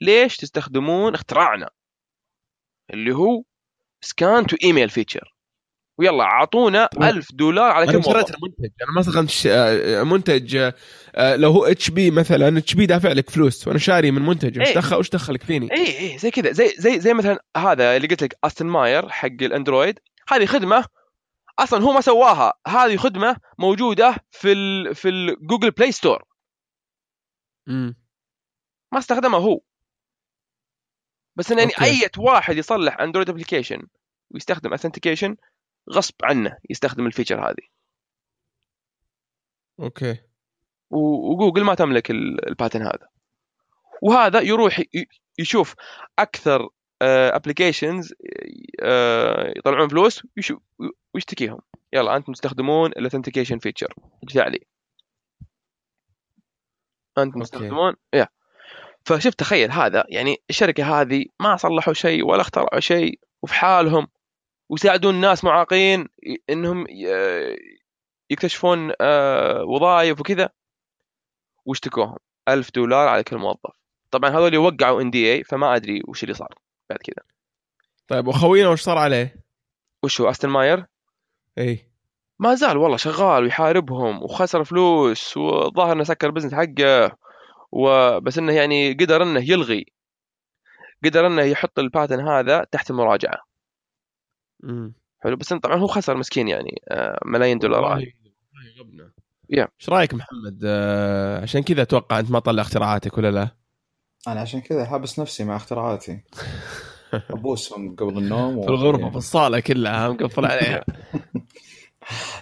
[0.01, 1.71] ليش تستخدمون اختراعنا؟
[2.91, 3.43] اللي هو
[4.05, 5.35] scan to email feature.
[5.99, 7.03] ويلا أعطونا طيب.
[7.03, 8.71] ألف دولار على كل أنا شريت موظف المنتج.
[8.83, 9.47] أنا ما استخدمت ش...
[9.47, 10.75] آه، منتج آه،
[11.15, 13.69] آه، لو هو HP مثلا HP دافع لك فلوس.
[13.69, 14.61] وأنا شاري من منتج.
[14.61, 14.75] وش إيه.
[14.75, 16.53] دخل وش دخلك فيني؟ اي اي زي كذا.
[16.53, 19.99] زي زي زي مثلا هذا اللي قلت لك أستن ماير حق الأندرويد.
[20.29, 20.85] هذه خدمة
[21.59, 22.53] أصلا هو ما سواها.
[22.67, 26.23] هذه خدمة موجودة في ال في ال Google Play Store
[27.69, 27.97] امم
[28.93, 29.61] ما استخدمها هو.
[31.37, 31.73] بس إن يعني.
[31.83, 33.87] أي واحد يصلح Android application
[34.31, 35.37] ويستخدم authentication
[35.91, 37.67] غصب عنه يستخدم ال feature هذه.
[39.81, 40.17] okay.
[40.91, 43.09] وجوجل ما تملك ال- ال patent هذا.
[44.03, 44.83] وهذا يروح
[45.39, 45.75] يشوف
[46.19, 46.69] أكثر
[47.03, 48.13] applications
[49.57, 50.23] يطلعون فلوس
[51.15, 51.61] ويشتكيهم.
[51.93, 54.67] يلا أنتم تستخدمون ال authentication feature ادفع لي.
[57.19, 57.43] أنتم.
[57.43, 58.29] تستخدمون؟ يا.
[59.05, 64.07] فشفت تخيل هذا يعني الشركة هذه ما صلحوا شيء ولا اخترعوا شيء وفي حالهم
[64.69, 66.09] ويساعدون ناس معاقين
[66.51, 66.87] إنهم
[68.31, 70.49] يكتشفون آه، وظائف وكذا
[71.65, 72.17] واشتكوهم.
[72.49, 73.77] ألف دولار على كل موظف.
[74.11, 76.55] طبعا هذول وقعوا NDA فما أدري وش اللي صار
[76.91, 77.27] بعد كذا.
[78.09, 79.37] طيب وخوينا وش صار عليه؟
[80.03, 80.87] وش هو استن ماير؟
[81.59, 81.93] اي
[82.39, 87.17] ما زال والله شغال ويحاربهم وخسر فلوس والظاهر إنه سكر ال business حقه.
[87.73, 89.87] وبس إنه يعني قدر إنه يلغي
[91.05, 93.39] قدر إنه يحط ال patent هذا تحت المراجعة.
[94.65, 98.03] امم حلو بس طبعا هو خسر مسكين يعني آه، ملايين دولارات.
[99.51, 99.69] يا.
[99.81, 103.49] إيش رأيك محمد؟ آه، عشان كذا أتوقع أنت ما طلع اختراعاتك ولا لا؟
[104.29, 106.21] أنا عشان كذا حابس نفسي مع اختراعاتي.
[107.31, 110.85] أبوسهم قبل النوم في الغرفة في الصالة كلها مقفل عليها.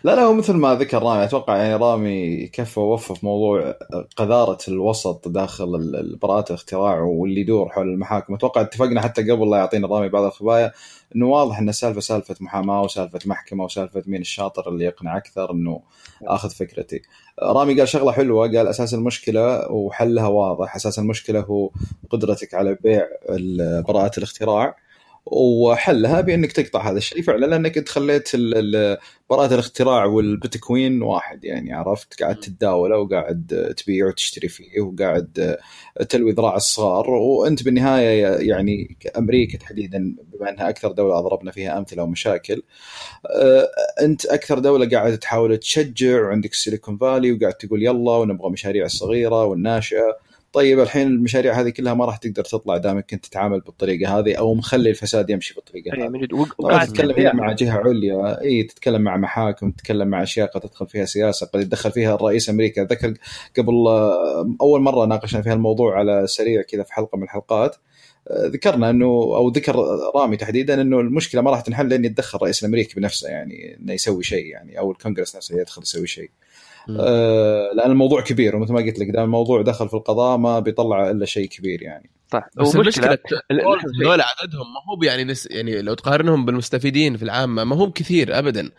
[0.05, 3.75] لا لا هو مثل ما ذكر رامي أتوقع يعني رامي كفى ووفى في موضوع
[4.17, 9.87] قذارة الوسط داخل براءات الاختراع واللي يدور حول المحاكم أتوقع اتفقنا حتى قبل لا يعطينا
[9.89, 10.73] رامي بعض الخبايا
[11.17, 15.81] إنه واضح إن السالفه سالفة محاماة وسالفة محكمة وسالفة مين الشاطر اللي يقنع أكثر إنه
[16.23, 17.03] آخذ فكرتي.
[17.43, 21.71] رامي قال شغلة حلوة قال أساس المشكلة وحلها واضح أساس المشكلة هو
[22.11, 23.07] قدرتك على بيع
[23.89, 24.77] براءات الاختراع
[25.27, 28.31] وحلها بأنك تقطع هذا الشيء فعلا لأنك أنت خليت
[29.31, 35.57] براءة الاختراع والبيتكوين واحد يعني عرفت؟ قاعد تتداوله وقاعد تبيع وتشتري فيه وقاعد
[36.09, 42.03] تلوي ذراع الصغار وأنت بالنهاية يعني أمريكا تحديدا بما أنها أكثر دولة أضربنا فيها أمثلة
[42.03, 42.63] ومشاكل
[43.27, 43.69] آه،
[44.03, 49.45] أنت أكثر دولة قاعدة تحاول تشجع وعندك السيليكون فالي وقاعد تقول يلا ونبغى مشاريع الصغيره
[49.45, 54.35] والناشئه طيب الحين المشاريع هذه كلها ما راح تقدر تطلع دامك انت تتعامل بالطريقة هذه
[54.35, 56.09] أو مخلي الفساد يمشي بالطريقة إيه، هذه.
[56.09, 60.51] من طبعا وقاعد تتكلم هنا مع جهة عليا إي تتكلم مع محاكم تتكلم مع أشياء
[60.51, 62.85] قد تدخل فيها سياسة قد يتدخل فيها الرئيس أمريكا.
[62.85, 63.15] ذكر
[63.59, 67.77] قبل آه، أول مرة ناقشنا فيها الموضوع على سريع كذا في حلقة من الحلقات.
[68.29, 69.77] آه، ذكرنا إنه أو ذكر
[70.15, 74.23] رامي تحديدا إنه المشكلة ما راح تنحل لين يتدخل الرئيس الأمريكي بنفسه يعني إنه يسوي
[74.23, 76.31] شيء يعني أو الكونغرس نفسه يدخل يسوي شيء.
[77.01, 81.11] آه، لأن الموضوع كبير ومثل ما قلت لك دام الموضوع دخل في القضاء ما بيطلع
[81.11, 82.11] إلا شيء كبير يعني.
[82.33, 83.19] صح بس المشكلة ال-
[83.51, 83.61] ال-
[84.05, 88.39] هذول عددهم ما هو يعني نس يعني لو تقارنهم بالمستفيدين في العامه ما هو كثير
[88.39, 88.71] ابدا.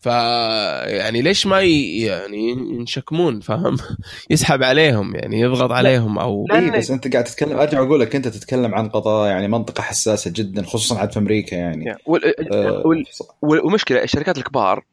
[0.00, 1.98] ف يعني ليش ما ي...
[2.00, 3.76] يعني ينشكمون فاهم؟
[4.30, 8.16] يسحب عليهم يعني يضغط عليهم أو لا، اي بس أنت قاعد تتكلم أرجع أقول لك
[8.16, 11.94] أنت تتكلم عن قضايا يعني منطقة حساسة جدا خصوصا عاد في أمريكا يعني.
[12.06, 13.04] وال- آه، وال-
[13.42, 14.84] وال- والمشكلة الشركات الكبار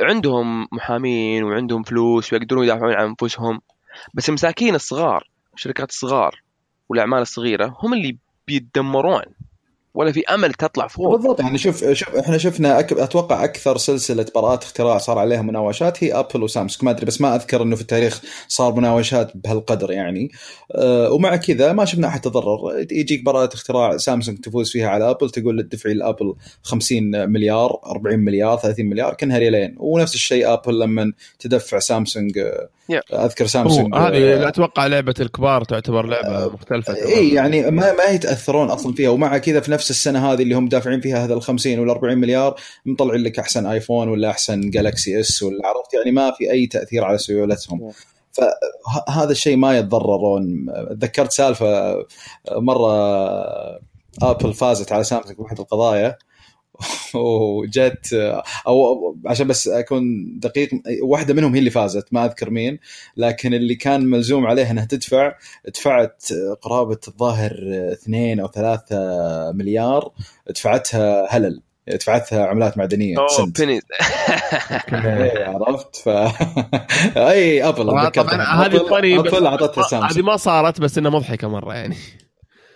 [0.00, 3.60] عندهم محامين وعندهم فلوس ويقدرون يدافعون عن أنفسهم
[4.14, 6.42] بس المساكين الصغار الشركات الصغار
[6.88, 9.22] والأعمال الصغيرة هم اللي بيتدمرون.
[9.94, 11.16] ولا في أمل تطلع فوق.
[11.16, 12.92] بالضبط يعني شوف شوف إحنا شفنا أك...
[12.92, 16.84] أتوقع أكثر سلسلة براءات اختراع صار عليها مناوشات هي ابل وسامسونج.
[16.84, 20.30] ما أدري بس ما أذكر إنه في التاريخ صار مناوشات بهالقدر يعني.
[20.72, 22.86] أه ومع كذا ما شفنا أحد تضرر.
[22.90, 28.18] يجيك براءة اختراع سامسونج تفوز فيها على ابل تقول له تدفعي لابل 50 مليار 40
[28.18, 29.74] مليار 30 مليار كأنها ريالين.
[29.78, 32.68] ونفس الشيء ابل لما تدفع سامسونج آه،.
[33.12, 38.70] أذكر سامسونج هذه آه، أتوقع لعبة الكبار تعتبر لعبة مختلفة إي يعني ما ما يتأثرون
[38.70, 39.10] أصلا فيها.
[39.10, 42.18] ومع كذا في نفس السنة هذه اللي هم دافعين فيها هذا ال 50 ولا 40
[42.18, 46.66] مليار مطلعين لك أحسن ايفون ولا أحسن جالكسي اس ولا عرفت؟ يعني ما في أي
[46.66, 47.92] تأثير على سيولتهم.
[48.32, 50.66] فهذا الشيء ما يتضررون.
[51.00, 51.96] تذكرت سالفة
[52.50, 52.92] مرة
[54.22, 56.18] ابل فازت على سامسونج بواحد القضايا.
[57.14, 58.34] وجت
[58.66, 60.02] أو عشان بس أكون
[60.40, 60.68] دقيق
[61.02, 62.78] واحدة منهم هي اللي فازت ما أذكر مين
[63.16, 65.34] لكن اللي كان ملزوم عليها إنها تدفع
[65.68, 66.28] دفعت
[66.62, 67.52] قرابة الظاهر
[67.92, 68.96] اثنين أو ثلاثة
[69.52, 70.12] مليار
[70.50, 73.82] دفعتها هلل دفعتها عملات معدنية أوه بينيز
[74.92, 76.08] إيه، عرفت؟ ف
[77.18, 78.10] أي أبل طبعا.
[78.66, 78.76] هذه
[79.22, 80.24] بس- أبل أعطتها هذه سامسونج.
[80.24, 81.96] ما صارت بس إنها مضحكة مرة يعني.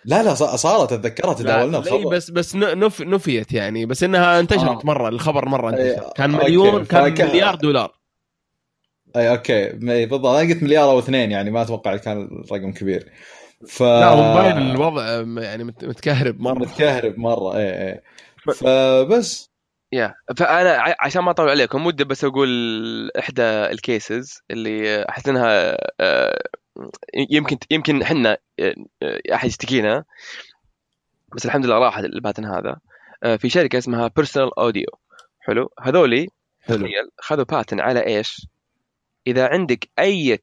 [0.06, 4.80] لا لا صارت اتذكرها تداولنا الخبر بس بس نف نفيت يعني بس إنها انتشرت آه.
[4.84, 6.12] مرة الخبر مرة انتشر.
[6.16, 7.92] كان مليون كان مليار دولار.
[9.16, 9.68] إي okay.
[9.68, 10.26] بالضبط.
[10.26, 13.12] أنا قلت مليار أو اثنين يعني ما أتوقع كان الرقم كبير.
[13.68, 15.06] ف لا هو الوضع
[15.42, 16.58] يعني مت- متكهرب مرة.
[16.58, 18.00] متكهرب مرة إي إي.
[18.54, 19.50] فبس
[19.92, 22.48] yeah فأنا عشان ما أطول عليكم ودي بس أقول
[23.18, 26.42] إحدى ال cases اللي احس انها آه،
[27.30, 28.74] يمكن يمكن إحنا آه،
[29.34, 30.04] أحد يشتكينا.
[31.36, 32.76] بس الحمد لله راح ال patent هذا.
[33.22, 34.88] آه، في شركة اسمها Personal Audio
[35.40, 35.72] حلو.
[35.80, 36.28] هذولي
[36.60, 36.86] حلو.
[37.20, 38.46] خذوا patent على إيش؟
[39.26, 40.38] إذا عندك أي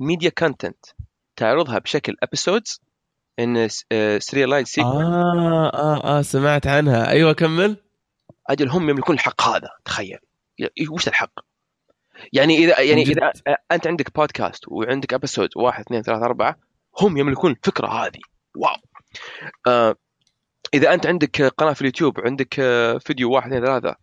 [0.00, 0.86] media content
[1.36, 2.80] تعرضها بشكل episodes
[3.38, 3.68] in
[4.18, 7.10] serialized sequence آه آه آه سمعت عنها.
[7.10, 7.76] أيوه كمل.
[8.46, 10.18] أجل هم يملكون الحق هذا تخيل.
[10.90, 11.32] وش الحق؟
[12.32, 13.02] يعني اذا يعني.
[13.02, 13.32] إذا
[13.72, 16.56] أنت عندك بودكاست وعندك episode واحد اثنين ثلاثة أربعة
[17.00, 18.20] هم يملكون الفكرة هذه.
[18.56, 18.76] wow.
[19.66, 19.94] آه
[20.74, 23.96] إذا أنت عندك قناة في اليوتيوب وعندك آه، فيديو واحد اثنين ثلاثة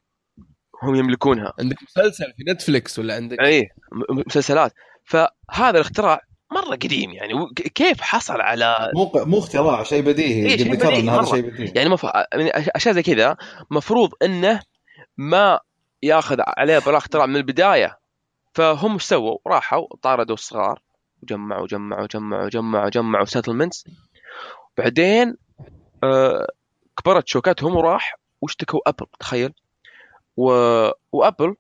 [0.84, 1.54] هم يملكونها.
[1.60, 3.70] عندك مسلسل في نتفلكس ولا عندك؟ اي
[4.10, 4.74] مسلسلات.
[5.06, 6.22] فهذا الاختراع
[6.52, 7.34] مرة قديم يعني
[7.76, 11.26] كيف حصل على مو مو اختراع شيء بديهي إيه، شيء بديهي هذا مرة.
[11.26, 11.72] شيء بديهي.
[11.76, 12.04] يعني مف...
[12.04, 13.38] يعني أشياء زي كذا
[13.72, 14.60] مفروض إنه
[15.18, 15.60] ما
[16.04, 18.03] ياخذ عليه براءة اختراع من البداية.
[18.54, 20.82] فهم إيش سووا؟ راحوا طاردوا الصغار
[21.24, 23.88] وجمعوا جمعوا جمعوا جمعوا جمعوا سيتلمنتس
[24.78, 25.38] بعدين
[26.04, 26.48] آه
[26.98, 29.54] كبرت شوكتهم وراح واشتكوا أبل تخيل.
[30.38, 30.46] و...
[31.12, 31.56] وأبل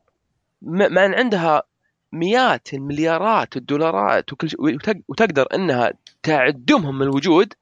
[0.61, 1.63] ما أن عندها
[2.11, 5.93] مئات المليارات الدولارات وكل شيء وتق- وتقدر إنها
[6.23, 7.53] تعدمهم من الوجود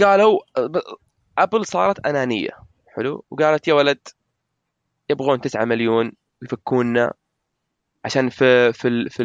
[0.00, 0.40] قالوا
[1.38, 2.50] أبل صارت أنانية.
[2.96, 4.08] حلو؟ وقالت يا ولد
[5.10, 6.12] يبغون 9 مليون
[6.42, 7.12] يفكونا
[8.04, 9.22] عشان في في في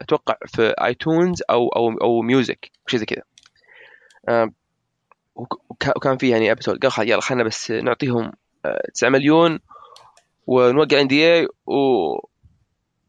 [0.00, 3.22] أتوقع في iTunes أو أو أو Music شيء زي كذا.
[5.34, 8.32] وك- وكان في يعني episode قال يلا خلينا بس نعطيهم
[8.64, 9.58] آه، 9 مليون
[10.46, 11.76] ونوقع NDA و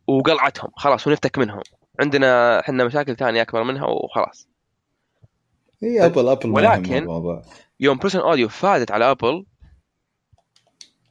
[0.07, 0.71] وقلعتهم.
[0.75, 1.61] خلاص ونفتك منهم.
[1.99, 4.47] عندنا إحنا مشاكل ثانية أكبر منها وخلاص.
[5.83, 7.07] هي ابل ابل ولكن-
[7.79, 9.45] يوم Personal Audio فازت على ابل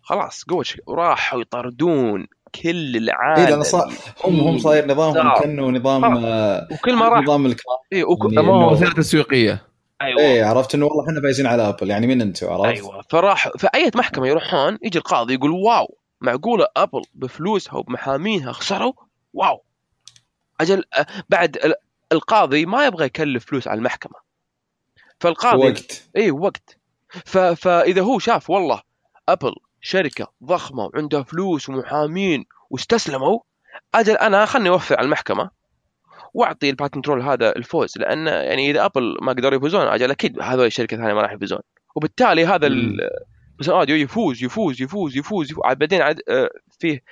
[0.03, 2.27] خلاص قوة وراحوا يطردون
[2.63, 3.93] كل العالم اي لأن صار
[4.25, 5.41] هم هم صاير نظامهم.
[5.41, 6.05] كأنه نظام.
[6.25, 7.23] آه، وكل ما راح.
[7.23, 8.33] نظام الكرام إيه وك...
[8.33, 9.67] يعني وسيله تسويقيه
[10.03, 10.21] أيوه.
[10.21, 13.03] إيه عرفت إنه والله إحنا فايزين على أبل يعني مين أنتم عرفت؟ أيوه.
[13.11, 18.93] فراح في أي محكمة يروحون يجي القاضي يقول wow معقولة أبل بفلوسها وبمحامينها خسروا؟
[19.35, 19.63] wow.
[20.61, 21.75] أجل أه، بعد ال-
[22.13, 24.15] القاضي ما يبغى يكلف فلوس على المحكمة.
[25.21, 26.05] فالقاضي وقت.
[26.17, 26.79] اي وقت.
[27.25, 27.39] ف...
[27.39, 28.81] فإذا هو شاف والله
[29.29, 33.39] أبل شركة ضخمة وعندها فلوس ومحامين واستسلموا
[33.95, 35.51] أجل أنا خلني أوفر على المحكمة
[36.35, 40.41] وأعطي ال patent troll هذا الفوز لأن يعني إذا أبل ما قدروا يفوزون أجل أكيد
[40.41, 41.59] هذول الشركة الثانية ما راح يفوزون.
[41.97, 43.11] وبالتالي هذا ال-
[43.59, 45.65] Personal Audio يفوز يفوز يفوز يفوز, يفوز.
[45.65, 47.03] عاد بعدين عاد آه، فيه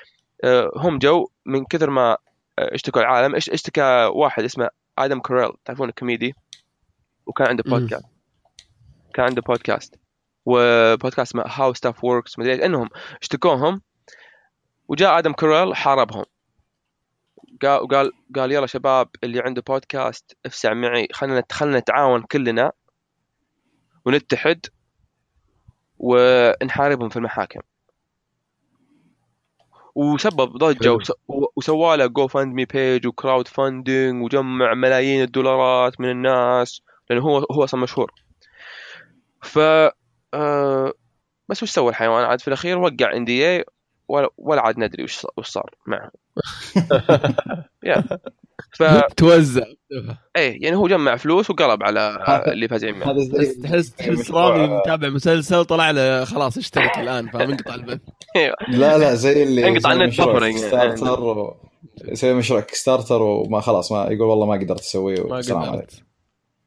[0.44, 2.16] آه، هم جو من كثر ما آه،
[2.74, 4.68] اشتكوا العالم اش- اشتكى واحد اسمه
[4.98, 6.34] Adam Carolla تعرفون الكوميدي؟
[7.26, 7.62] وكان عنده.
[7.66, 8.04] بودكاست
[9.14, 9.94] كان عنده بودكاست
[10.46, 12.88] وبودكاست اسمه How Stuff Works مدري إنهم
[13.22, 13.82] اشتكوهم
[14.88, 16.24] وجاء Adam Carolla حاربهم.
[17.62, 22.72] قال قال قال يلا شباب اللي عنده بودكاست افسع معي خلينا خلينا نتعاون كلنا
[24.04, 24.66] ونتحد
[25.98, 27.60] ونحاربهم في المحاكم.
[29.94, 30.98] وسبب ضجه
[31.56, 37.80] وسوى له GoFundMe page و crowdfunding وجمع ملايين الدولارات من الناس لأنه هو هو أصلا
[37.80, 38.12] مشهور.
[39.42, 39.58] ف
[40.34, 40.92] آه
[41.48, 43.64] بس وش سوى الحيوان؟ عاد في الأخير وقع NDA
[44.08, 46.10] ولا, ولا عاد ندري وش وش صار معه.
[47.84, 48.04] yeah.
[48.72, 48.82] ف
[49.16, 49.64] توزع.
[50.36, 53.16] إيه يعني هو جمع فلوس وقلب على اللي فازعين معه
[53.62, 58.00] تحس تحس رامي متابع مسلسل طلع له خلاص اشترك الآن فاهم انقطع البث
[58.68, 60.58] لا لا زي اللي انقطع يسوي النت.
[60.58, 61.56] starter و...
[62.04, 65.76] يسوي مشروع Kickstarter وما خلاص ما يقول والله ما قدرت اسويه ما والسلام عليكم.
[65.76, 66.02] قدرت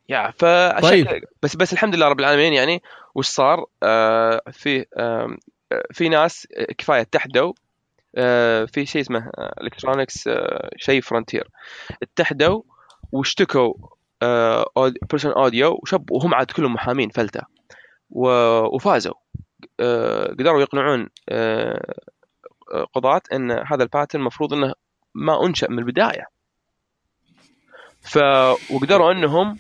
[0.10, 1.24] yeah فعشان طيب.
[1.42, 2.82] بس بس الحمد لله رب العالمين يعني
[3.16, 5.38] وش صار؟ آه في آه
[5.92, 7.54] في ناس كفاية اتحدوا
[8.16, 9.32] آه في شيء اسمه
[9.62, 11.50] Electronics آه شيء Frontier
[12.04, 12.62] اتحدوا
[13.12, 13.74] واشتكوا
[14.24, 14.66] آه
[15.10, 17.42] Personal Audio وشب وهم عاد كلهم محامين فلتة.
[18.10, 19.14] وفازوا.
[19.80, 21.94] آه قدروا يقنعون آه
[22.74, 24.74] آه، قضاة إن هذا ال patent المفروض إنه
[25.16, 26.28] ما أنشأ من البداية.
[28.02, 28.18] ف
[28.72, 29.56] وقدروا إنهم آه،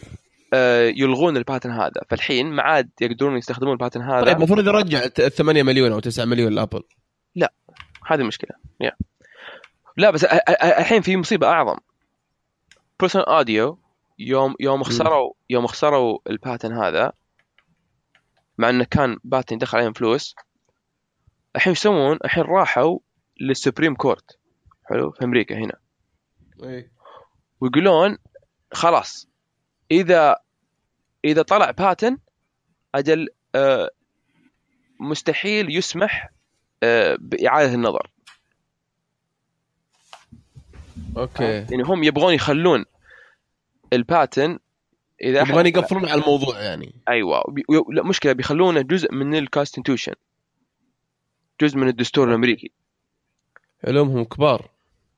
[0.95, 2.01] يلغون ال patent هذا.
[2.09, 4.25] فالحين ما عاد يقدرون يستخدمون ال patent هذا.
[4.25, 6.84] طيب المفروض يرجع 8 مليون أو 9 مليون لأبل.
[8.07, 8.91] هذه المشكلة yeah.
[9.97, 11.77] لا بس الحين في مصيبة أعظم.
[12.99, 13.80] Personal Audio
[14.19, 17.11] يوم يوم خسروا يوم خسروا ال patent هذا
[18.57, 20.35] مع إنه كان patent دخل عليهم فلوس.
[21.55, 22.99] الحين إيش يسوون؟ الحين راحوا
[23.41, 24.39] لل Supreme Court.
[24.89, 25.80] حلو في أمريكا هنا.
[27.61, 28.17] ويقولون
[28.73, 29.30] خلاص
[29.93, 30.35] إذا
[31.25, 32.17] إذا طلع patent
[32.95, 33.89] أجل آه،
[34.99, 36.29] مستحيل يسمح
[36.83, 38.09] آه، بإعادة النظر.
[41.17, 41.43] okay.
[41.43, 42.85] يعني هم يبغون يخلون
[43.93, 44.59] ال patent
[45.21, 46.95] إذا يبغون يقفلون على الموضوع يعني.
[47.09, 47.43] أيوه.
[47.89, 50.13] لا مشكلة بيخلونه جزء من ال constitution
[51.61, 52.71] جزء من الدستور الأمريكي.
[53.87, 54.69] علومهم كبار.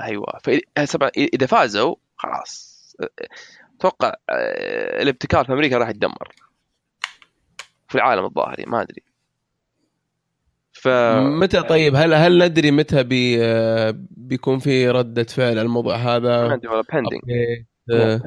[0.02, 0.40] أيوه.
[0.44, 2.76] فطبعا إذا فازوا خلاص.
[3.80, 6.36] أتوقع آه، الابتكار في أمريكا راح يتدمر.
[7.90, 9.04] في العالم الظاهر يعني ما أدري.
[10.74, 10.88] ف
[11.18, 16.04] متى طيب؟ هل هل ندري متى بي آه، بيكون في ردة فعل على الموضوع ما
[16.16, 17.66] هذا؟ ادري والله okay.
[17.92, 18.22] آه،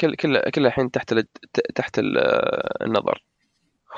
[0.00, 1.26] كل كل كل الحين تحت ال...
[1.74, 2.18] تحت ال-
[2.82, 3.24] النظر.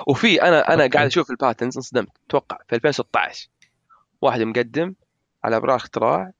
[0.06, 0.94] وفي أنا أنا okay.
[0.96, 2.10] قاعد أشوف ال patents انصدمت.
[2.28, 3.48] أتوقع في 2016
[4.22, 4.94] واحد مقدم
[5.44, 6.32] على براءة اختراع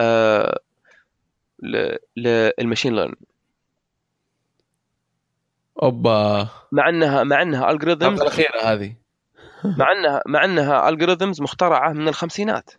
[0.00, 0.60] آه
[1.62, 1.96] ل...
[2.16, 3.16] لل machine learning
[5.82, 6.48] أوبا.
[6.72, 8.96] مع انها مع أنها algorithms الحلقة الأخيرة هذه.
[9.64, 12.70] مع انها مع أنها algorithms مخترعة من الخمسينات.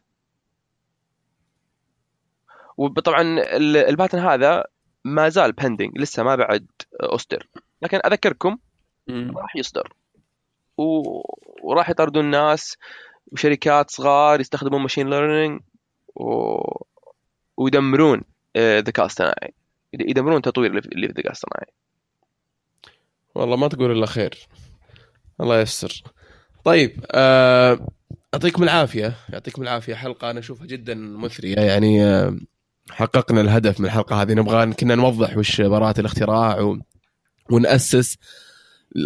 [2.78, 4.64] وطبعا ال- ال patent هذا
[5.06, 6.68] ما زال pending لسه ما بعد
[7.02, 7.48] أصدر.
[7.82, 8.58] لكن أذكركم
[9.10, 9.94] راح يصدر.
[10.78, 10.84] و...
[11.64, 12.78] وراح يطردون الناس
[13.32, 15.62] وشركات صغار يستخدمون machine learning
[16.16, 16.58] و...
[17.58, 18.22] ويدمرون
[18.56, 19.54] آه، الذكاء الاصطناعي.
[19.94, 21.74] يدمرون تطوير اللي في اللي في الذكاء الاصطناعي.
[23.36, 24.48] والله ما تقول إلا خير.
[25.42, 26.04] الله ييسر.
[26.64, 27.88] طيب آه،
[28.34, 29.16] يعطيكم العافية.
[29.30, 29.96] يعطيكم العافية.
[29.96, 31.56] حلقة أنا أشوفها جدا مثرية.
[31.56, 32.38] يعني آه،
[32.90, 34.34] حققنا الهدف من الحلقة هذه.
[34.34, 36.80] نبغى كنا نوضح وش براءة الاختراع و...
[37.52, 38.18] ونأسس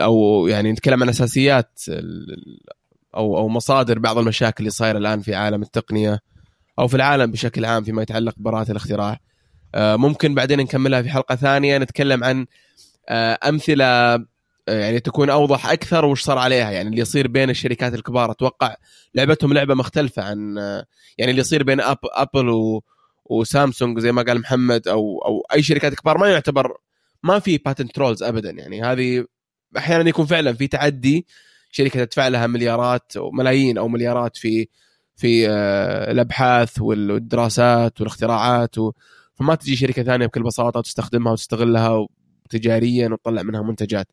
[0.01, 1.79] أو يعني نتكلم عن أساسيات
[3.15, 6.19] أو أو مصادر بعض المشاكل اللي صايرة الآن في عالم التقنية
[6.79, 9.19] أو في العالم بشكل عام فيما يتعلق ببراءه الاختراع.
[9.75, 11.77] آه، ممكن بعدين نكملها في حلقة ثانية.
[11.77, 12.45] نتكلم عن
[13.09, 14.25] أمثلة
[14.67, 16.71] آه، يعني تكون أوضح أكثر وش صار عليها.
[16.71, 18.75] يعني اللي يصير بين الشركات الكبار أتوقع
[19.15, 20.85] لعبتهم لعبة مختلفة عن آه،
[21.17, 22.83] يعني اللي يصير بين أب Apple و
[23.25, 26.77] وسامسونج زي ما قال محمد أو أو أي شركات كبار ما يعتبر
[27.23, 28.51] ما في patent trolls ابدا.
[28.51, 29.25] يعني هذه
[29.77, 31.25] أحيانا يكون فعلا في تعدي
[31.71, 34.67] شركة تدفع لها مليارات أو ملايين أو مليارات في
[35.15, 38.91] في آه، الأبحاث والدراسات والاختراعات و...
[39.33, 42.07] فما تجي شركة ثانية بكل بساطة وتستخدمها وتستغلها
[42.49, 44.07] تجاريا وتطلع منها منتجات.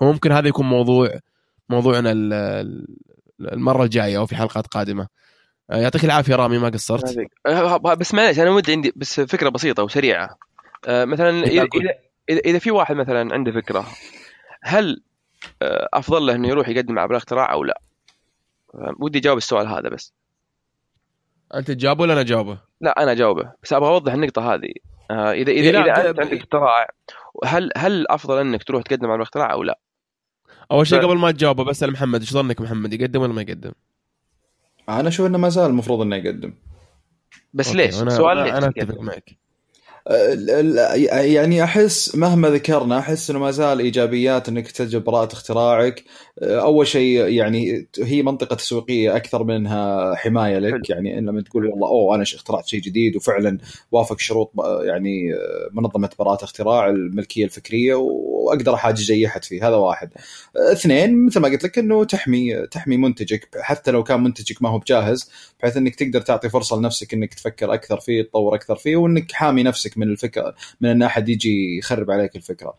[0.00, 1.18] فممكن هذا يكون موضوع
[1.68, 2.86] موضوعنا ال- ال-
[3.40, 5.08] المرة الجاية أو في حلقات قادمة.
[5.70, 7.16] آه، يعطيك العافية رامي ما قصرت.
[7.46, 10.38] آه، بس معليش أنا ودي عندي بس فكرة بسيطة وسريعة.
[10.86, 11.68] آه، مثلا اذا.
[12.30, 13.86] اذا إذا في واحد مثلا عنده فكرة
[14.62, 15.02] هل
[15.94, 17.80] أفضل له إنه يروح يقدم على براءة اختراع أو لا؟
[18.98, 20.12] ودي أجاوب السؤال هذا بس.
[21.54, 23.52] أنت تجاوب ولا أنا أجاوبه؟ لا أنا أجاوبه.
[23.62, 24.72] بس أبغى أوضح النقطة هذه.
[25.10, 26.88] اذا اذا إيه، ب- أنت عندك اختراع
[27.44, 29.78] هل هل افضل إنك تروح تقدم على براءة اختراع أو لا؟
[30.72, 33.72] أول شيء ف- قبل ما تجاوبه بسال محمد إيش ظنك محمد يقدم ولا ما يقدم؟
[34.88, 36.54] أنا أشوف إنه ما زال المفروض إنه يقدم
[37.54, 39.36] بس أوكي، ليش؟ أنا سؤال أنا, ليش؟ أنا أتفق معك
[40.10, 46.04] ال- ال- يعني أحس مهما ذكرنا أحس إنه ما زال إيجابيات إنك تسجل براءه اختراعك
[46.42, 50.90] أول شيء يعني هي منطقة تسويقيه أكثر منها حماية لك.
[50.90, 53.58] يعني إن لما تقول والله أوه أنا اخترعت شيء جديد وفعلا
[53.92, 54.52] وافق شروط
[54.82, 55.34] يعني
[55.72, 59.68] منظمة براءة اختراع الملكية الفكرية وأقدر أحاجج أي أحد فيه.
[59.68, 60.10] هذا واحد.
[60.72, 63.48] اثنين مثل ما قلت لك إنه تحمي تحمي منتجك.
[63.60, 65.30] حتى لو كان منتجك ما هو بجاهز
[65.60, 69.62] بحيث إنك تقدر تعطي فرصة لنفسك إنك تفكر أكثر فيه تطور أكثر فيه وإنك حامي
[69.62, 72.74] نفسك من الفكرة من إن أحد يجي يخرب عليك الفكرة.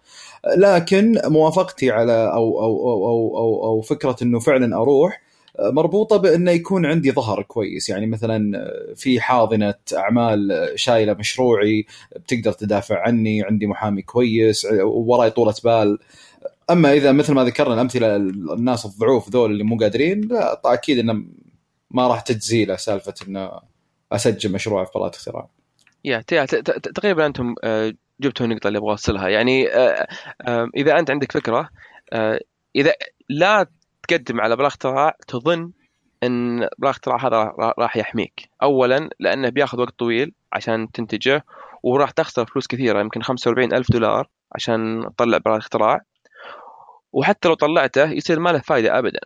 [0.58, 5.22] لكن موافقتي على أو أو أو أو, أو, أو فكرة إنه فعلا أروح
[5.60, 8.52] مربوطة بأنه يكون عندي ظهر كويس يعني مثلا
[8.96, 16.00] في حاضنة أعمال شايلة مشروعي بتقدر تدافع عني عندي محامي كويس وراي طولة بال
[16.70, 21.24] أما إذا مثل ما ذكرنا الأمثلة الناس الضعوف ذول اللي مو قادرين لا أكيد إنه
[21.92, 23.52] ما راح تجزي له سالفة إنه
[24.12, 25.48] أسجل مشروع في براءه اختراع.
[26.06, 27.56] يا تقريبا أنتم
[28.22, 29.30] آه، جبتوا النقطه اللي أبغى أوصلها.
[29.30, 30.08] يعني آه،
[30.42, 31.70] آه، إذا أنت عندك فكرة
[32.76, 32.94] إذا
[33.30, 33.68] لا
[34.08, 35.72] تقدم على براءه اختراع تظن
[36.24, 38.50] إن براءه اختراع هذا راح يحميك.
[38.64, 41.46] اولا لأنه بياخذ وقت طويل عشان تنتجه
[41.84, 46.02] وراح تخسر فلوس كثيرة يمكن 45 ألف دولار عشان تطلع براءه اختراع
[47.14, 49.20] وحتى لو طلعته يصير ما له فائده ابدا.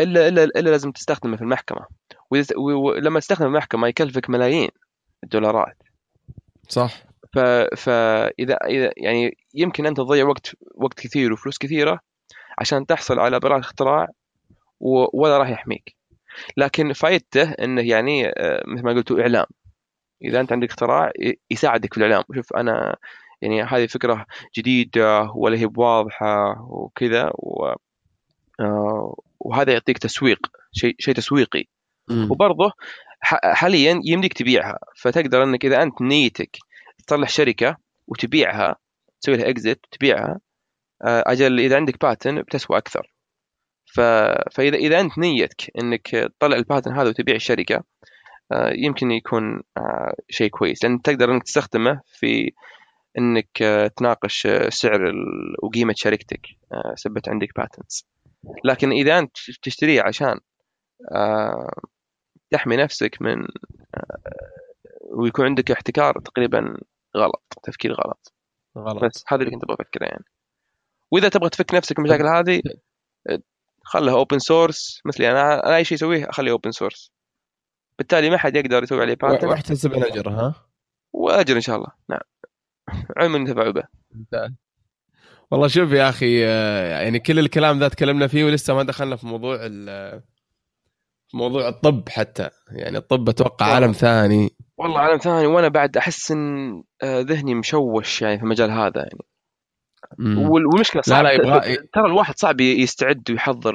[0.00, 1.86] الا الا إلا لازم تستخدمه في المحكمة.
[2.56, 4.70] ولما تستخدم المحكمة يكلفك ملايين
[5.24, 5.87] الدولارات.
[6.68, 7.02] صح.
[7.34, 7.38] ف...
[7.76, 12.00] فاذا إذا يعني يمكن انت تضيع وقت وقت كثير وفلوس كثيرة
[12.58, 14.08] عشان تحصل على براءة اختراع
[14.80, 15.22] و...
[15.22, 15.96] ولا راح يحميك.
[16.56, 19.46] لكن فائدته إنه يعني آه، مثل ما قلتوا إعلام.
[20.22, 21.12] إذا أنت عندك اختراع
[21.50, 22.24] يساعدك في الإعلام.
[22.34, 22.96] شوف أنا
[23.42, 24.26] يعني هذه فكرة
[24.56, 27.74] جديدة ولا هي بواضحة وكذا و...
[28.60, 30.38] آه، وهذا يعطيك تسويق
[30.72, 31.64] شيء شيء تسويقي.
[32.30, 32.72] وبرضه
[33.20, 34.78] حاليا يمديك تبيعها.
[34.96, 36.56] فتقدر إنك إذا أنت نيتك
[37.06, 37.76] تطلع شركة
[38.06, 38.76] وتبيعها
[39.20, 40.40] تسوي لها اكزيت وتبيعها
[41.04, 43.12] آه، أجل إذا عندك باتن بتسوى أكثر.
[43.94, 44.00] ف...
[44.54, 47.84] فاذا إذا أنت نيتك إنك تطلع الباتن هذا وتبيع الشركة
[48.52, 50.84] آه، يمكن يكون آه، شيء كويس.
[50.84, 52.52] لأن تقدر إنك تستخدمه في
[53.18, 53.58] إنك
[53.96, 55.12] تناقش سعر
[55.62, 56.40] وقيمة شركتك
[56.94, 58.06] سبت عندك باتنز
[58.64, 60.40] لكن إذا أنت تشتريه عشان
[62.50, 63.46] تحمي نفسك من
[65.10, 66.76] ويكون عندك احتكار تقريبا
[67.16, 68.34] غلط تفكير غلط.
[68.78, 69.04] غلط.
[69.04, 70.24] بس هذا اللي كنت أبغى أذكره يعني.
[71.10, 72.62] وإذا تبغى تفك نفسك من المشاكل هذه
[73.82, 77.12] خلها open source مثلي أنا أنا أي شيء أسويه أخليه open source
[77.98, 80.54] بالتالي ما حد يقدر يسوي عليه patent واحتسب الأجر ها؟
[81.12, 81.88] وأجر إن شاء الله.
[82.08, 82.20] نعم.
[83.16, 83.84] علم ينتفع به.
[85.50, 89.26] والله شوف يا أخي آه، يعني كل الكلام ذا تكلمنا فيه ولسه ما دخلنا في
[89.26, 90.37] موضوع في
[91.34, 92.50] موضوع الطب حتى.
[92.70, 94.50] يعني الطب أتوقع عالم ثاني.
[94.76, 99.18] والله عالم ثاني وأنا بعد أحس إن آه، ذهني مشوش يعني في المجال هذا يعني.
[100.18, 103.74] والمشكلة صعب لا لا يبغى ترى الواحد صعب يستعد ويحضر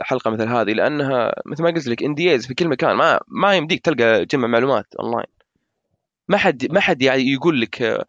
[0.00, 2.96] لحلقه مثل هذه لأنها مثل ما قلت لك إن في كل مكان.
[2.96, 5.26] ما ما يمديك تلقى جمع معلومات أونلاين.
[6.28, 8.04] ما حد ما حد يعني يقول لك آه،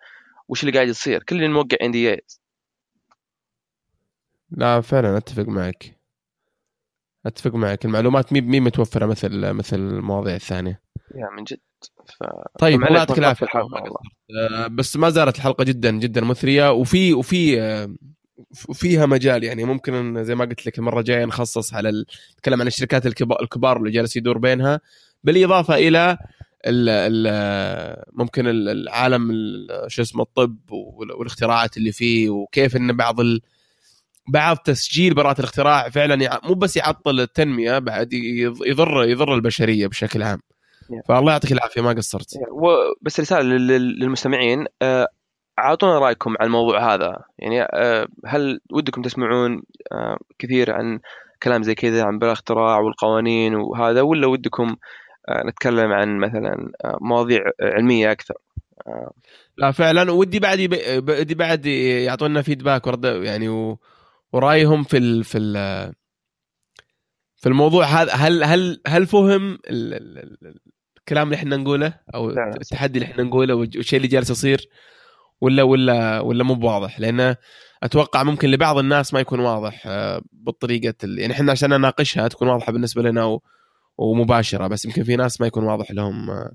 [0.47, 1.23] وش اللي قاعد يصير.
[1.23, 2.17] كل اللي موقع إن
[4.51, 5.96] لا فعلا أتفق معك.
[7.25, 7.85] أتفق معك.
[7.85, 10.81] المعلومات مي مي متوفرة مثل مثل المواضيع الثانية.
[11.15, 11.59] يا من جد.
[12.19, 12.23] ف...
[12.59, 13.47] طيب الله يعطيك العافيه
[14.39, 17.95] آه، بس ما زالت الحلقة جدا جدا مثرية وفي وفي آه،
[18.73, 22.05] فيها مجال يعني ممكن زي ما قلت لك المرة الجاية نخصص على.
[22.33, 24.81] نتكلم عن الشركات الكبار اللي جالس يدور بينها
[25.23, 26.17] بالإضافة إلى
[26.65, 29.31] ال ال ممكن العالم
[29.87, 33.41] شو اسمه الطب والاختراعات اللي فيه وكيف إن بعض ال
[34.27, 38.13] بعض تسجيل براءة الاختراع فعلا مو بس يعطل التنمية بعد
[38.65, 40.39] يضر يضر البشرية بشكل عام.
[41.07, 42.33] فالله يعطيك العافية ما قصرت.
[43.01, 45.07] بس رسالة للمستمعين آه،
[45.59, 47.23] اعطونا رأيكم عن الموضوع هذا.
[47.39, 50.99] يعني آه، هل ودكم تسمعون آه، كثير عن
[51.43, 54.75] كلام زي كذا عن براءة الاختراع والقوانين وهذا ولا ودكم
[55.45, 56.71] نتكلم عن مثلا
[57.01, 58.35] مواضيع علمية أكثر؟
[59.57, 60.11] لا فعلا.
[60.11, 60.59] ودي بعد
[61.09, 63.79] ودي بعد يعطونا فيدباك ورد يعني و...
[64.33, 65.53] ورأيهم في ال في ال
[67.37, 68.11] في الموضوع هذا.
[68.13, 74.07] هل هل هل فهم الكلام اللي إحنا نقوله أو التحدي اللي إحنا نقوله والشيء اللي
[74.07, 74.69] جالس يصير
[75.41, 77.35] ولا ولا ولا مو بواضح؟ لأنه
[77.83, 82.47] أتوقع ممكن لبعض الناس ما يكون واضح آه، بالطريقة اللي يعني إحنا عشان نناقشها تكون
[82.47, 83.39] واضحة بالنسبة لنا
[83.97, 86.51] ومباشرة بس يمكن في ناس ما يكون واضح لهم آه،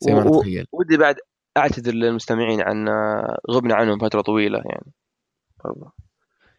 [0.00, 1.16] زي ما نتخيل ودي بعد
[1.56, 4.92] أعتذر للمستمعين عن آه، غبنا عنهم فترة طويلة يعني.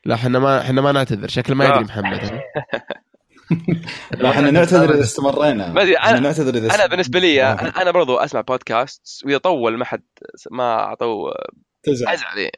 [0.06, 2.42] لا إحنا ما إحنا ما نعتذر شكل ما يدري محمد
[4.12, 8.18] لا إحنا نعتذر اذا استمرينا ما ادري أنا نعتذر اذا أنا بالنسبة لي أنا برضو
[8.18, 10.04] اسمع بودكاست واذا طول ما حد
[10.52, 11.32] ما اعطوا
[11.90, 12.50] ازعل ازعل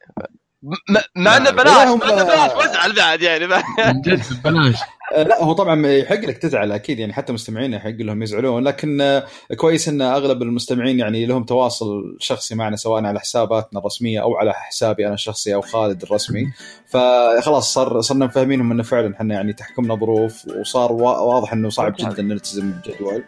[1.15, 5.43] مع انه لا، بلاش مع انه بلاش وازعل بعد يعني من جد ببلاش آه، لا
[5.43, 9.23] هو طبعا يحق لك تزعل أكيد يعني حتى مستمعينا يحق لهم يزعلون لكن آه،
[9.57, 14.53] كويس إن أغلب المستمعين يعني لهم تواصل شخصي معنا سواء على حساباتنا الرسمية أو على
[14.53, 16.47] حسابي أنا الشخصي أو خالد الرسمي.
[16.87, 21.93] فخلاص صار صرنا مفهمينهم إنه فعلا إحنا يعني تحكمنا ظروف وصار وا- واضح إنه صعب
[21.99, 23.23] جدا نلتزم بالجدول.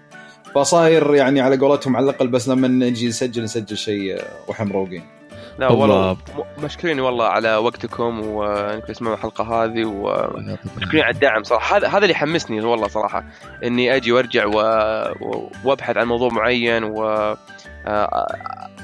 [0.56, 5.04] فصاير يعني على قولتهم على الأقل بس لما نجي نسجل نسجل شيء آه، وإحنا مروقين.
[5.60, 6.18] لا والله
[6.64, 11.78] مشكورين والله على وقتكم وأنكم تسمعوا الحلقة هذه ومشكورين على الدعم صراحة.
[11.78, 13.24] هذا هذا اللي يحمسني والله صراحة
[13.64, 14.54] إني أجي وأرجع و...
[15.64, 17.36] وأبحث عن موضوع معين و
[17.88, 18.28] آه،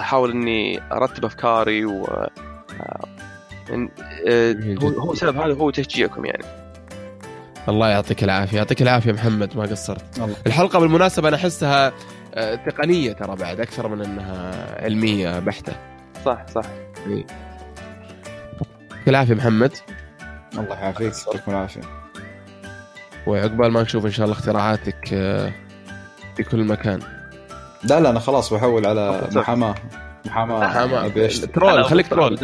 [0.01, 2.29] أحاول إني أرتب أفكاري و آه،
[4.27, 6.43] آه، هو هو سبب هذا هو تشجيعكم يعني.
[7.69, 8.57] الله يعطيك العافية.
[8.57, 10.17] يعطيك العافية محمد ما قصرت.
[10.17, 10.35] الله.
[10.47, 11.93] الحلقة بالمناسبة أنا أحسها
[12.65, 15.73] تقنية ترى بعد أكثر من أنها علمية بحتة.
[16.25, 16.65] صح صح.
[17.07, 17.27] يعطيك
[19.07, 19.71] العافيه محمد؟
[20.57, 21.13] الله يعافيك.
[21.27, 21.81] يعطيكم العافية.
[23.27, 25.51] وعقبال ما نشوف إن شاء الله اختراعاتك آه،
[26.37, 26.99] في كل مكان.
[27.83, 29.27] لا لا أنا خلاص بحول على.
[29.35, 29.75] محاماة.
[30.25, 31.05] محاماة.
[31.05, 32.39] أبي اشتغل ترول خليك ترول.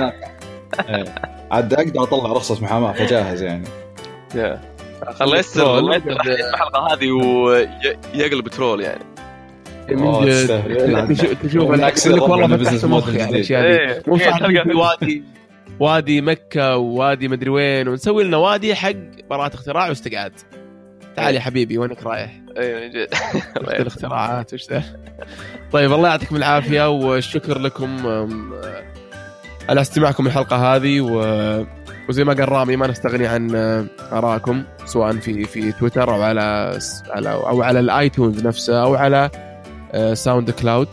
[0.90, 1.16] إيه.
[1.52, 3.68] عاد أقدر أطلع رخصة محاماة فجاهز يعني.
[4.36, 4.62] يا.
[5.22, 5.80] الله يستر troll.
[5.80, 9.04] الله يستر راح يسمع الحلقة هذه ويقلب troll يعني.
[9.96, 11.38] من أوه، جد.
[11.44, 13.30] تشوف- والله فتحت مخي على.
[13.36, 14.04] الاشياء دي إيه.
[14.08, 15.24] مو صح تلقى- في وادي
[15.80, 18.92] وادي مكة ووادي مدري وين ونسوي لنا وادي حق
[19.30, 20.32] براءة اختراع واستقعاد
[21.16, 23.08] تعال يا حبيبي وينك رايح؟ اي من جد
[23.68, 24.84] وش الاختراعات وش ذا؟
[25.72, 28.30] طيب الله يعطيكم العافية والشكر لكم آه،
[29.70, 31.20] على استماعكم الحلقة هذه و...
[32.10, 36.80] وزي ما قال رامي ما نستغني عن آه، آرائكم سواء في في تويتر أو على
[37.10, 39.49] على أو على ال iTunes نفسه أو على آه،
[40.14, 40.88] SoundCloud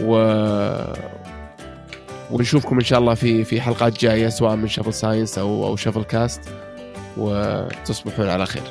[0.00, 0.12] و
[2.30, 6.04] ونشوفكم إن شاء الله في في حلقات جاية سواء من Shuffle Science أو أو Shuffle
[6.04, 6.40] Cast
[7.16, 8.62] وتصبحون على خير.